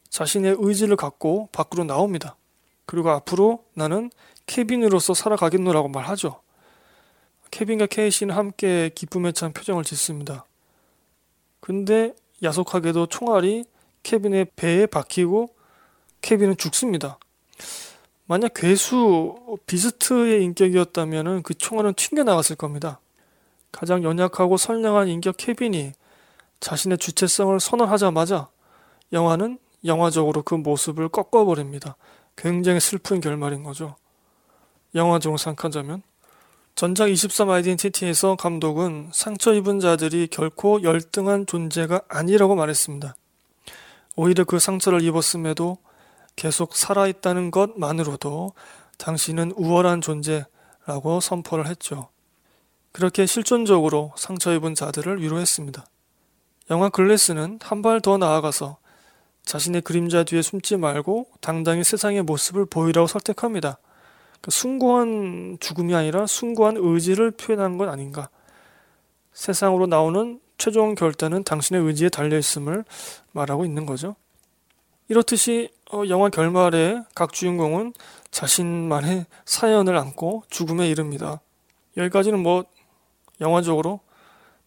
자신의 0.09 0.57
의지를 0.59 0.95
갖고 0.95 1.49
밖으로 1.51 1.83
나옵니다. 1.83 2.35
그리고 2.85 3.11
앞으로 3.11 3.63
나는 3.73 4.09
케빈으로서 4.45 5.13
살아가겠노라고 5.13 5.89
말하죠. 5.89 6.41
케빈과 7.51 7.87
케이시는 7.87 8.35
함께 8.35 8.89
기쁨에 8.93 9.31
찬 9.31 9.53
표정을 9.53 9.83
짓습니다. 9.83 10.45
근데 11.59 12.13
야속하게도 12.41 13.07
총알이 13.07 13.65
케빈의 14.03 14.47
배에 14.55 14.85
박히고 14.85 15.53
케빈은 16.21 16.57
죽습니다. 16.57 17.19
만약 18.25 18.53
괴수 18.53 19.57
비스트의 19.65 20.43
인격이었다면 20.43 21.43
그 21.43 21.53
총알은 21.53 21.95
튕겨나갔을 21.95 22.55
겁니다. 22.55 22.99
가장 23.71 24.03
연약하고 24.03 24.57
선량한 24.57 25.07
인격 25.07 25.37
케빈이 25.37 25.93
자신의 26.59 26.97
주체성을 26.97 27.59
선언하자마자 27.59 28.49
영화는 29.13 29.59
영화적으로 29.85 30.41
그 30.43 30.55
모습을 30.55 31.09
꺾어버립니다. 31.09 31.95
굉장히 32.35 32.79
슬픈 32.79 33.21
결말인 33.21 33.63
거죠. 33.63 33.95
영화적으로 34.95 35.37
생각하자면 35.37 36.01
전작 36.75 37.09
23 37.09 37.49
아이덴티티에서 37.49 38.35
감독은 38.35 39.09
상처 39.11 39.53
입은 39.53 39.79
자들이 39.79 40.27
결코 40.27 40.81
열등한 40.81 41.45
존재가 41.45 42.01
아니라고 42.07 42.55
말했습니다. 42.55 43.15
오히려 44.15 44.43
그 44.43 44.59
상처를 44.59 45.01
입었음에도 45.01 45.77
계속 46.35 46.75
살아있다는 46.75 47.51
것만으로도 47.51 48.53
당신은 48.97 49.51
우월한 49.57 50.01
존재라고 50.01 51.19
선포를 51.21 51.67
했죠. 51.67 52.09
그렇게 52.91 53.25
실존적으로 53.25 54.13
상처 54.15 54.53
입은 54.53 54.75
자들을 54.75 55.21
위로했습니다. 55.21 55.85
영화 56.71 56.89
글래스는 56.89 57.59
한 57.61 57.81
발 57.81 58.01
더 58.01 58.17
나아가서 58.17 58.77
자신의 59.43 59.81
그림자 59.81 60.23
뒤에 60.23 60.41
숨지 60.41 60.77
말고 60.77 61.27
당당히 61.41 61.83
세상의 61.83 62.21
모습을 62.23 62.65
보이라고 62.65 63.07
설득합니다. 63.07 63.77
그러니까 64.41 64.51
숭고한 64.51 65.57
죽음이 65.59 65.95
아니라 65.95 66.27
숭고한 66.27 66.75
의지를 66.77 67.31
표현한 67.31 67.77
건 67.77 67.89
아닌가. 67.89 68.29
세상으로 69.33 69.87
나오는 69.87 70.39
최종 70.57 70.93
결단은 70.93 71.43
당신의 71.43 71.81
의지에 71.83 72.09
달려있음을 72.09 72.83
말하고 73.31 73.65
있는 73.65 73.85
거죠. 73.85 74.15
이렇듯이 75.07 75.69
어, 75.91 76.03
영화 76.09 76.29
결말에 76.29 77.01
각 77.15 77.33
주인공은 77.33 77.93
자신만의 78.29 79.25
사연을 79.45 79.97
안고 79.97 80.43
죽음에 80.49 80.87
이릅니다. 80.89 81.39
여기까지는 81.97 82.39
뭐 82.39 82.65
영화적으로 83.41 83.99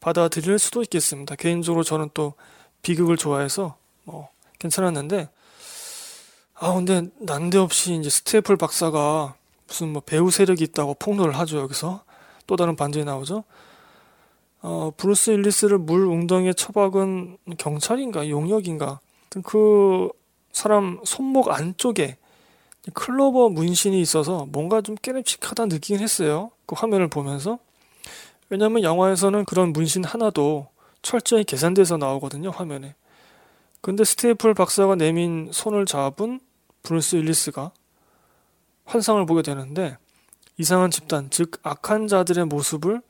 받아들일 0.01 0.59
수도 0.59 0.83
있겠습니다. 0.83 1.37
개인적으로 1.37 1.85
저는 1.85 2.11
또 2.15 2.35
비극을 2.83 3.17
좋아해서 3.17 3.77
뭐 4.05 4.29
괜찮았는데 4.59 5.29
아 6.55 6.75
근데 6.75 7.09
난데없이 7.21 7.95
이제 7.95 8.11
스테이플 8.11 8.57
박사가 8.57 9.35
무슨 9.67 9.93
뭐 9.93 10.03
배우 10.05 10.31
세력이 10.31 10.65
있다고 10.65 10.95
폭로를 10.95 11.37
하죠 11.39 11.59
여기서 11.59 12.05
또 12.47 12.57
다른 12.57 12.77
반전이 12.77 13.05
나오죠. 13.05 13.45
어 14.63 14.93
브루스 14.97 15.31
윌리스를 15.31 15.79
물 15.79 16.07
웅덩이에 16.07 16.53
처박은 16.53 17.39
경찰인가 17.59 18.29
용역인가 18.29 19.01
그 19.45 20.09
사람 20.53 21.01
손목 21.05 21.51
안쪽에 21.51 22.17
클로버 22.95 23.49
문신이 23.51 24.01
있어서 24.01 24.47
뭔가 24.51 24.81
좀 24.81 24.97
깨름칙하다 25.01 25.67
느끼긴 25.67 26.01
했어요. 26.01 26.51
그 26.67 26.75
화면을 26.77 27.09
보면서. 27.09 27.59
왜냐면 28.53 28.83
영화에서는 28.83 29.47
그런 29.47 29.73
문신 29.73 30.05
하나도 30.05 30.69
철저히 31.01 31.43
계산돼서 31.43 31.97
나오거든요, 31.97 32.51
화면에. 32.51 32.95
근데 33.81 34.05
스테이플 34.05 34.53
박사가 34.53 34.95
내민 34.95 35.49
손을 35.51 35.87
잡은 35.87 36.39
브루스 36.83 37.17
윌리스가 37.17 37.73
환상을 38.85 39.25
보게 39.25 39.41
되는데 39.41 39.97
이상한 40.59 40.91
집단, 40.91 41.31
즉 41.31 41.53
악한 41.63 42.09
자들의 42.09 42.45
모습을 42.45 43.01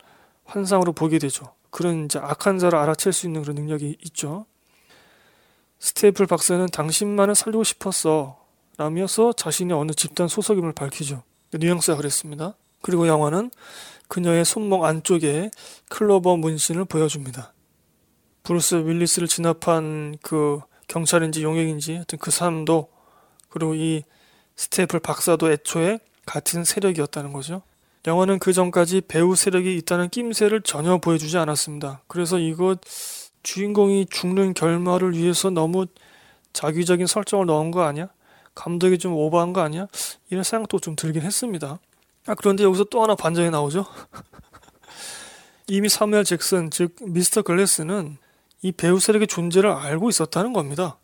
환상으로 0.44 0.92
보게 0.92 1.18
되죠. 1.18 1.52
그런 1.70 2.04
이제 2.04 2.20
악한 2.20 2.60
자를 2.60 2.78
알아챌 2.78 3.10
수 3.10 3.26
있는 3.26 3.42
그런 3.42 3.56
능력이 3.56 3.96
있죠. 4.04 4.46
스테이플 5.80 6.26
박사는 6.26 6.64
당신만을 6.66 7.34
살리고 7.34 7.64
싶었어. 7.64 8.38
라면서 8.78 9.32
자신이 9.32 9.72
어느 9.72 9.90
집단 9.90 10.28
소속임을 10.28 10.72
밝히죠. 10.72 11.24
뉘앙스가 11.52 11.96
그랬습니다. 11.96 12.54
그리고 12.80 13.08
영화는 13.08 13.50
그녀의 14.12 14.44
손목 14.44 14.84
안쪽에 14.84 15.50
클로버 15.88 16.36
문신을 16.36 16.84
보여줍니다. 16.84 17.54
브루스 18.42 18.84
윌리스를 18.84 19.26
진압한 19.26 20.18
그 20.20 20.60
경찰인지 20.86 21.42
용역인지 21.42 21.94
하여튼 21.94 22.18
그 22.18 22.30
사람도 22.30 22.90
그리고 23.48 23.74
이 23.74 24.02
스테이플 24.56 25.00
박사도 25.00 25.50
애초에 25.50 25.98
같은 26.26 26.62
세력이었다는 26.62 27.32
거죠. 27.32 27.62
영화는 28.06 28.38
그 28.38 28.52
전까지 28.52 29.00
배우 29.08 29.34
세력이 29.34 29.78
있다는 29.78 30.10
낌새를 30.10 30.60
전혀 30.60 30.98
보여주지 30.98 31.38
않았습니다. 31.38 32.02
그래서 32.06 32.38
이거 32.38 32.76
주인공이 33.42 34.08
죽는 34.10 34.52
결말을 34.52 35.16
위해서 35.16 35.48
너무 35.48 35.86
자기적인 36.52 37.06
설정을 37.06 37.46
넣은 37.46 37.70
거 37.70 37.84
아니야? 37.84 38.10
감독이 38.54 38.98
좀 38.98 39.14
오버한 39.14 39.54
거 39.54 39.62
아니야? 39.62 39.86
이런 40.28 40.44
생각도 40.44 40.80
좀 40.80 40.96
들긴 40.96 41.22
했습니다. 41.22 41.78
아, 42.26 42.34
그런데 42.34 42.64
여기서 42.64 42.84
또 42.84 43.02
하나 43.02 43.14
반전이 43.14 43.50
나오죠? 43.50 43.84
이미 45.66 45.88
사무엘 45.88 46.24
잭슨, 46.24 46.70
즉 46.70 46.94
미스터 47.00 47.42
글래스는 47.42 48.18
이 48.62 48.72
배후 48.72 49.00
세력의 49.00 49.26
존재를 49.26 49.70
알고 49.70 50.08
있었다는 50.08 50.52
겁니다. 50.52 50.98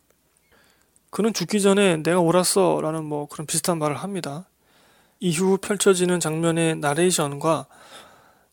그는 1.09 1.33
죽기 1.33 1.61
전에 1.61 1.97
내가 1.97 2.19
옳았어 2.19 2.79
라는 2.81 3.03
뭐 3.03 3.27
그런 3.27 3.47
비슷한 3.47 3.79
말을 3.79 3.95
합니다. 3.97 4.47
이후 5.19 5.57
펼쳐지는 5.57 6.19
장면의 6.19 6.77
나레이션과 6.77 7.65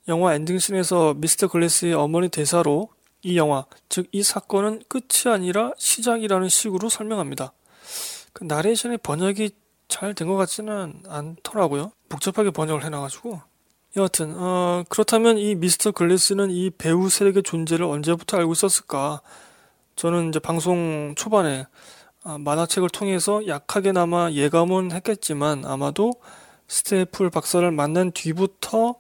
영화 0.09 0.35
엔딩씬에서 0.35 1.15
미스터 1.15 1.49
글래스의 1.49 1.95
어머니 1.95 2.29
대사로 2.29 2.89
이 3.23 3.37
영화, 3.37 3.67
즉 3.89 4.09
이 4.13 4.23
사건은 4.23 4.83
끝이 4.89 5.33
아니라 5.33 5.73
시작이라는 5.79 6.49
식으로 6.49 6.89
설명합니다. 6.89 7.53
그 8.33 8.45
나레이션의 8.45 8.99
번역이 8.99 9.51
잘 9.89 10.15
된 10.15 10.27
것 10.29 10.37
같지는 10.37 11.03
않더라고요. 11.09 11.93
복잡하게 12.09 12.51
번역을 12.51 12.85
해놔가지고. 12.85 13.41
여하튼 13.97 14.35
어, 14.37 14.85
그렇다면 14.89 15.39
이 15.39 15.55
미스터 15.55 15.93
글래스는 15.93 16.51
이 16.51 16.71
배후 16.71 17.09
세력의 17.09 17.43
존재를 17.43 17.87
언제부터 17.87 18.37
알고 18.37 18.53
있었을까? 18.53 19.23
저는 19.97 20.29
이제 20.29 20.39
방송 20.39 21.15
초반에 21.17 21.67
아, 22.23 22.39
만화책을 22.39 22.91
통해서 22.91 23.47
약하게나마 23.47 24.33
예감은 24.33 24.93
했겠지만 24.93 25.65
아마도 25.65 26.13
스테이플 26.69 27.31
박사를 27.31 27.71
만난 27.71 28.13
뒤부터 28.13 28.97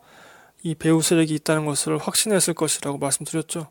이 0.63 0.75
배우 0.75 1.03
세력이 1.03 1.35
있다는 1.35 1.67
것을 1.67 1.99
확신했을 1.99 2.55
것이라고 2.55 2.99
말씀드렸죠. 2.99 3.69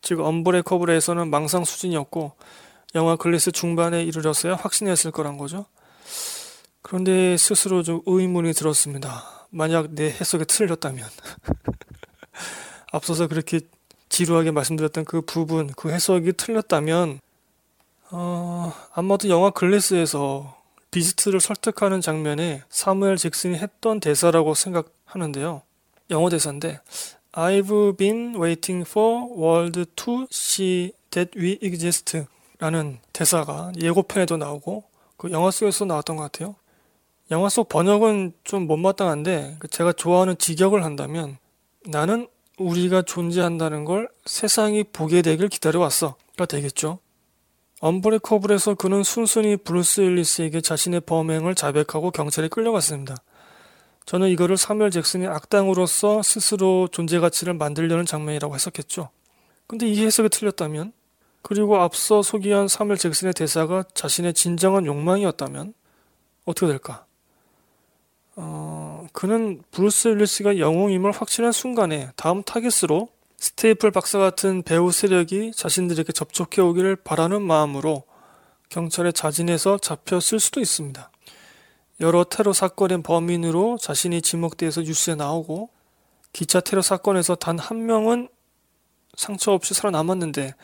즉 0.00 0.20
언브레이커블에서는 0.20 1.28
망상 1.28 1.64
수준이었고 1.64 2.32
영화 2.94 3.16
글래스 3.16 3.52
중반에 3.52 4.02
이르렀어야 4.02 4.54
확신했을 4.54 5.10
거란 5.10 5.36
거죠. 5.36 5.66
그런데 6.88 7.36
스스로 7.36 7.82
좀 7.82 8.00
의문이 8.06 8.54
들었습니다. 8.54 9.46
만약 9.50 9.90
내 9.90 10.06
해석이 10.06 10.46
틀렸다면 10.46 11.04
앞서서 12.92 13.28
그렇게 13.28 13.60
지루하게 14.08 14.52
말씀드렸던 14.52 15.04
그 15.04 15.20
부분, 15.20 15.70
그 15.76 15.90
해석이 15.90 16.32
틀렸다면 16.32 17.20
어, 18.10 18.72
아마도 18.94 19.28
영화 19.28 19.50
글래스에서 19.50 20.56
비스트를 20.90 21.40
설득하는 21.40 22.00
장면에 22.00 22.62
사무엘 22.70 23.18
잭슨이 23.18 23.58
했던 23.58 24.00
대사라고 24.00 24.54
생각하는데요. 24.54 25.60
영어 26.08 26.30
대사인데 26.30 26.80
I've 27.32 27.98
been 27.98 28.34
waiting 28.34 28.88
for 28.88 29.26
world 29.38 29.84
to 29.94 30.26
see 30.32 30.92
that 31.10 31.38
we 31.38 31.58
exist 31.60 32.24
라는 32.58 32.98
대사가 33.12 33.72
예고편에도 33.78 34.38
나오고 34.38 34.84
그 35.18 35.30
영화 35.32 35.50
속에서 35.50 35.84
나왔던 35.84 36.16
것 36.16 36.22
같아요. 36.22 36.56
영화 37.30 37.48
속 37.48 37.68
번역은 37.68 38.32
좀 38.44 38.66
못마땅한데 38.66 39.56
그 39.58 39.68
제가 39.68 39.92
좋아하는 39.92 40.38
직역을 40.38 40.84
한다면 40.84 41.36
나는 41.86 42.26
우리가 42.58 43.02
존재한다는 43.02 43.84
걸 43.84 44.08
세상이 44.24 44.84
보게 44.84 45.22
되길 45.22 45.48
기다려왔어가 45.48 46.46
되겠죠. 46.48 46.98
언브레이커블에서 47.80 48.74
그는 48.74 49.04
순순히 49.04 49.56
브루스 49.56 50.00
윌리스에게 50.00 50.60
자신의 50.60 51.02
범행을 51.02 51.54
자백하고 51.54 52.10
경찰에 52.10 52.48
끌려갔습니다. 52.48 53.14
저는 54.04 54.30
이거를 54.30 54.56
사무엘 54.56 54.90
잭슨이 54.90 55.26
악당으로서 55.26 56.22
스스로 56.22 56.88
존재 56.90 57.20
가치를 57.20 57.54
만들려는 57.54 58.06
장면이라고 58.06 58.54
해석했죠. 58.54 59.10
근데 59.66 59.86
이 59.86 60.04
해석이 60.04 60.30
틀렸다면 60.30 60.92
그리고 61.42 61.76
앞서 61.76 62.22
소개한 62.22 62.68
사무엘 62.68 62.96
잭슨의 62.96 63.34
대사가 63.34 63.84
자신의 63.94 64.34
진정한 64.34 64.86
욕망이었다면 64.86 65.74
어떻게 66.46 66.66
될까? 66.66 67.04
어, 68.40 69.06
그는 69.12 69.60
브루스 69.72 70.08
윌리스가 70.08 70.58
영웅임을 70.58 71.10
확신한 71.10 71.50
순간에 71.50 72.10
다음 72.14 72.44
타겟으로 72.44 73.08
스테이플 73.36 73.90
박사 73.90 74.18
같은 74.18 74.62
배후 74.62 74.92
세력이 74.92 75.52
자신들에게 75.56 76.12
접촉해 76.12 76.62
오기를 76.62 76.94
바라는 76.96 77.42
마음으로 77.42 78.04
경찰에 78.68 79.10
자진해서 79.10 79.78
잡혔을 79.78 80.38
수도 80.38 80.60
있습니다. 80.60 81.10
여러 82.00 82.22
테러 82.22 82.52
사건의 82.52 83.02
범인으로 83.02 83.76
자신이 83.78 84.22
지목돼서 84.22 84.82
뉴스에 84.82 85.16
나오고 85.16 85.70
기차 86.32 86.60
테러 86.60 86.80
사건에서 86.80 87.34
단 87.34 87.58
한 87.58 87.86
명은 87.86 88.28
상처 89.16 89.50
없이 89.50 89.74
살아남았는데 89.74 90.54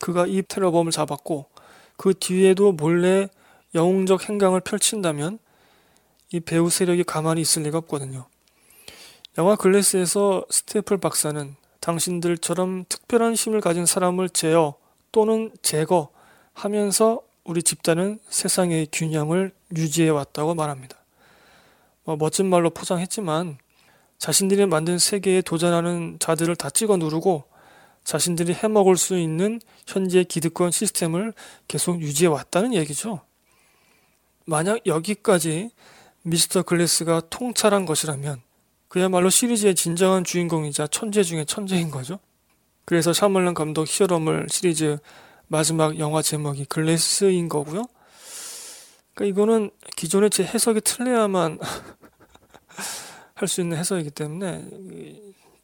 그가 0.00 0.26
이 0.26 0.42
테러범을 0.42 0.90
잡았고 0.90 1.46
그 1.96 2.14
뒤에도 2.18 2.72
몰래 2.72 3.28
영웅적 3.76 4.28
행강을 4.28 4.62
펼친다면 4.62 5.38
이 6.32 6.40
배우 6.40 6.70
세력이 6.70 7.04
가만히 7.04 7.40
있을 7.40 7.62
리가 7.62 7.78
없거든요. 7.78 8.26
영화 9.38 9.56
글래스에서 9.56 10.44
스테플 10.50 10.98
박사는 10.98 11.56
당신들처럼 11.80 12.84
특별한 12.88 13.34
힘을 13.34 13.60
가진 13.60 13.86
사람을 13.86 14.28
제어 14.28 14.74
또는 15.12 15.50
제거 15.62 16.10
하면서 16.52 17.22
우리 17.44 17.62
집단은 17.62 18.20
세상의 18.28 18.88
균형을 18.92 19.52
유지해 19.76 20.08
왔다고 20.08 20.54
말합니다. 20.54 20.96
뭐 22.04 22.16
멋진 22.16 22.46
말로 22.48 22.70
포장했지만 22.70 23.58
자신들이 24.18 24.66
만든 24.66 24.98
세계에 24.98 25.42
도전하는 25.42 26.18
자들을 26.20 26.54
다 26.56 26.70
찍어 26.70 26.96
누르고 26.98 27.44
자신들이 28.04 28.52
해먹을 28.52 28.96
수 28.96 29.18
있는 29.18 29.60
현재 29.86 30.24
기득권 30.24 30.70
시스템을 30.70 31.32
계속 31.66 32.00
유지해 32.00 32.28
왔다는 32.28 32.74
얘기죠. 32.74 33.22
만약 34.44 34.86
여기까지 34.86 35.70
미스터 36.22 36.62
글래스가 36.62 37.22
통찰한 37.30 37.86
것이라면 37.86 38.42
그야말로 38.88 39.30
시리즈의 39.30 39.74
진정한 39.74 40.24
주인공이자 40.24 40.86
천재 40.88 41.22
중의 41.22 41.46
천재인 41.46 41.90
거죠. 41.90 42.18
그래서 42.84 43.12
샤멀란 43.12 43.54
감독 43.54 43.86
히어로물 43.86 44.48
시리즈 44.50 44.98
마지막 45.46 45.98
영화 45.98 46.22
제목이 46.22 46.64
글래스인 46.64 47.48
거고요. 47.48 47.84
그러니까 49.14 49.32
이거는 49.32 49.70
기존의 49.96 50.30
제 50.30 50.44
해석이 50.44 50.80
틀려야만 50.82 51.58
할 53.34 53.48
수 53.48 53.62
있는 53.62 53.78
해석이기 53.78 54.10
때문에 54.10 54.66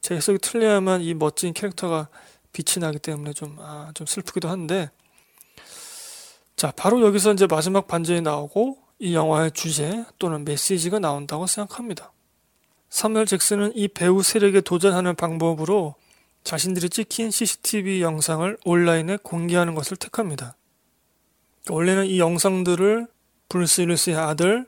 제 0.00 0.14
해석이 0.14 0.38
틀려야만 0.38 1.02
이 1.02 1.12
멋진 1.14 1.52
캐릭터가 1.52 2.08
빛이 2.52 2.80
나기 2.80 2.98
때문에 2.98 3.34
좀, 3.34 3.56
아, 3.60 3.90
좀 3.94 4.06
슬프기도 4.06 4.48
한데 4.48 4.90
자, 6.56 6.72
바로 6.74 7.02
여기서 7.04 7.34
이제 7.34 7.46
마지막 7.46 7.86
반전이 7.86 8.22
나오고 8.22 8.85
이 8.98 9.14
영화의 9.14 9.52
주제 9.52 10.04
또는 10.18 10.44
메시지가 10.44 10.98
나온다고 10.98 11.46
생각합니다. 11.46 12.12
사무엘 12.88 13.26
잭슨은 13.26 13.72
이 13.74 13.88
배후 13.88 14.22
세력에 14.22 14.62
도전하는 14.62 15.14
방법으로 15.14 15.94
자신들이 16.44 16.88
찍힌 16.88 17.30
CCTV 17.30 18.00
영상을 18.00 18.56
온라인에 18.64 19.18
공개하는 19.22 19.74
것을 19.74 19.96
택합니다. 19.96 20.56
원래는 21.68 22.06
이 22.06 22.20
영상들을 22.20 23.08
브루스 23.48 23.82
윌리스의 23.82 24.16
아들 24.16 24.66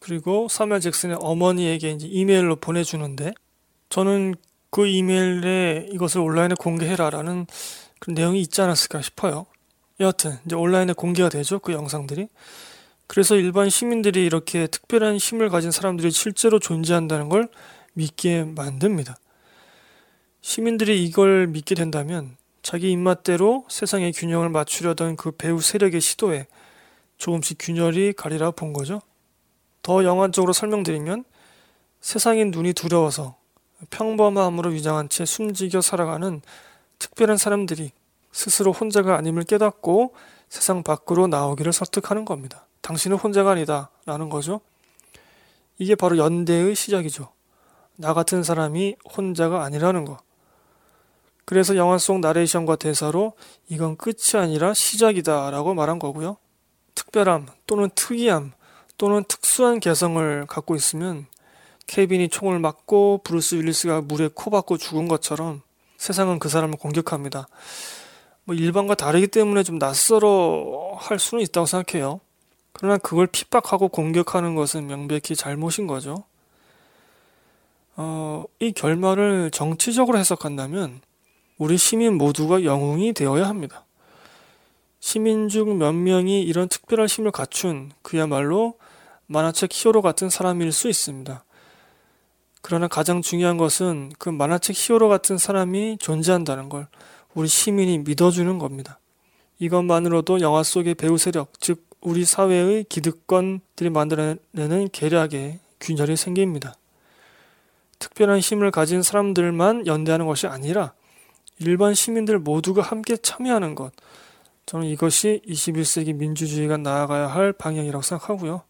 그리고 0.00 0.48
사무엘 0.48 0.80
잭슨의 0.80 1.18
어머니에게 1.20 1.90
이제 1.90 2.06
이메일로 2.06 2.56
보내주는데 2.56 3.32
저는 3.90 4.34
그 4.70 4.86
이메일에 4.86 5.88
이것을 5.92 6.20
온라인에 6.20 6.54
공개해라라는 6.58 7.46
그런 8.00 8.14
내용이 8.14 8.40
있지 8.40 8.60
않았을까 8.60 9.02
싶어요. 9.02 9.46
여하튼 10.00 10.38
이제 10.46 10.56
온라인에 10.56 10.92
공개가 10.92 11.28
되죠 11.28 11.58
그 11.58 11.72
영상들이. 11.72 12.28
그래서 13.08 13.36
일반 13.36 13.70
시민들이 13.70 14.24
이렇게 14.24 14.66
특별한 14.66 15.16
힘을 15.16 15.48
가진 15.48 15.70
사람들이 15.70 16.10
실제로 16.10 16.58
존재한다는 16.58 17.30
걸 17.30 17.48
믿게 17.94 18.44
만듭니다. 18.44 19.16
시민들이 20.42 21.02
이걸 21.04 21.46
믿게 21.46 21.74
된다면 21.74 22.36
자기 22.62 22.92
입맛대로 22.92 23.64
세상의 23.68 24.12
균형을 24.12 24.50
맞추려던 24.50 25.16
그 25.16 25.30
배우 25.30 25.60
세력의 25.60 26.02
시도에 26.02 26.46
조금씩 27.16 27.56
균열이 27.58 28.12
가리라 28.12 28.50
본 28.50 28.74
거죠. 28.74 29.00
더 29.82 30.04
영화적으로 30.04 30.52
설명드리면 30.52 31.24
세상의 32.00 32.50
눈이 32.50 32.74
두려워서 32.74 33.36
평범함으로 33.88 34.70
위장한 34.70 35.08
채 35.08 35.24
숨지겨 35.24 35.80
살아가는 35.80 36.42
특별한 36.98 37.38
사람들이 37.38 37.90
스스로 38.32 38.72
혼자가 38.72 39.16
아님을 39.16 39.44
깨닫고 39.44 40.14
세상 40.50 40.82
밖으로 40.82 41.26
나오기를 41.26 41.72
설득하는 41.72 42.26
겁니다. 42.26 42.67
당신은 42.88 43.18
혼자가 43.18 43.50
아니다. 43.50 43.90
라는 44.06 44.30
거죠. 44.30 44.62
이게 45.76 45.94
바로 45.94 46.16
연대의 46.16 46.74
시작이죠. 46.74 47.28
나 47.96 48.14
같은 48.14 48.42
사람이 48.42 48.96
혼자가 49.14 49.62
아니라는 49.62 50.06
거. 50.06 50.16
그래서 51.44 51.76
영화 51.76 51.98
속 51.98 52.20
나레이션과 52.20 52.76
대사로 52.76 53.34
이건 53.68 53.96
끝이 53.98 54.40
아니라 54.42 54.72
시작이다 54.72 55.50
라고 55.50 55.74
말한 55.74 55.98
거고요. 55.98 56.38
특별함 56.94 57.48
또는 57.66 57.90
특이함 57.94 58.52
또는 58.96 59.22
특수한 59.24 59.80
개성을 59.80 60.46
갖고 60.46 60.74
있으면 60.74 61.26
케빈이 61.88 62.30
총을 62.30 62.58
맞고 62.58 63.20
브루스 63.22 63.56
윌리스가 63.56 64.00
물에 64.00 64.30
코 64.34 64.50
박고 64.50 64.78
죽은 64.78 65.08
것처럼 65.08 65.60
세상은 65.98 66.38
그 66.38 66.48
사람을 66.48 66.78
공격합니다. 66.78 67.48
뭐 68.44 68.54
일반과 68.54 68.94
다르기 68.94 69.26
때문에 69.26 69.62
좀 69.62 69.76
낯설어 69.76 70.96
할 70.96 71.18
수는 71.18 71.44
있다고 71.44 71.66
생각해요. 71.66 72.20
그러나 72.78 72.96
그걸 72.96 73.26
핍박하고 73.26 73.88
공격하는 73.88 74.54
것은 74.54 74.86
명백히 74.86 75.34
잘못인 75.34 75.88
거죠. 75.88 76.24
어, 77.96 78.44
이 78.60 78.70
결말을 78.70 79.50
정치적으로 79.50 80.16
해석한다면 80.16 81.00
우리 81.58 81.76
시민 81.76 82.14
모두가 82.16 82.62
영웅이 82.62 83.14
되어야 83.14 83.48
합니다. 83.48 83.84
시민 85.00 85.48
중 85.48 85.78
몇 85.78 85.92
명이 85.92 86.42
이런 86.42 86.68
특별한 86.68 87.08
힘을 87.08 87.32
갖춘 87.32 87.90
그야말로 88.02 88.74
만화책 89.26 89.70
히어로 89.72 90.00
같은 90.00 90.30
사람일 90.30 90.70
수 90.70 90.88
있습니다. 90.88 91.44
그러나 92.62 92.86
가장 92.86 93.22
중요한 93.22 93.56
것은 93.56 94.12
그 94.18 94.28
만화책 94.28 94.76
히어로 94.76 95.08
같은 95.08 95.36
사람이 95.36 95.98
존재한다는 95.98 96.68
걸 96.68 96.86
우리 97.34 97.48
시민이 97.48 97.98
믿어주는 97.98 98.58
겁니다. 98.58 99.00
이것만으로도 99.58 100.40
영화 100.40 100.62
속의 100.62 100.94
배우 100.94 101.18
세력, 101.18 101.60
즉 101.60 101.87
우리 102.00 102.24
사회의 102.24 102.84
기득권들이 102.84 103.90
만들어내는 103.90 104.90
계략에 104.92 105.58
균열이 105.80 106.16
생깁니다. 106.16 106.74
특별한 107.98 108.38
힘을 108.38 108.70
가진 108.70 109.02
사람들만 109.02 109.86
연대하는 109.86 110.26
것이 110.26 110.46
아니라 110.46 110.92
일반 111.58 111.94
시민들 111.94 112.38
모두가 112.38 112.82
함께 112.82 113.16
참여하는 113.16 113.74
것. 113.74 113.92
저는 114.66 114.86
이것이 114.86 115.40
21세기 115.48 116.14
민주주의가 116.14 116.76
나아가야 116.76 117.26
할 117.26 117.52
방향이라고 117.52 118.02
생각하고요. 118.02 118.62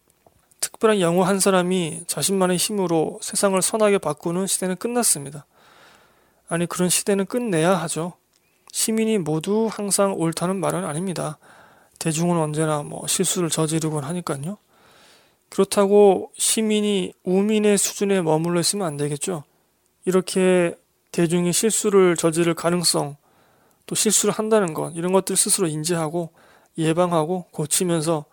특별한 0.61 0.99
영웅 0.99 1.27
한 1.27 1.39
사람이 1.39 2.03
자신만의 2.07 2.57
힘으로 2.57 3.19
세상을 3.21 3.61
선하게 3.61 3.99
바꾸는 3.99 4.47
시대는 4.47 4.77
끝났습니다. 4.77 5.45
아니, 6.47 6.65
그런 6.65 6.89
시대는 6.89 7.25
끝내야 7.25 7.75
하죠. 7.81 8.13
시민이 8.71 9.19
모두 9.19 9.69
항상 9.71 10.13
옳다는 10.13 10.59
말은 10.59 10.83
아닙니다. 10.83 11.37
대중은 11.99 12.37
언제나 12.37 12.81
뭐 12.81 13.05
실수를 13.07 13.49
저지르곤 13.49 14.03
하니까요. 14.03 14.57
그렇다고 15.49 16.31
시민이 16.37 17.13
우민의 17.23 17.77
수준에 17.77 18.21
머물러 18.21 18.59
있으면 18.59 18.87
안 18.87 18.97
되겠죠. 18.97 19.43
이렇게 20.05 20.75
대중이 21.11 21.51
실수를 21.51 22.15
저지를 22.15 22.53
가능성, 22.53 23.17
또 23.85 23.95
실수를 23.95 24.33
한다는 24.33 24.73
것, 24.73 24.91
이런 24.95 25.11
것들 25.11 25.35
스스로 25.35 25.67
인지하고 25.67 26.29
예방하고 26.77 27.45
고치면서 27.51 28.25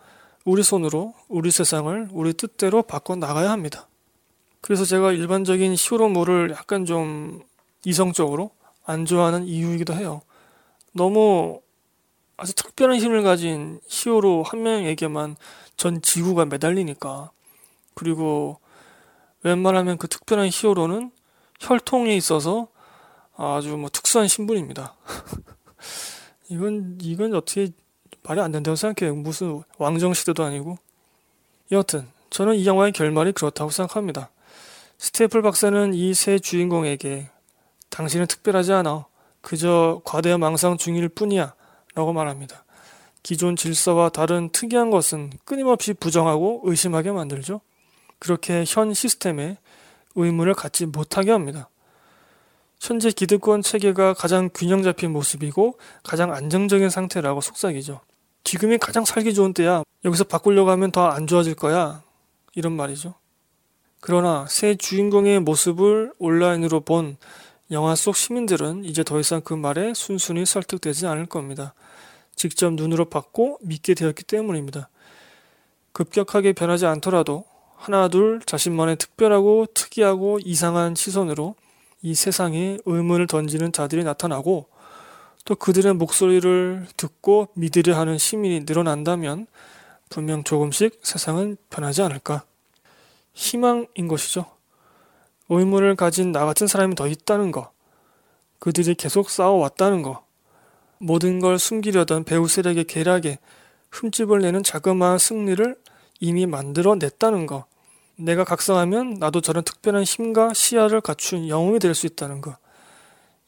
우리 0.44 0.62
손으로 0.62 1.14
우리 1.28 1.50
세상을 1.50 2.08
우리 2.12 2.32
뜻대로 2.34 2.82
바꿔 2.82 3.16
나가야 3.16 3.50
합니다. 3.50 3.88
그래서 4.60 4.84
제가 4.84 5.12
일반적인 5.12 5.74
히어로물을 5.76 6.50
약간 6.50 6.84
좀 6.84 7.42
이성적으로 7.84 8.50
안 8.84 9.04
좋아하는 9.04 9.46
이유이기도 9.46 9.94
해요. 9.94 10.22
너무 10.92 11.60
아주 12.36 12.54
특별한 12.54 12.98
힘을 12.98 13.22
가진 13.22 13.80
히어로 13.86 14.42
한 14.42 14.62
명에게만 14.62 15.36
전 15.76 16.02
지구가 16.02 16.44
매달리니까. 16.46 17.30
그리고 17.94 18.60
웬만하면 19.42 19.96
그 19.96 20.08
특별한 20.08 20.50
히어로는 20.52 21.10
혈통에 21.60 22.14
있어서 22.16 22.68
아주 23.36 23.76
뭐 23.76 23.88
특수한 23.90 24.28
신분입니다. 24.28 24.94
이건, 26.48 26.98
이건 27.00 27.34
어떻게 27.34 27.68
말이 28.22 28.40
안 28.40 28.52
된다고 28.52 28.76
생각해요. 28.76 29.14
무슨 29.14 29.62
왕정시대도 29.78 30.42
아니고. 30.44 30.78
여하튼, 31.72 32.06
저는 32.30 32.56
이 32.56 32.66
영화의 32.66 32.92
결말이 32.92 33.32
그렇다고 33.32 33.70
생각합니다. 33.70 34.30
스테플 34.98 35.42
박사는 35.42 35.94
이 35.94 36.14
세 36.14 36.38
주인공에게 36.38 37.30
당신은 37.90 38.26
특별하지 38.26 38.72
않아. 38.72 39.06
그저 39.40 40.00
과대 40.04 40.36
망상 40.36 40.76
중일 40.76 41.08
뿐이야. 41.08 41.54
라고 41.96 42.12
말합니다. 42.12 42.64
기존 43.22 43.56
질서와 43.56 44.10
다른 44.10 44.50
특이한 44.50 44.90
것은 44.90 45.32
끊임없이 45.44 45.94
부정하고 45.94 46.60
의심하게 46.64 47.10
만들죠. 47.10 47.62
그렇게 48.18 48.64
현 48.66 48.94
시스템에 48.94 49.56
의문을 50.14 50.54
갖지 50.54 50.86
못하게 50.86 51.32
합니다. 51.32 51.68
현재 52.78 53.10
기득권 53.10 53.62
체계가 53.62 54.12
가장 54.12 54.50
균형 54.54 54.82
잡힌 54.82 55.10
모습이고 55.10 55.78
가장 56.04 56.32
안정적인 56.32 56.90
상태라고 56.90 57.40
속삭이죠. 57.40 58.00
지금이 58.44 58.76
가장 58.78 59.04
살기 59.04 59.32
좋은 59.34 59.54
때야. 59.54 59.82
여기서 60.04 60.24
바꾸려고 60.24 60.70
하면 60.70 60.92
더 60.92 61.08
안 61.08 61.26
좋아질 61.26 61.54
거야. 61.54 62.02
이런 62.54 62.74
말이죠. 62.74 63.14
그러나 64.00 64.46
새 64.48 64.74
주인공의 64.74 65.40
모습을 65.40 66.12
온라인으로 66.18 66.80
본 66.80 67.16
영화 67.72 67.96
속 67.96 68.16
시민들은 68.16 68.84
이제 68.84 69.02
더 69.02 69.18
이상 69.18 69.40
그 69.40 69.52
말에 69.52 69.92
순순히 69.94 70.46
설득되지 70.46 71.06
않을 71.06 71.26
겁니다. 71.26 71.74
직접 72.36 72.72
눈으로 72.72 73.06
봤고 73.06 73.58
믿게 73.62 73.94
되었기 73.94 74.22
때문입니다. 74.24 74.88
급격하게 75.92 76.52
변하지 76.52 76.86
않더라도 76.86 77.44
하나 77.74 78.08
둘 78.08 78.40
자신만의 78.44 78.96
특별하고 78.96 79.66
특이하고 79.74 80.38
이상한 80.44 80.94
시선으로 80.94 81.56
이 82.02 82.14
세상에 82.14 82.78
의문을 82.84 83.26
던지는 83.26 83.72
자들이 83.72 84.04
나타나고 84.04 84.68
또 85.44 85.54
그들의 85.54 85.94
목소리를 85.94 86.86
듣고 86.96 87.48
믿으려 87.54 87.98
하는 87.98 88.18
시민이 88.18 88.60
늘어난다면 88.60 89.46
분명 90.08 90.44
조금씩 90.44 91.00
세상은 91.02 91.56
변하지 91.70 92.02
않을까. 92.02 92.44
희망인 93.34 94.08
것이죠. 94.08 94.55
의문을 95.48 95.96
가진 95.96 96.32
나 96.32 96.44
같은 96.44 96.66
사람이 96.66 96.94
더 96.94 97.06
있다는 97.06 97.52
거, 97.52 97.70
그들이 98.58 98.94
계속 98.94 99.30
싸워왔다는 99.30 100.02
거, 100.02 100.24
모든 100.98 101.40
걸 101.40 101.58
숨기려던 101.58 102.24
배우 102.24 102.48
세력의 102.48 102.84
계략에 102.84 103.38
흠집을 103.90 104.40
내는 104.40 104.62
자그마한 104.62 105.18
승리를 105.18 105.76
이미 106.20 106.46
만들어냈다는 106.46 107.46
거, 107.46 107.66
내가 108.16 108.44
각성하면 108.44 109.14
나도 109.14 109.40
저런 109.40 109.62
특별한 109.62 110.04
힘과 110.04 110.54
시야를 110.54 111.00
갖춘 111.00 111.48
영웅이 111.48 111.78
될 111.78 111.94
수 111.94 112.06
있다는 112.06 112.40
거, 112.40 112.56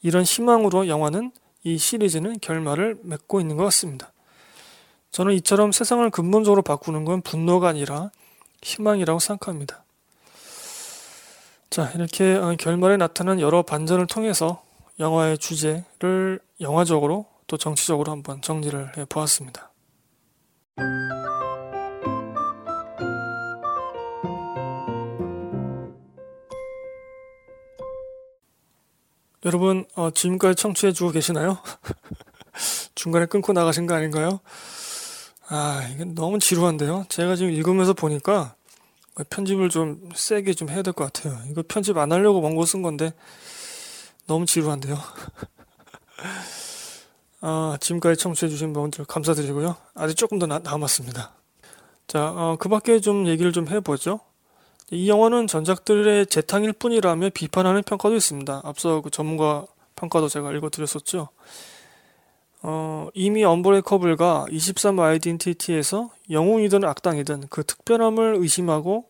이런 0.03 0.22
희망으로 0.22 0.88
영화는 0.88 1.32
이 1.64 1.76
시리즈는 1.76 2.38
결말을 2.40 2.99
맺고 3.03 3.40
있는 3.40 3.57
것 3.57 3.64
같습니다. 3.64 4.12
저는 5.11 5.32
이처럼 5.34 5.72
세상을 5.72 6.09
근본적으로 6.11 6.62
바꾸는 6.62 7.05
건 7.05 7.22
분노가 7.22 7.68
아니라 7.68 8.11
희망이라고 8.62 9.18
생각합니다. 9.18 9.82
자, 11.70 11.90
이렇게 11.94 12.34
어, 12.34 12.54
결말에 12.58 12.96
나타난 12.96 13.40
여러 13.40 13.62
반전을 13.62 14.06
통해서 14.06 14.62
영화의 14.98 15.36
주제를 15.38 16.40
영화적으로 16.60 17.26
또 17.46 17.56
정치적으로 17.56 18.10
한번 18.10 18.40
정리를 18.40 18.96
해 18.96 19.04
보았습니다. 19.04 19.70
여러분 29.44 29.86
어, 29.94 30.10
지금까지 30.10 30.56
청취해 30.56 30.92
주고 30.92 31.10
계시나요? 31.10 31.58
중간에 32.94 33.26
끊고 33.26 33.52
나가신 33.52 33.86
거 33.86 33.94
아닌가요? 33.94 34.40
아 35.48 35.88
이게 35.94 36.04
너무 36.04 36.38
지루한데요. 36.38 37.06
제가 37.08 37.36
지금 37.36 37.52
읽으면서 37.52 37.92
보니까 37.92 38.56
편집을 39.24 39.68
좀 39.70 40.08
세게 40.14 40.54
좀 40.54 40.68
해야 40.70 40.82
될 40.82 40.92
것 40.92 41.12
같아요. 41.12 41.38
이거 41.50 41.62
편집 41.66 41.96
안 41.98 42.12
하려고 42.12 42.40
원고 42.40 42.64
쓴 42.64 42.82
건데 42.82 43.12
너무 44.26 44.46
지루한데요. 44.46 44.98
아, 47.40 47.76
지금까지 47.80 48.20
청취해주신 48.20 48.72
분들 48.72 49.04
감사드리고요. 49.04 49.76
아직 49.94 50.16
조금 50.16 50.38
더 50.38 50.46
나, 50.46 50.58
남았습니다. 50.58 51.32
자, 52.08 52.30
어, 52.30 52.56
그 52.58 52.68
밖에 52.68 53.00
좀 53.00 53.26
얘기를 53.28 53.52
좀 53.52 53.68
해보죠. 53.68 54.20
이 54.90 55.08
영화는 55.08 55.46
전작들의 55.46 56.26
재탕일 56.26 56.72
뿐이라며 56.72 57.30
비판하는 57.34 57.82
평가도 57.82 58.16
있습니다. 58.16 58.62
앞서 58.64 59.02
그 59.02 59.10
전문가 59.10 59.66
평가도 59.96 60.28
제가 60.28 60.50
읽어드렸었죠. 60.52 61.28
어, 62.62 63.09
이미 63.14 63.44
언브레이커블과 63.44 64.46
23 64.50 64.98
아이덴티티에서 64.98 66.11
영웅이든 66.30 66.84
악당이든 66.84 67.44
그 67.50 67.64
특별함을 67.64 68.36
의심하고 68.38 69.06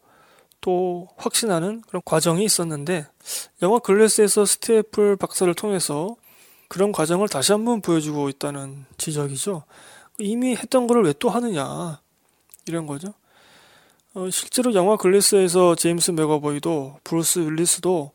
또 0.61 1.09
확신하는 1.16 1.82
그런 1.86 2.03
과정이 2.05 2.44
있었는데 2.44 3.07
영화 3.62 3.78
글래스에서 3.78 4.44
스테이플 4.44 5.16
박사를 5.16 5.53
통해서 5.55 6.16
그런 6.68 6.92
과정을 6.92 7.28
다시 7.28 7.53
한번 7.53 7.80
보여주고 7.80 8.28
있다는 8.28 8.84
지적이죠. 8.99 9.64
이미 10.18 10.55
했던 10.57 10.86
거를 10.86 11.05
왜 11.05 11.12
또 11.18 11.30
하느냐 11.30 12.01
이런 12.66 12.86
거죠. 12.86 13.14
어, 14.14 14.28
실제로 14.30 14.74
영화 14.74 14.96
글래스에서 14.96 15.74
제임스 15.76 16.11
맥어보이도 16.12 16.99
브루스 17.05 17.38
윌리스도 17.40 18.12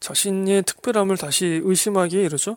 자신의 0.00 0.62
특별함을 0.64 1.16
다시 1.16 1.60
의심하기에 1.62 2.22
이르죠. 2.24 2.56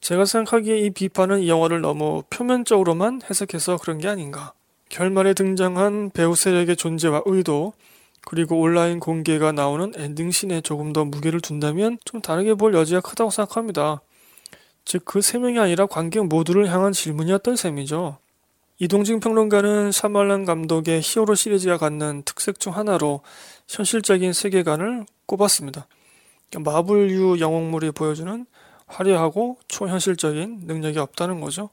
제가 0.00 0.24
생각하기에 0.24 0.78
이 0.78 0.90
비판은 0.90 1.40
이 1.40 1.48
영화를 1.48 1.80
너무 1.80 2.22
표면적으로만 2.30 3.22
해석해서 3.28 3.78
그런 3.78 3.98
게 3.98 4.08
아닌가. 4.08 4.52
결말에 4.88 5.34
등장한 5.34 6.10
배후 6.10 6.34
세력의 6.34 6.76
존재와 6.76 7.22
의도, 7.26 7.72
그리고 8.22 8.60
온라인 8.60 9.00
공개가 9.00 9.52
나오는 9.52 9.92
엔딩씬에 9.96 10.60
조금 10.62 10.92
더 10.92 11.04
무게를 11.04 11.40
둔다면 11.40 11.98
좀 12.04 12.20
다르게 12.20 12.54
볼 12.54 12.74
여지가 12.74 13.00
크다고 13.00 13.30
생각합니다. 13.30 14.00
즉, 14.84 15.04
그 15.04 15.20
세 15.20 15.38
명이 15.38 15.58
아니라 15.58 15.86
관객 15.86 16.24
모두를 16.26 16.70
향한 16.70 16.92
질문이었던 16.92 17.56
셈이죠. 17.56 18.18
이동진 18.78 19.20
평론가는 19.20 19.92
샤말란 19.92 20.44
감독의 20.44 21.00
히어로 21.02 21.34
시리즈가 21.34 21.78
갖는 21.78 22.22
특색 22.24 22.60
중 22.60 22.76
하나로 22.76 23.20
현실적인 23.68 24.32
세계관을 24.32 25.04
꼽았습니다. 25.26 25.86
마블류 26.56 27.40
영웅물이 27.40 27.90
보여주는 27.90 28.46
화려하고 28.88 29.58
초현실적인 29.68 30.62
능력이 30.64 30.98
없다는 30.98 31.40
거죠. 31.40 31.70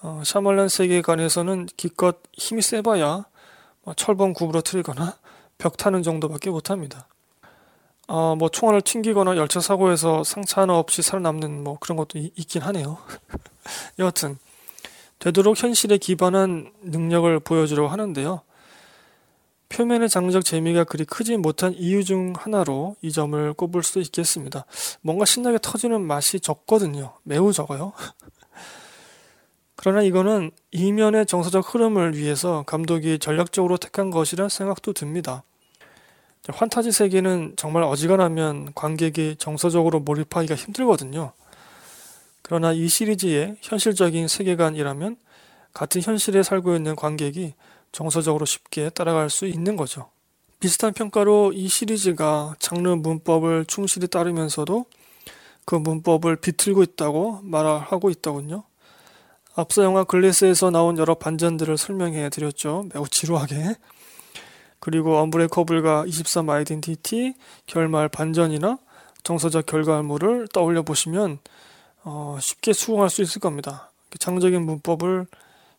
어, 0.00 0.22
샤말란 0.24 0.68
세계관에서는 0.68 1.66
기껏 1.76 2.18
힘이 2.32 2.62
세봐야 2.62 3.24
뭐 3.82 3.94
철봉 3.94 4.32
구부러뜨리거나 4.32 5.16
벽 5.58 5.76
타는 5.76 6.02
정도밖에 6.02 6.50
못합니다. 6.50 7.06
어, 8.06 8.36
뭐 8.36 8.48
총알을 8.48 8.82
튕기거나 8.82 9.36
열차 9.36 9.60
사고에서 9.60 10.24
상처 10.24 10.60
하나 10.60 10.78
없이 10.78 11.02
살아남는 11.02 11.64
뭐 11.64 11.78
그런 11.80 11.96
것도 11.96 12.18
이, 12.18 12.30
있긴 12.36 12.62
하네요. 12.62 12.98
여하튼 13.98 14.38
되도록 15.18 15.62
현실에 15.62 15.96
기반한 15.96 16.72
능력을 16.82 17.40
보여주려고 17.40 17.88
하는데요. 17.88 18.42
표면의 19.68 20.08
장르적 20.08 20.44
재미가 20.44 20.84
그리 20.84 21.04
크지 21.04 21.36
못한 21.36 21.74
이유 21.74 22.04
중 22.04 22.32
하나로 22.36 22.96
이 23.02 23.10
점을 23.10 23.52
꼽을 23.54 23.82
수도 23.82 24.00
있겠습니다. 24.00 24.66
뭔가 25.00 25.24
신나게 25.24 25.58
터지는 25.60 26.00
맛이 26.02 26.40
적거든요. 26.40 27.14
매우 27.22 27.52
적어요. 27.52 27.92
그러나 29.76 30.02
이거는 30.02 30.50
이면의 30.70 31.26
정서적 31.26 31.74
흐름을 31.74 32.16
위해서 32.16 32.62
감독이 32.66 33.18
전략적으로 33.18 33.76
택한 33.76 34.10
것이라 34.10 34.48
생각도 34.48 34.92
듭니다. 34.92 35.42
환타지 36.48 36.92
세계는 36.92 37.54
정말 37.56 37.82
어지간하면 37.82 38.72
관객이 38.74 39.36
정서적으로 39.38 40.00
몰입하기가 40.00 40.54
힘들거든요. 40.54 41.32
그러나 42.42 42.72
이 42.72 42.86
시리즈의 42.86 43.56
현실적인 43.62 44.28
세계관이라면 44.28 45.16
같은 45.72 46.02
현실에 46.02 46.42
살고 46.42 46.76
있는 46.76 46.94
관객이 46.94 47.54
정서적으로 47.94 48.44
쉽게 48.44 48.90
따라갈 48.90 49.30
수 49.30 49.46
있는 49.46 49.76
거죠. 49.76 50.10
비슷한 50.58 50.92
평가로 50.92 51.52
이 51.54 51.68
시리즈가 51.68 52.56
장르 52.58 52.88
문법을 52.88 53.66
충실히 53.66 54.08
따르면서도 54.08 54.86
그 55.64 55.76
문법을 55.76 56.36
비틀고 56.36 56.82
있다고 56.82 57.40
말하고 57.44 58.10
있더군요. 58.10 58.64
앞서 59.54 59.84
영화 59.84 60.02
글래스에서 60.02 60.70
나온 60.70 60.98
여러 60.98 61.14
반전들을 61.14 61.78
설명해 61.78 62.30
드렸죠. 62.30 62.86
매우 62.92 63.06
지루하게. 63.06 63.76
그리고 64.80 65.18
언브레이커블과 65.18 66.04
23 66.08 66.50
아이덴티티, 66.50 67.34
결말 67.66 68.08
반전이나 68.08 68.78
정서적 69.22 69.66
결과물을 69.66 70.48
떠올려 70.52 70.82
보시면 70.82 71.38
어, 72.02 72.38
쉽게 72.40 72.72
수긍할 72.72 73.08
수 73.08 73.22
있을 73.22 73.40
겁니다. 73.40 73.92
장적인 74.18 74.62
문법을 74.62 75.26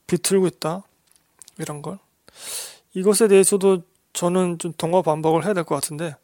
비틀고 0.07 0.47
있다. 0.47 0.83
이런 1.59 1.81
걸. 1.81 1.99
이것에 2.93 3.27
대해서도 3.27 3.83
저는 4.13 4.59
좀 4.59 4.73
동화 4.77 5.01
반박을 5.01 5.45
해야 5.45 5.53
될 5.53 5.63
것 5.63 5.75
같은데 5.75 6.15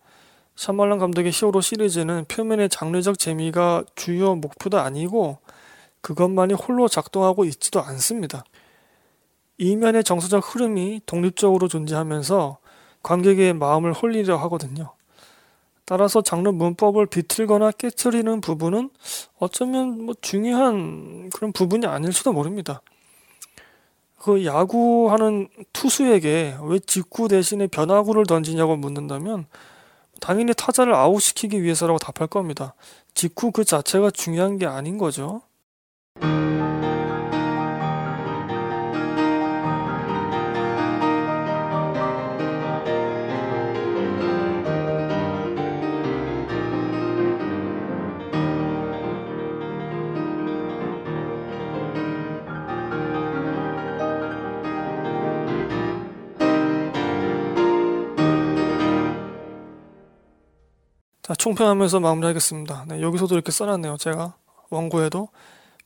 샤말란 0.55 0.99
감독의 0.99 1.31
히어로 1.33 1.61
시리즈는 1.61 2.25
표면의 2.25 2.69
장르적 2.69 3.17
재미가 3.17 3.83
주요 3.95 4.35
목표도 4.35 4.79
아니고 4.79 5.39
그것만이 6.01 6.53
홀로 6.53 6.87
작동하고 6.87 7.45
있지도 7.45 7.81
않습니다. 7.81 8.43
이면의 9.57 10.03
정서적 10.03 10.53
흐름이 10.55 11.01
독립적으로 11.05 11.67
존재하면서 11.67 12.57
관객의 13.03 13.53
마음을 13.53 13.93
홀리려 13.93 14.37
하거든요. 14.37 14.93
따라서 15.85 16.21
장르 16.21 16.49
문법을 16.49 17.05
비틀거나 17.07 17.71
깨트리는 17.71 18.41
부분은 18.41 18.89
어쩌면 19.39 20.05
뭐 20.05 20.15
중요한 20.21 21.29
그런 21.31 21.51
부분이 21.51 21.85
아닐 21.85 22.13
수도 22.13 22.31
모릅니다. 22.31 22.81
그 24.23 24.45
야구하는 24.45 25.47
투수에게 25.73 26.55
왜 26.61 26.77
직구 26.77 27.27
대신에 27.27 27.65
변화구를 27.65 28.27
던지냐고 28.27 28.75
묻는다면 28.75 29.47
당연히 30.19 30.53
타자를 30.53 30.93
아웃시키기 30.93 31.63
위해서라고 31.63 31.97
답할 31.97 32.27
겁니다. 32.27 32.75
직구 33.15 33.49
그 33.49 33.65
자체가 33.65 34.11
중요한 34.11 34.59
게 34.59 34.67
아닌 34.67 34.99
거죠. 34.99 35.41
총평하면서 61.41 62.01
마무리하겠습니다. 62.01 62.85
네, 62.87 63.01
여기서도 63.01 63.33
이렇게 63.33 63.51
써놨네요. 63.51 63.97
제가 63.97 64.35
원고에도 64.69 65.29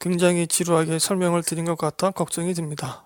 굉장히 0.02 0.48
지루하게 0.48 1.00
설명을 1.00 1.44
드린 1.44 1.64
것 1.64 1.78
같아 1.78 2.12
걱정이 2.12 2.54
듭니다. 2.54 3.06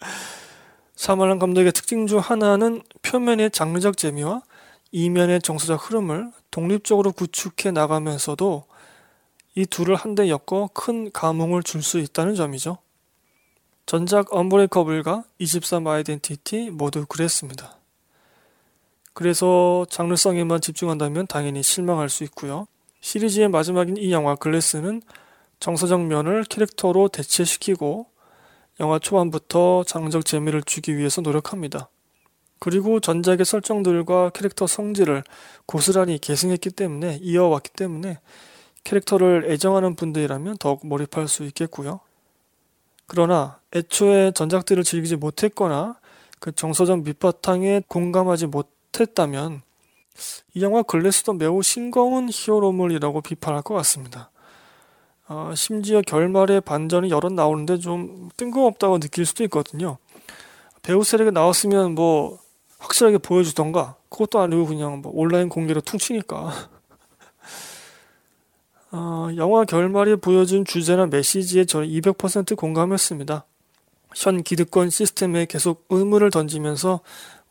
사말란 0.94 1.38
감독의 1.38 1.72
특징 1.72 2.06
중 2.06 2.18
하나는 2.18 2.82
표면의 3.00 3.50
장르적 3.50 3.96
재미와 3.96 4.42
이면의 4.90 5.40
정서적 5.40 5.88
흐름을 5.88 6.30
독립적으로 6.50 7.10
구축해 7.10 7.70
나가면서도 7.70 8.64
이 9.54 9.64
둘을 9.64 9.96
한데 9.96 10.28
엮어 10.28 10.68
큰 10.74 11.10
감흥을 11.10 11.62
줄 11.62 11.80
수 11.80 11.98
있다는 11.98 12.34
점이죠. 12.34 12.76
전작 13.86 14.34
언브레이커블과 14.34 15.24
23 15.38 15.86
아이덴티티 15.86 16.68
모두 16.68 17.06
그랬습니다. 17.06 17.78
그래서 19.12 19.86
장르성에만 19.90 20.60
집중한다면 20.60 21.26
당연히 21.26 21.62
실망할 21.62 22.08
수 22.08 22.24
있고요. 22.24 22.66
시리즈의 23.00 23.48
마지막인 23.48 23.96
이 23.96 24.12
영화 24.12 24.34
글래스는 24.34 25.02
정서적 25.60 26.02
면을 26.06 26.44
캐릭터로 26.44 27.08
대체시키고 27.08 28.06
영화 28.80 28.98
초반부터 28.98 29.84
장적 29.84 30.24
재미를 30.24 30.62
주기 30.62 30.96
위해서 30.96 31.20
노력합니다. 31.20 31.88
그리고 32.58 33.00
전작의 33.00 33.44
설정들과 33.44 34.30
캐릭터 34.30 34.66
성질을 34.66 35.24
고스란히 35.66 36.18
계승했기 36.18 36.70
때문에 36.70 37.18
이어왔기 37.20 37.70
때문에 37.70 38.20
캐릭터를 38.84 39.46
애정하는 39.50 39.94
분들이라면 39.94 40.58
더욱 40.58 40.86
몰입할 40.86 41.28
수 41.28 41.44
있겠고요. 41.44 42.00
그러나 43.06 43.58
애초에 43.74 44.30
전작들을 44.32 44.84
즐기지 44.84 45.16
못했거나 45.16 45.96
그 46.38 46.52
정서적 46.52 47.02
밑바탕에 47.02 47.82
공감하지 47.88 48.46
못 48.46 48.71
했다면 49.00 49.62
이 50.54 50.62
영화 50.62 50.82
글래스도 50.82 51.32
매우 51.32 51.62
싱거운 51.62 52.28
히어로물이라고 52.30 53.20
비판할 53.22 53.62
것 53.62 53.74
같습니다. 53.74 54.30
어, 55.28 55.52
심지어 55.56 56.02
결말에 56.02 56.60
반전이 56.60 57.10
여러 57.10 57.28
나오는데 57.28 57.78
좀 57.78 58.28
뜬금없다고 58.36 58.98
느낄 58.98 59.24
수도 59.24 59.44
있거든요. 59.44 59.98
배우 60.82 61.04
세력이 61.04 61.30
나왔으면 61.30 61.94
뭐 61.94 62.38
확실하게 62.78 63.18
보여주던가 63.18 63.96
그것도 64.08 64.40
아니고 64.40 64.66
그냥 64.66 65.00
뭐 65.00 65.12
온라인 65.14 65.48
공개로 65.48 65.80
퉁치니까 65.80 66.52
어, 68.92 69.28
영화 69.36 69.64
결말이 69.64 70.16
보여준 70.16 70.64
주제나 70.64 71.06
메시지에 71.06 71.64
저는 71.64 71.88
200% 71.88 72.56
공감했습니다. 72.56 73.46
현 74.14 74.42
기득권 74.42 74.90
시스템에 74.90 75.46
계속 75.46 75.86
의문을 75.88 76.30
던지면서 76.30 77.00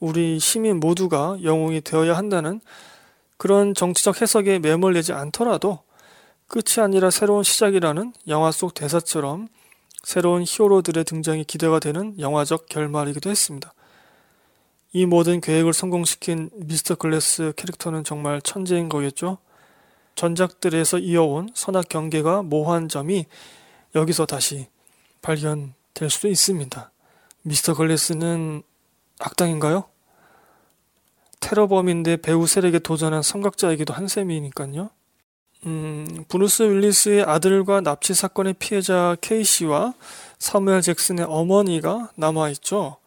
우리 0.01 0.39
시민 0.39 0.79
모두가 0.79 1.37
영웅이 1.43 1.81
되어야 1.81 2.17
한다는 2.17 2.59
그런 3.37 3.75
정치적 3.75 4.21
해석에 4.21 4.57
매몰리지 4.57 5.13
않더라도 5.13 5.79
끝이 6.47 6.83
아니라 6.83 7.11
새로운 7.11 7.43
시작이라는 7.43 8.11
영화 8.27 8.51
속 8.51 8.73
대사처럼 8.73 9.47
새로운 10.03 10.43
히어로들의 10.45 11.03
등장이 11.05 11.43
기대가 11.43 11.79
되는 11.79 12.19
영화적 12.19 12.67
결말이기도 12.67 13.29
했습니다. 13.29 13.73
이 14.91 15.05
모든 15.05 15.39
계획을 15.39 15.71
성공시킨 15.71 16.49
미스터 16.55 16.95
글래스 16.95 17.53
캐릭터는 17.55 18.03
정말 18.03 18.41
천재인 18.41 18.89
거겠죠? 18.89 19.37
전작들에서 20.15 20.97
이어온 20.97 21.49
선악 21.53 21.89
경계가 21.89 22.41
모호한 22.41 22.89
점이 22.89 23.27
여기서 23.93 24.25
다시 24.25 24.67
발견될 25.21 26.09
수도 26.09 26.27
있습니다. 26.27 26.91
미스터 27.43 27.75
글래스는 27.75 28.63
악당인가요? 29.19 29.90
테러범인데 31.41 32.17
배후 32.17 32.47
세력에 32.47 32.79
도전한 32.79 33.21
선각자이기도 33.21 33.93
한 33.93 34.07
셈이니까요. 34.07 34.89
음, 35.65 36.25
브루스 36.27 36.63
윌리스의 36.63 37.23
아들과 37.23 37.81
납치 37.81 38.13
사건의 38.13 38.53
피해자 38.53 39.15
케이시와 39.21 39.93
사무엘 40.39 40.81
잭슨의 40.81 41.25
어머니가 41.27 42.09
남아있죠. 42.15 42.97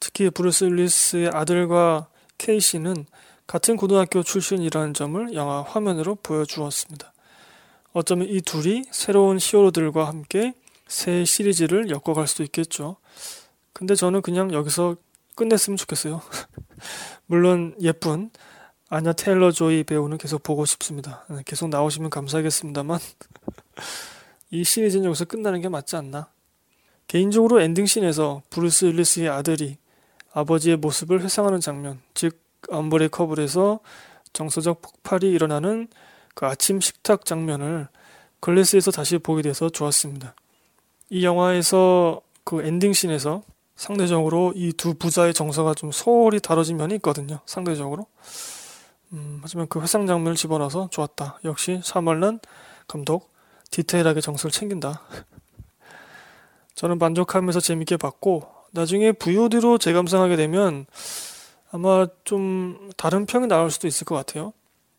특히 0.00 0.30
브루스 0.30 0.64
윌리스의 0.64 1.28
아들과 1.32 2.08
케이시는 2.38 3.06
같은 3.46 3.76
고등학교 3.76 4.22
출신이라는 4.22 4.94
점을 4.94 5.34
영화 5.34 5.62
화면으로 5.62 6.16
보여주었습니다. 6.16 7.12
어쩌면 7.92 8.28
이 8.28 8.40
둘이 8.40 8.84
새로운 8.90 9.38
히어로들과 9.40 10.06
함께 10.06 10.54
새 10.88 11.24
시리즈를 11.24 11.88
엮어갈 11.90 12.26
수도 12.26 12.42
있겠죠. 12.42 12.96
근데 13.72 13.94
저는 13.94 14.22
그냥 14.22 14.52
여기서 14.52 14.96
끝냈으면 15.36 15.76
좋겠어요. 15.76 16.20
물론 17.26 17.74
예쁜 17.80 18.30
아냐 18.88 19.12
테일러 19.12 19.52
조이 19.52 19.84
배우는 19.84 20.18
계속 20.18 20.42
보고 20.42 20.64
싶습니다. 20.64 21.24
네, 21.28 21.42
계속 21.44 21.68
나오시면 21.68 22.10
감사하겠습니다만 22.10 22.98
이 24.50 24.64
시리즈는 24.64 25.04
여기서 25.06 25.24
끝나는 25.26 25.60
게 25.60 25.68
맞지 25.68 25.96
않나? 25.96 26.28
개인적으로 27.08 27.60
엔딩씬에서 27.60 28.42
브루스 28.50 28.86
윌리스의 28.86 29.28
아들이 29.28 29.76
아버지의 30.32 30.76
모습을 30.76 31.22
회상하는 31.22 31.60
장면, 31.60 32.00
즉 32.14 32.40
언브레이커블에서 32.68 33.80
정서적 34.32 34.82
폭발이 34.82 35.30
일어나는 35.30 35.88
그 36.34 36.46
아침 36.46 36.80
식탁 36.80 37.24
장면을 37.24 37.88
글래스에서 38.40 38.90
다시 38.90 39.18
보게 39.18 39.42
돼서 39.42 39.70
좋았습니다. 39.70 40.34
이 41.10 41.24
영화에서 41.24 42.20
그 42.44 42.62
엔딩씬에서 42.62 43.42
상대적으로 43.76 44.52
이 44.56 44.72
두 44.72 44.94
부자의 44.94 45.34
정서가 45.34 45.74
좀 45.74 45.92
소홀히 45.92 46.40
다뤄진 46.40 46.76
면이 46.76 46.94
있거든요. 46.96 47.40
상대적으로. 47.46 48.06
음, 49.12 49.38
하지만 49.42 49.66
그 49.68 49.80
회상 49.80 50.06
장면을 50.06 50.34
집어넣어서 50.34 50.88
좋았다. 50.90 51.38
역시 51.44 51.80
사멀란 51.84 52.40
감독 52.88 53.32
디테일하게 53.70 54.20
정서를 54.20 54.50
챙긴다. 54.50 55.02
저는 56.74 56.98
만족하면서 56.98 57.60
재밌게 57.60 57.96
봤고 57.96 58.48
나중에 58.72 59.12
VOD로 59.12 59.78
재감상하게 59.78 60.36
되면 60.36 60.86
아마 61.70 62.06
좀 62.24 62.90
다른 62.96 63.26
평이 63.26 63.46
나올 63.46 63.70
수도 63.70 63.86
있을 63.86 64.04
것 64.04 64.14
같아요. 64.14 64.52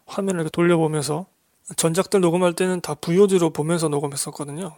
화면을 0.05 0.41
이렇게 0.41 0.49
돌려보면서 0.51 1.25
전작들 1.75 2.21
녹음할 2.21 2.53
때는 2.53 2.81
다 2.81 2.93
VOD로 2.93 3.49
보면서 3.51 3.89
녹음했었거든요. 3.89 4.75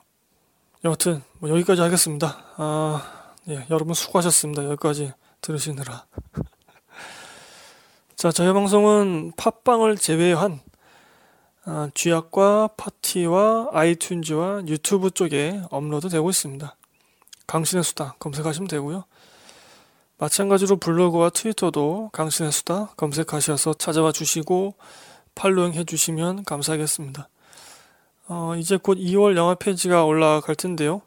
여하튼 0.83 1.21
뭐 1.39 1.49
여기까지 1.49 1.81
하겠습니다. 1.81 2.37
아, 2.57 3.18
예, 3.47 3.65
여러분 3.69 3.93
수고하셨습니다. 3.93 4.65
여기까지 4.65 5.13
들으시느라. 5.41 6.05
자, 8.15 8.31
저희 8.31 8.51
방송은 8.51 9.31
팟빵을 9.37 9.97
제외한 9.97 10.59
아, 11.63 11.89
쥐약과 11.93 12.69
파티와 12.77 13.69
아이튠즈와 13.71 14.67
유튜브 14.67 15.11
쪽에 15.11 15.61
업로드 15.69 16.09
되고 16.09 16.29
있습니다. 16.29 16.75
강신의 17.47 17.83
수다 17.83 18.15
검색하시면 18.19 18.67
되고요. 18.67 19.05
마찬가지로 20.17 20.77
블로그와 20.77 21.29
트위터도 21.29 22.09
강신의 22.11 22.51
수다 22.51 22.87
검색하셔서 22.97 23.75
찾아와 23.75 24.11
주시고 24.11 24.75
팔로잉 25.35 25.73
해주시면 25.73 26.43
감사하겠습니다. 26.43 27.29
어, 28.27 28.55
이제 28.57 28.77
곧 28.77 28.97
2월 28.97 29.35
영화 29.37 29.55
페이지가 29.55 30.03
올라갈 30.03 30.55
텐데요. 30.55 31.01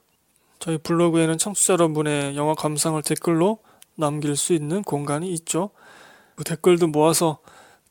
저희 0.62 0.78
블로그에는 0.78 1.38
청취자 1.38 1.72
여러분의 1.72 2.36
영화 2.36 2.54
감상을 2.54 3.02
댓글로 3.02 3.58
남길 3.96 4.36
수 4.36 4.52
있는 4.52 4.84
공간이 4.84 5.28
있죠. 5.32 5.70
그 6.36 6.44
댓글도 6.44 6.86
모아서 6.86 7.38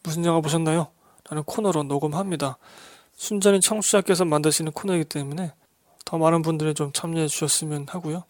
무슨 0.04 0.24
영화 0.24 0.40
보셨나요? 0.40 0.88
라는 1.30 1.44
코너로 1.44 1.84
녹음합니다. 1.84 2.58
순전히 3.14 3.60
청취자께서 3.60 4.24
만드시는 4.24 4.72
코너이기 4.72 5.04
때문에 5.04 5.52
더 6.06 6.18
많은 6.18 6.44
분들이 6.44 6.74
좀 6.74 6.94
참여해 6.94 7.28
주셨으면 7.28 7.88
하고요. 7.90 8.24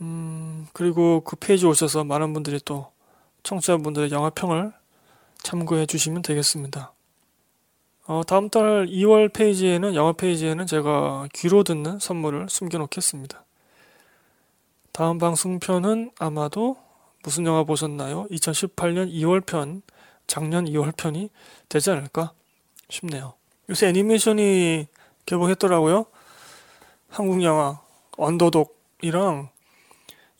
음, 0.00 0.66
그리고 0.72 1.20
그 1.20 1.36
페이지 1.36 1.66
오셔서 1.66 2.02
많은 2.02 2.32
분들이 2.32 2.58
또 2.64 2.90
청취자분들의 3.44 4.10
영화평을 4.10 4.72
참고해 5.44 5.86
주시면 5.86 6.22
되겠습니다. 6.22 6.95
어, 8.08 8.22
다음 8.24 8.48
달 8.48 8.86
2월 8.86 9.32
페이지에는, 9.32 9.94
영화 9.96 10.12
페이지에는 10.12 10.66
제가 10.66 11.28
귀로 11.34 11.64
듣는 11.64 11.98
선물을 11.98 12.48
숨겨놓겠습니다. 12.48 13.44
다음 14.92 15.18
방송편은 15.18 16.12
아마도 16.18 16.76
무슨 17.24 17.44
영화 17.46 17.64
보셨나요? 17.64 18.26
2018년 18.30 19.12
2월 19.12 19.44
편, 19.44 19.82
작년 20.28 20.66
2월 20.66 20.96
편이 20.96 21.30
되지 21.68 21.90
않을까 21.90 22.32
싶네요. 22.88 23.34
요새 23.68 23.88
애니메이션이 23.88 24.86
개봉했더라고요. 25.26 26.06
한국 27.08 27.42
영화 27.42 27.80
언더독이랑 28.16 29.48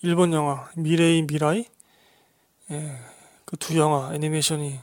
일본 0.02 0.32
영화 0.32 0.70
미래의 0.76 1.22
미라이 1.22 1.64
예, 2.70 2.98
그 3.44 3.56
두 3.56 3.76
영화 3.78 4.14
애니메이션이 4.14 4.78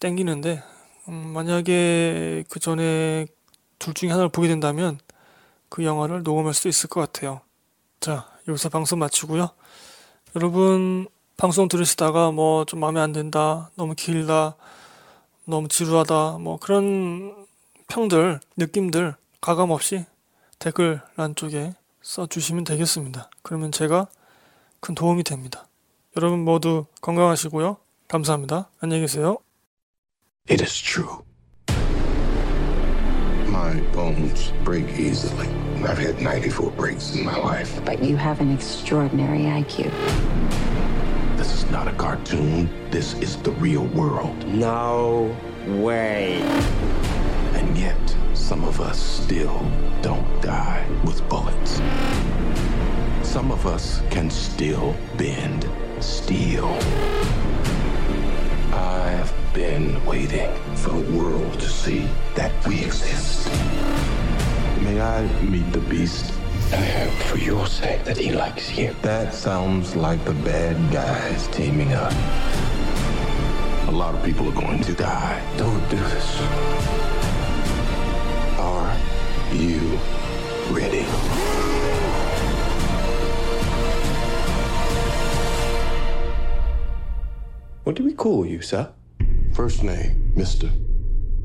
땡기는데 0.00 0.62
음, 1.08 1.32
만약에 1.34 2.44
그 2.48 2.60
전에 2.60 3.26
둘 3.78 3.94
중에 3.94 4.10
하나를 4.10 4.28
보게 4.28 4.48
된다면 4.48 4.98
그 5.68 5.84
영화를 5.84 6.22
녹음할 6.22 6.54
수도 6.54 6.68
있을 6.68 6.88
것 6.88 7.00
같아요. 7.00 7.40
자 8.00 8.28
여기서 8.48 8.68
방송 8.68 8.98
마치고요. 8.98 9.50
여러분 10.36 11.08
방송 11.36 11.68
들으시다가 11.68 12.30
뭐 12.30 12.64
좀 12.64 12.80
마음에 12.80 13.00
안 13.00 13.12
든다, 13.12 13.70
너무 13.76 13.94
길다, 13.94 14.56
너무 15.44 15.68
지루하다, 15.68 16.38
뭐 16.38 16.58
그런 16.58 17.46
평들, 17.88 18.40
느낌들 18.56 19.14
가감 19.40 19.70
없이 19.70 20.04
댓글란 20.58 21.34
쪽에 21.34 21.74
써주시면 22.02 22.64
되겠습니다. 22.64 23.28
그러면 23.42 23.72
제가 23.72 24.06
큰 24.80 24.94
도움이 24.94 25.24
됩니다. 25.24 25.66
여러분 26.16 26.44
모두 26.44 26.86
건강하시고요. 27.00 27.76
감사합니다. 28.08 28.68
안녕히 28.80 29.02
계세요. 29.02 29.38
It 30.48 30.60
is 30.60 30.78
true. 30.78 31.24
My 33.46 33.80
bones 33.94 34.52
break 34.64 34.88
easily. 34.98 35.46
I've 35.84 35.98
had 35.98 36.20
94 36.20 36.72
breaks 36.72 37.14
in 37.14 37.24
my 37.24 37.36
life. 37.38 37.80
But 37.84 38.02
you 38.02 38.16
have 38.16 38.40
an 38.40 38.52
extraordinary 38.52 39.44
IQ. 39.44 39.92
This 41.36 41.54
is 41.54 41.70
not 41.70 41.86
a 41.86 41.92
cartoon. 41.92 42.68
This 42.90 43.14
is 43.20 43.36
the 43.36 43.52
real 43.52 43.84
world. 43.86 44.46
No 44.48 45.34
way. 45.68 46.40
And 47.54 47.78
yet, 47.78 48.16
some 48.34 48.64
of 48.64 48.80
us 48.80 48.98
still 48.98 49.64
don't 50.02 50.42
die 50.42 50.84
with 51.04 51.26
bullets. 51.28 51.80
Some 53.22 53.52
of 53.52 53.64
us 53.64 54.02
can 54.10 54.28
still 54.28 54.96
bend 55.16 55.68
steel. 56.00 56.76
I've 58.74 59.32
been 59.54 60.02
waiting 60.06 60.50
for 60.76 60.90
the 60.90 61.16
world 61.16 61.52
to 61.60 61.68
see 61.68 62.08
that 62.34 62.52
we 62.66 62.84
exist. 62.84 63.46
May 64.80 65.00
I 65.00 65.26
meet 65.42 65.70
the 65.72 65.80
beast? 65.80 66.32
I 66.72 66.76
hope 66.76 67.12
for 67.24 67.36
your 67.36 67.66
sake 67.66 68.04
that 68.04 68.16
he 68.16 68.32
likes 68.32 68.76
you. 68.78 68.96
That 69.02 69.34
sounds 69.34 69.94
like 69.94 70.24
the 70.24 70.32
bad 70.32 70.76
guys 70.90 71.48
teaming 71.48 71.92
up. 71.92 72.12
A 73.88 73.90
lot 73.92 74.14
of 74.14 74.24
people 74.24 74.48
are 74.48 74.60
going 74.60 74.82
to 74.84 74.94
die. 74.94 75.42
Don't 75.58 75.86
do 75.90 75.98
this. 75.98 76.40
Are 78.58 78.96
you 79.52 79.98
ready? 80.70 81.02
What 87.84 87.96
do 87.96 88.04
we 88.04 88.14
call 88.14 88.46
you, 88.46 88.62
sir? 88.62 88.90
First 89.54 89.82
name, 89.82 90.32
Mr. 90.34 90.70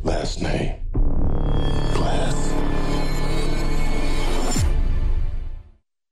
Last 0.04 0.42
name, 0.42 0.76
Glass. 1.94 2.47